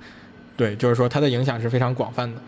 [0.56, 2.40] 对，就是说它的影响是非常广泛的。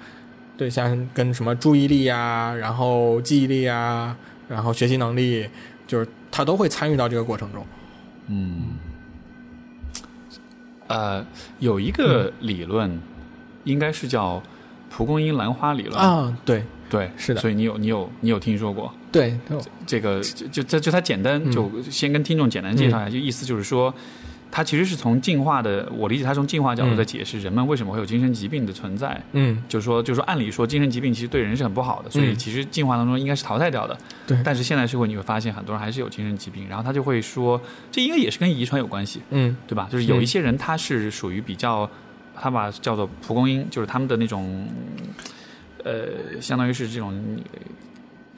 [0.56, 4.14] 对，像跟什么注意力啊，然后记忆力啊，
[4.48, 5.48] 然后学习能力，
[5.86, 7.66] 就是它都会参与到这个过程中。
[8.26, 8.74] 嗯，
[10.90, 11.24] 呃，
[11.60, 13.00] 有一个理论，
[13.64, 14.42] 应该是叫
[14.90, 16.64] 蒲公英兰花理论啊，对。
[16.90, 17.40] 对，是的。
[17.40, 18.92] 所以你有你有你有听说过？
[19.12, 19.38] 对，
[19.86, 20.20] 这个？
[20.20, 21.52] 就就就就它简单，嗯。
[21.52, 23.94] 就先跟听众简单介绍一下，就意思就是说。
[24.51, 29.20] 它其实是从进化的，我理解它从进化角度在解释人们为什么会有精神疾病的存在。
[29.32, 33.97] 嗯，就是说，就是说，按理说精神疾病其实对人是很不好的，所以嗯其实进化当中应该是淘汰掉的。
[34.27, 37.60] 对但是现代社会你会发现，很多人还是有精神疾病，然后他就会说，
[37.93, 39.89] 这应该也是跟遗传有关系，嗯对吧？
[39.90, 41.89] 就是有一些人他是属于比较，
[42.35, 44.66] 他把叫做蒲公英，就是他们的那种，
[45.85, 47.39] 呃，相当于是这种。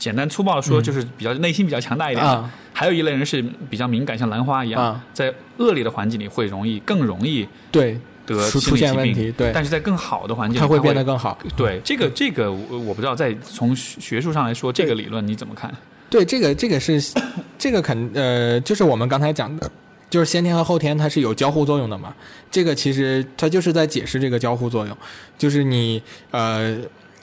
[0.02, 2.32] 呃简单粗暴的说，嗯就是比较内心比较强大一点的。
[2.32, 11.38] 啊还有一类人是比较敏感，像兰花一样，啊，在恶劣的环境里会容易更容易对，得出出心理疾病，现问题，对，但是在更好的环境，它会会变得更好。
[11.54, 15.70] 对这个这个我我不知道，在从学术上来说，这个理论你怎么看？
[16.08, 16.98] 对，这个这个是
[17.58, 19.70] 这个肯呃，就是我们刚才讲的，
[20.08, 22.14] 就是先天和后天它是有交互作用的嘛。
[22.50, 24.96] 这个其实它就是在解释这个交互作用，
[25.36, 26.78] 就是你呃。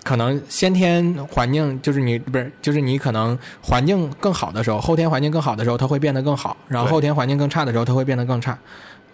[0.09, 8.57] 可能先天环境就是你不是，就是你可能环境更好的时候，后天环境更好的时候，它会变得更好；然后后天环境更差的时候，它会变得更差。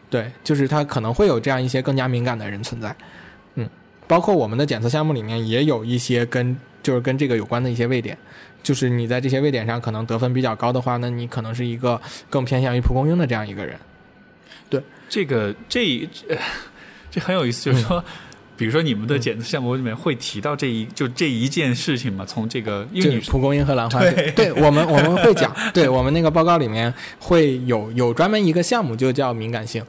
[0.09, 2.95] 对，就是它可能会有这样一些更加敏感的人存在。
[3.55, 3.69] 嗯，
[4.07, 8.17] 包括我们的检测项目里面也有一些跟就是跟这个有关的一些位点。
[8.63, 13.77] 就是你在这些位点上可能得分比较高的话，那你可能是一个更偏向于蒲公英的这样一个人。
[14.69, 16.37] 对这个这呃
[17.11, 18.01] 这很有意思，就是说，
[18.57, 22.25] 比如说你们的检测项目里面会提到这一就这一件事情嘛？
[22.25, 29.83] 从这个，因为你就是蒲公英和兰花，对对我们我们会讲，对我们那个报告里面会有有专门一个项目就叫敏感性。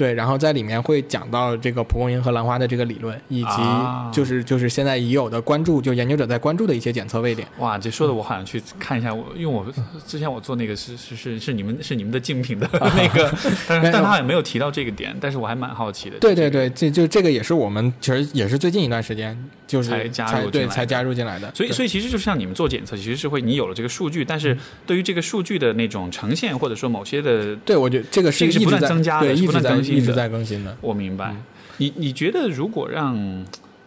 [0.00, 7.46] 对，然后在里面会讲到这个蒲公英和兰花的这个理论，以及啊就是就是现在已有的关注，就研究者在关注的一些检测位点。
[7.58, 9.66] 哇，这说的我好想去看一下，我因为我
[10.06, 13.30] 之前我做那个是是是是你们是你们的竞品的 那个，
[13.68, 16.18] 但是但他好像没有提到这个点，但是我还蛮好奇的。
[16.18, 19.36] 对对对，这就这个也是我们其实也是最近一段时间
[19.66, 21.52] 就是才加入才进来的对才加入进来的。
[21.54, 24.56] 所以，所以其实就像你们做检测，其实是会你有了这个数据，但是
[24.86, 30.76] 对于这个数据的那种呈现，或者说某些的，对，我觉得这个是这个是不断一直在，增加的是不一直在断更新的一直在更新的。
[30.80, 31.30] 我明白。
[31.32, 31.42] 嗯
[31.78, 33.16] 你你觉得如果让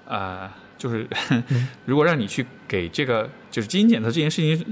[0.07, 0.49] 呃，
[0.79, 4.65] 就是、嗯 如果让你去给这个就是基因检测这件事情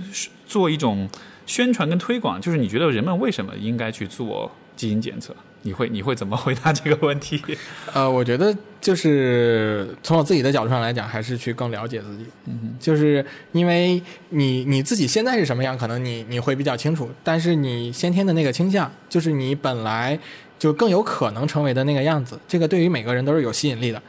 [0.47, 1.07] 做一种
[1.45, 5.35] 宣传跟推广，就是你觉得人们为什么应该去做基因检测？
[5.61, 7.39] 你会你会怎么回答这个问题？
[7.93, 12.25] 呃，我觉得就是从我自己的角度上来讲，还是去更了解自己。
[12.47, 20.17] 嗯就是因为你你自己现在是什么样，可能你你会比较清楚，但是你先天的那个倾向，就是你本来
[20.61, 23.99] 就更有可能成为的那个样子，这个对于每个人都是有吸引力的。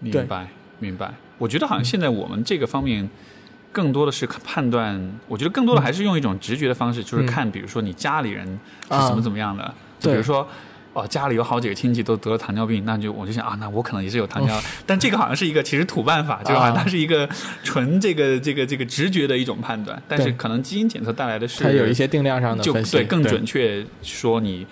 [0.00, 0.48] 明白
[0.80, 1.14] 明白。
[1.38, 3.08] 我觉得好像现在我们这个方面。
[3.74, 7.26] 更多的是判断，我觉得更多的还是用一种直觉的方式，就是嗯。
[7.26, 8.46] 看，比如说你家里人
[8.86, 10.46] 是啊怎么怎么样的，就比如说，
[10.92, 17.26] 哦，家里有好几个亲戚都得了糖尿病，那就我就想啊，那我可能也是有糖尿病， 但这个好像是一个其实土办法，就是好像它是一个
[17.62, 24.66] 纯这个这个这个直觉的一种判断，但是可能基因检测带来的是它有一些定量上的就对更准确说你，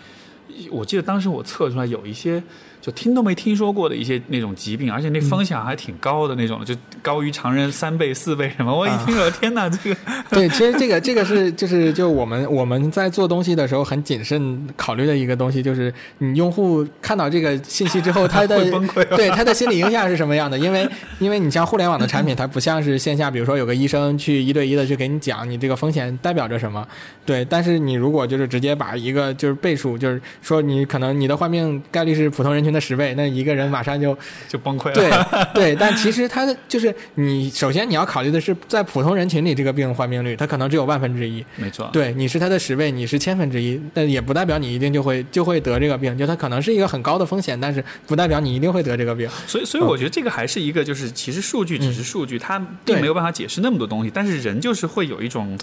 [0.71, 2.43] 我记得当时我测出来有一些
[2.91, 8.77] 就听都没听说过的一些那种疾病，而且那风险还挺高的那种，就高于常人三倍四倍什么。
[8.77, 9.97] 我一听了，天哪，这个
[10.31, 20.59] 对，其实这个这个是就是就我们我们在做东西的时候很谨慎考虑的一个东西，就是你用户看到这个信息之后，他的 会崩溃对他的心理影响是什么样的？
[20.59, 20.89] 因为
[21.19, 26.87] 因为你像互联网的产品，它不像是线下，比如说有个医生去一对一的去给你讲你这个风险代表着什么，
[27.27, 27.45] 对。
[27.45, 34.17] 但是你如果就是直接把一个就是倍数，就是说你可能你的患病概率是普通人群的十倍，那一个人马上就
[34.49, 34.95] 就崩溃了。
[35.55, 41.45] 对 对，但其实他的就是你首先你要考虑的是在普通人群里这个病患病率，它可能只有万分之一。
[41.57, 41.89] 没错。
[41.93, 49.29] 对，你是他的十倍，你是千分之一，但也不代表你一定就会就会得这个病，就它可能是一个很高的风险，但是不代表你一定会得这个病。
[49.47, 54.11] 所以，所以我觉得这个还是一个，就是其实数据只是数据，它并没有办法解释那么多东西。
[54.13, 55.59] 但是人就是会有一种，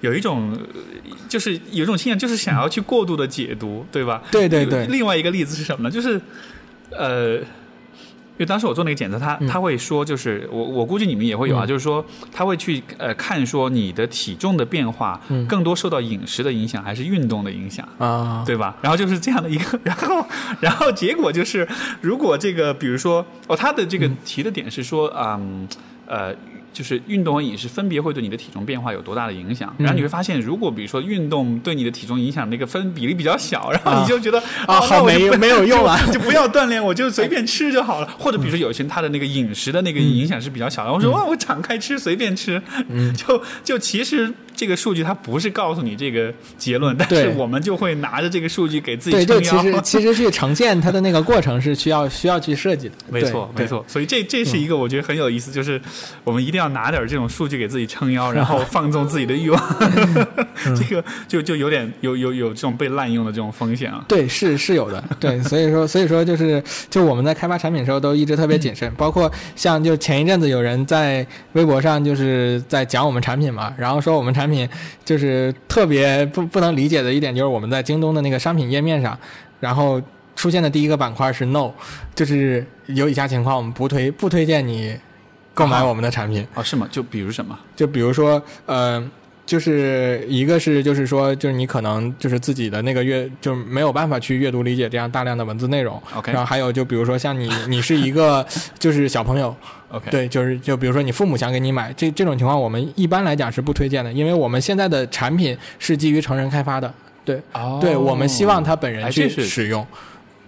[0.00, 4.22] 有一种，呃就是有一种倾向，就是想要去过度的解读，对吧？
[4.30, 5.90] 对对对另外一个例子是什么呢？
[5.90, 6.20] 就是，
[6.90, 17.88] 呃，因为当时我做那个检测，他他会说，就是我我估计你们也会有啊，嗯就是说他会去呃看说你的体重的变化嗯更多受到饮食的影响还是运动的影响。
[17.98, 18.76] 啊，对吧？
[18.82, 20.26] 然后就是这样的一个， 然后，
[20.60, 21.66] 然后结果就是，
[22.02, 25.66] 如果这个，比如说，哦，他的这个提的点是说，嗯，
[26.06, 26.34] 呃，
[26.76, 29.74] 就是运动和饮食分别会对你的体重变化有多大的影响。
[29.78, 38.08] 然后你会发现，如果比如说运动对你的体重影响那个分比例比较小，然后你就觉得啊好没没有用啊就就不要锻炼，我就 随便吃就好了。
[38.18, 42.60] 或者比如说有些人他的那个饮食的那个影响是比较小的，我说哇，我敞开吃，随便吃，
[43.16, 44.34] 就就其实。
[44.56, 49.62] 这个数据它不是告诉你这个结论，但是我们就会拿着这个数据给自己对，撑腰。
[49.62, 53.66] 就其实其实去呈现它的那个过程是需要 需要去设计的，没错，没。
[53.66, 53.84] 错。
[53.86, 55.80] 所以这这是一个我觉得很有意思，就是
[56.24, 59.62] 我们一定要拿点这种数据给自己撑腰， 然后放纵自己的欲望。
[60.76, 64.04] 这个就就有点有有有这种被滥用的这种风险啊。
[64.08, 74.68] 对，是是有的，对， 所以说，所以说就是，就我们在开发产品的时候都一直特别谨慎，包括像就前一阵子有人在微博上就是在讲我们产品嘛，然后说我们产品
[75.04, 79.18] 就是特别不不能理解的一点就是我们在京东的那个商品页面上，
[79.60, 80.00] 然后
[80.34, 81.70] 出现的第一个板块是 no，
[82.14, 84.96] 就是有以下情况我们不推不推荐你
[85.54, 86.86] 购买啊我们的产品，哦，是吗？
[86.90, 87.58] 就比如什么？
[87.74, 89.02] 就比如说，呃，
[89.46, 96.02] 就是一个是就是说，就是你可能就是自己的那个阅，就是没有办法去阅读理解这样大量的文字内容。
[96.16, 98.44] OK 然后还有就比如说像你， 你是一个
[98.76, 99.54] 就是小朋友
[99.90, 106.92] ，OK，对，就是就比如说你父母想给你买这这种情况，我们一般来讲是不推荐的，因为我们现在的产品是基于成人开发的。
[107.24, 109.86] 对，哦对我们希望他本人去使用。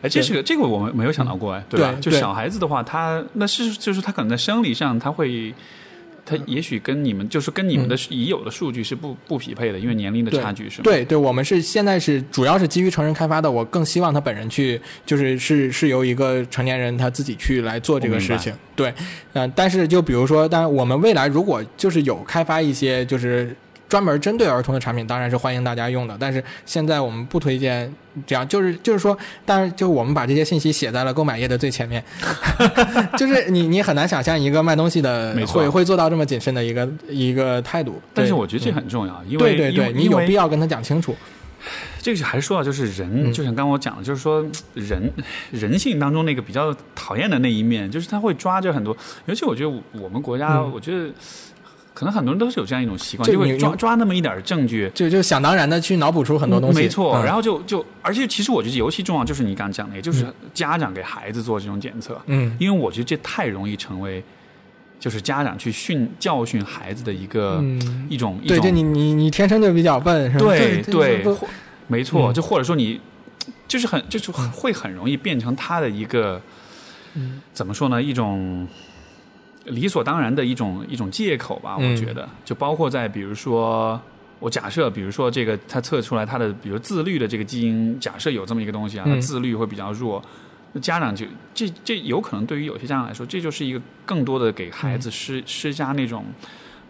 [0.02, 1.94] 哎，这是个这个我们没有想到过哎，对吧？
[2.00, 5.54] 就小孩子的话，他那是就是他可能在生理上他会。
[6.28, 10.84] 他也许跟你们就是跟你们的已有的数据是不不匹配的，因为年龄的差距是吗？
[10.84, 18.52] 对对，我们是现在是主要是基于成人开发的，我更希望他本人去，就是是是由一个成年人他自己去来做这个事情。
[18.76, 18.92] 对，
[19.32, 23.56] 嗯、但是就比如说，当然我们未来如果就是有开发一些就是。
[23.88, 27.92] 专门针对儿童的产品当然是欢迎大家用的，但是现在我们不推荐
[28.26, 29.16] 这样，就是就是说，
[29.46, 32.02] 当然就我们把这些信息写在了购买页的最前面，
[33.16, 38.00] 就是你你很难想象一个卖东西的会会做到这么谨慎的一个一个态度。
[38.12, 41.16] 但是我觉得这很重要，因为对对对，你有必要跟他讲清楚。
[42.00, 45.12] 这个还是说到就是人，就像刚刚我讲的，就是说人
[45.50, 48.96] 人性当中那个比较讨厌的那一面，就是他会抓着很多，
[49.26, 51.10] 尤其我觉得我们国家，我觉得
[51.98, 54.88] 可能很多人都是有这样一种习惯，就就会抓抓那么一点证据。
[54.94, 64.22] 就就想当然的去脑补出很多东西，没错，嗯然后就就，而且其实我觉得尤其重要就是你刚刚讲的，也就是家长给孩子做这种检测，嗯因为我觉得这太容易成为
[65.00, 70.44] 就是家长去训教训孩子的一个、嗯，一种一对，就你你你天生就比较笨，是吧？
[70.46, 71.24] 对对
[71.88, 73.00] 没错，嗯就或者说你
[73.66, 76.40] 就是很就是会很容易变成他的一个
[77.14, 78.00] 嗯怎么说呢？
[78.00, 78.68] 一种
[79.68, 81.76] 理所当然的一种一种借口吧。
[81.78, 84.00] 嗯我觉得，就包括在比如说。
[84.40, 90.22] 我假设，比如说这个，他测出来他的，比如自律的这个基因，假设有这么一个东西啊，嗯他自律会比较弱，
[90.72, 96.24] 那家长就这这有可能对于有些家长来说，这就是一个更多的给孩嗯子施、施加那种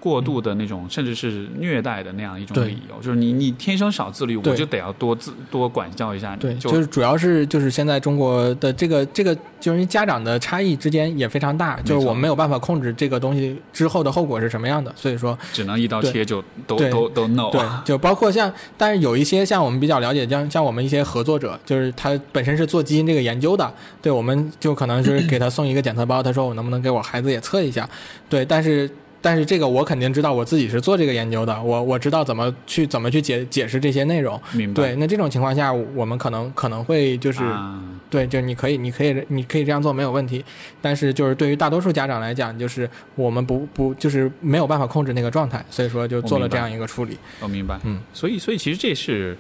[0.09, 27.89] 过度的那种，甚至是虐待的那样一种理由，就是你你天生少自律，我就得要多自多管教一下你，对，就就是主要是就是现在中国的这个这个就是家长的差异之间也非常大，就是我们没有办法控制这个东西之后的后果是什么样的，所以说只能一刀切就都对都都 no，对，就包括像，但是有一些像我们比较了解，像像我们一些合作者，就是他本身是做基因这个研究的，对，我们就可能是给他送一个检测包，他说我能不能给我孩子也测一下，
[28.29, 28.89] 对，但是
[29.21, 34.83] 但是这个我肯定知道我自己是做这个研究的，我我知道怎么去怎么去解解释这些内容，明白？
[34.83, 37.45] 对，那这种情况下，我们可能可能会就是。
[37.45, 40.43] 啊对，就你可以，你可以，你可以这样做没有问题，
[40.81, 47.19] 但是就是对于大多数家长来讲，就是我们不不就是没有办法控制那个状态，所以说就做了这样一个处理。
[47.41, 49.37] 我明白，嗯，所以所以其实这是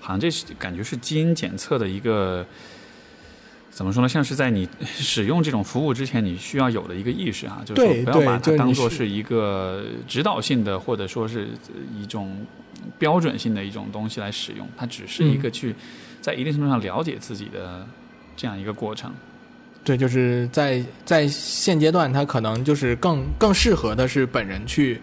[0.00, 2.44] 好像这是感觉是基因检测的一个。
[3.70, 4.08] 怎么说呢？
[4.08, 11.48] 像是在你 使用这种服务之前，你需要有的一个意识啊，就是说不要把它当做是一个指导性的，或者说是
[11.96, 12.44] 一种
[12.98, 15.74] 标准性的一种东西来使用，它只是一个嗯去
[16.20, 17.86] 在一定程度上了解自己的
[18.36, 19.12] 这样一个过程。
[19.82, 25.00] 对，就是在在现阶段，它可能就是更更适合的是本人去，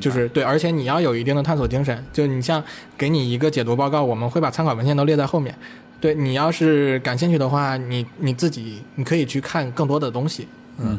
[0.00, 2.04] 就是对，而且你要有一定的探索精神。
[2.12, 2.62] 就你像
[2.98, 5.56] 给你一个解读报告，我们会把参考文献都列在后面。
[6.06, 10.46] 对你要是感兴趣的话，你你自己你可以去看更多的东西。
[10.78, 10.96] 嗯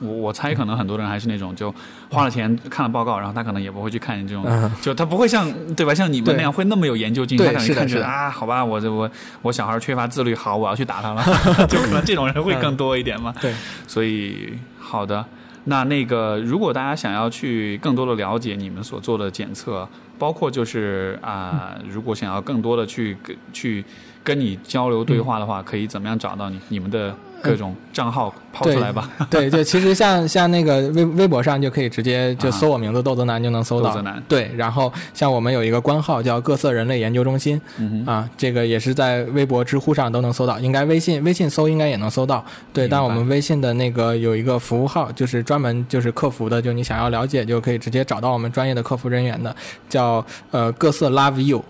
[0.00, 1.72] 哼，我我猜可能很多人还是那种就
[2.10, 5.94] 花了钱看了报告，然后他可能也不会去看这种，嗯 就他不会像对吧？
[5.94, 9.10] 像你们那样会那么有研究精神，他可能看着啊，好吧，我这我
[9.42, 11.22] 我小孩缺乏自律，好，我要去打他了，
[11.68, 13.34] 就可能这种人会更多一点嘛。
[13.40, 13.52] 对，
[13.86, 15.24] 所以好的，
[15.64, 19.86] 那那个如果大家想要去更多的了解你们所做的检测，
[20.18, 23.16] 包括就是啊、如果想要更多的去
[23.52, 23.84] 去
[24.28, 26.60] 跟你交流对话的话，可以怎么样找到你？
[26.68, 29.08] 你们的各种账号抛出来吧。
[29.30, 33.88] 对，就其实像像那个微微博上就可以直接就啊搜我名字豆泽南就能搜到。
[33.88, 42.44] 豆泽南对，然后像我们有一个官号叫各色人类研究中心嗯，啊，这个也是在微博、知乎上都能搜到，应该微信微信搜应该也能搜到。
[42.74, 49.56] 对，但我们微信的那个有一个服务号，就是专门就是客服的，就你想要了解就可以直接找到我们专业的客服人员的，
[49.88, 51.64] 叫呃各色 Love You，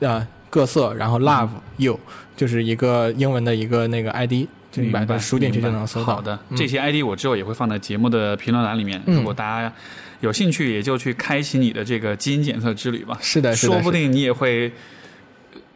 [0.00, 1.48] 呃各色然后 Love
[1.78, 1.98] You，
[2.36, 6.16] 就是一个英文的一个那个 ID，就你把它输进去就能搜到。
[6.16, 9.00] 好的，嗯这些 ID 我之后也会放在节目的评论栏里面。
[9.06, 9.72] 嗯如果大家
[10.20, 13.16] 有兴趣，也就去开启你的这个基因检测之旅吧。
[13.22, 14.70] 是的说不定你也会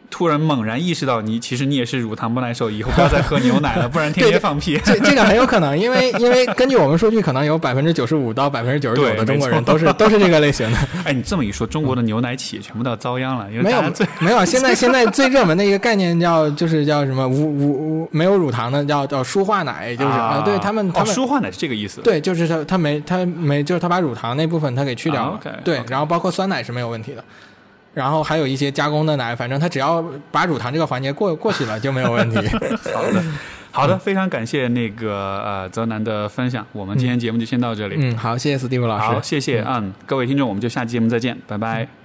[0.09, 4.79] 突然猛然意识到你，其实你也是乳糖不耐受，以后不要再喝牛奶了，不然天天 放屁。
[4.83, 10.77] 这这个很有可能，因为 因为根据我们数据，可能有百分之九十五到百分之九十九的中国人都是都是这个类型的。
[11.03, 13.81] 哎，你这么一说，中国的牛奶企业全部都要遭殃了，因为没有
[14.19, 21.13] 没有，现在 现在最热门的一个概念叫就是叫什么无无无没有乳糖的叫叫舒化奶，就是啊，对他们他哦，们。
[21.13, 22.01] 舒化奶是这个意思。
[22.01, 25.39] 对，就是他，他没，他没，就是他把乳糖那部分他给去掉了。
[25.63, 27.23] 对然后包括酸奶是没有问题的，
[27.97, 32.37] 然后还有一些加工的奶，反正他只要把乳糖这个环节过过去了就没有问题。
[32.93, 33.23] 好的，
[33.71, 37.95] 好的，非常感谢那个呃泽南的分享，我们今天节目就先到这里。
[37.97, 39.03] 嗯，好，谢谢斯蒂夫老师。
[39.03, 41.96] 好，谢谢，嗯，各位听众，我们就下期节目再见，拜拜。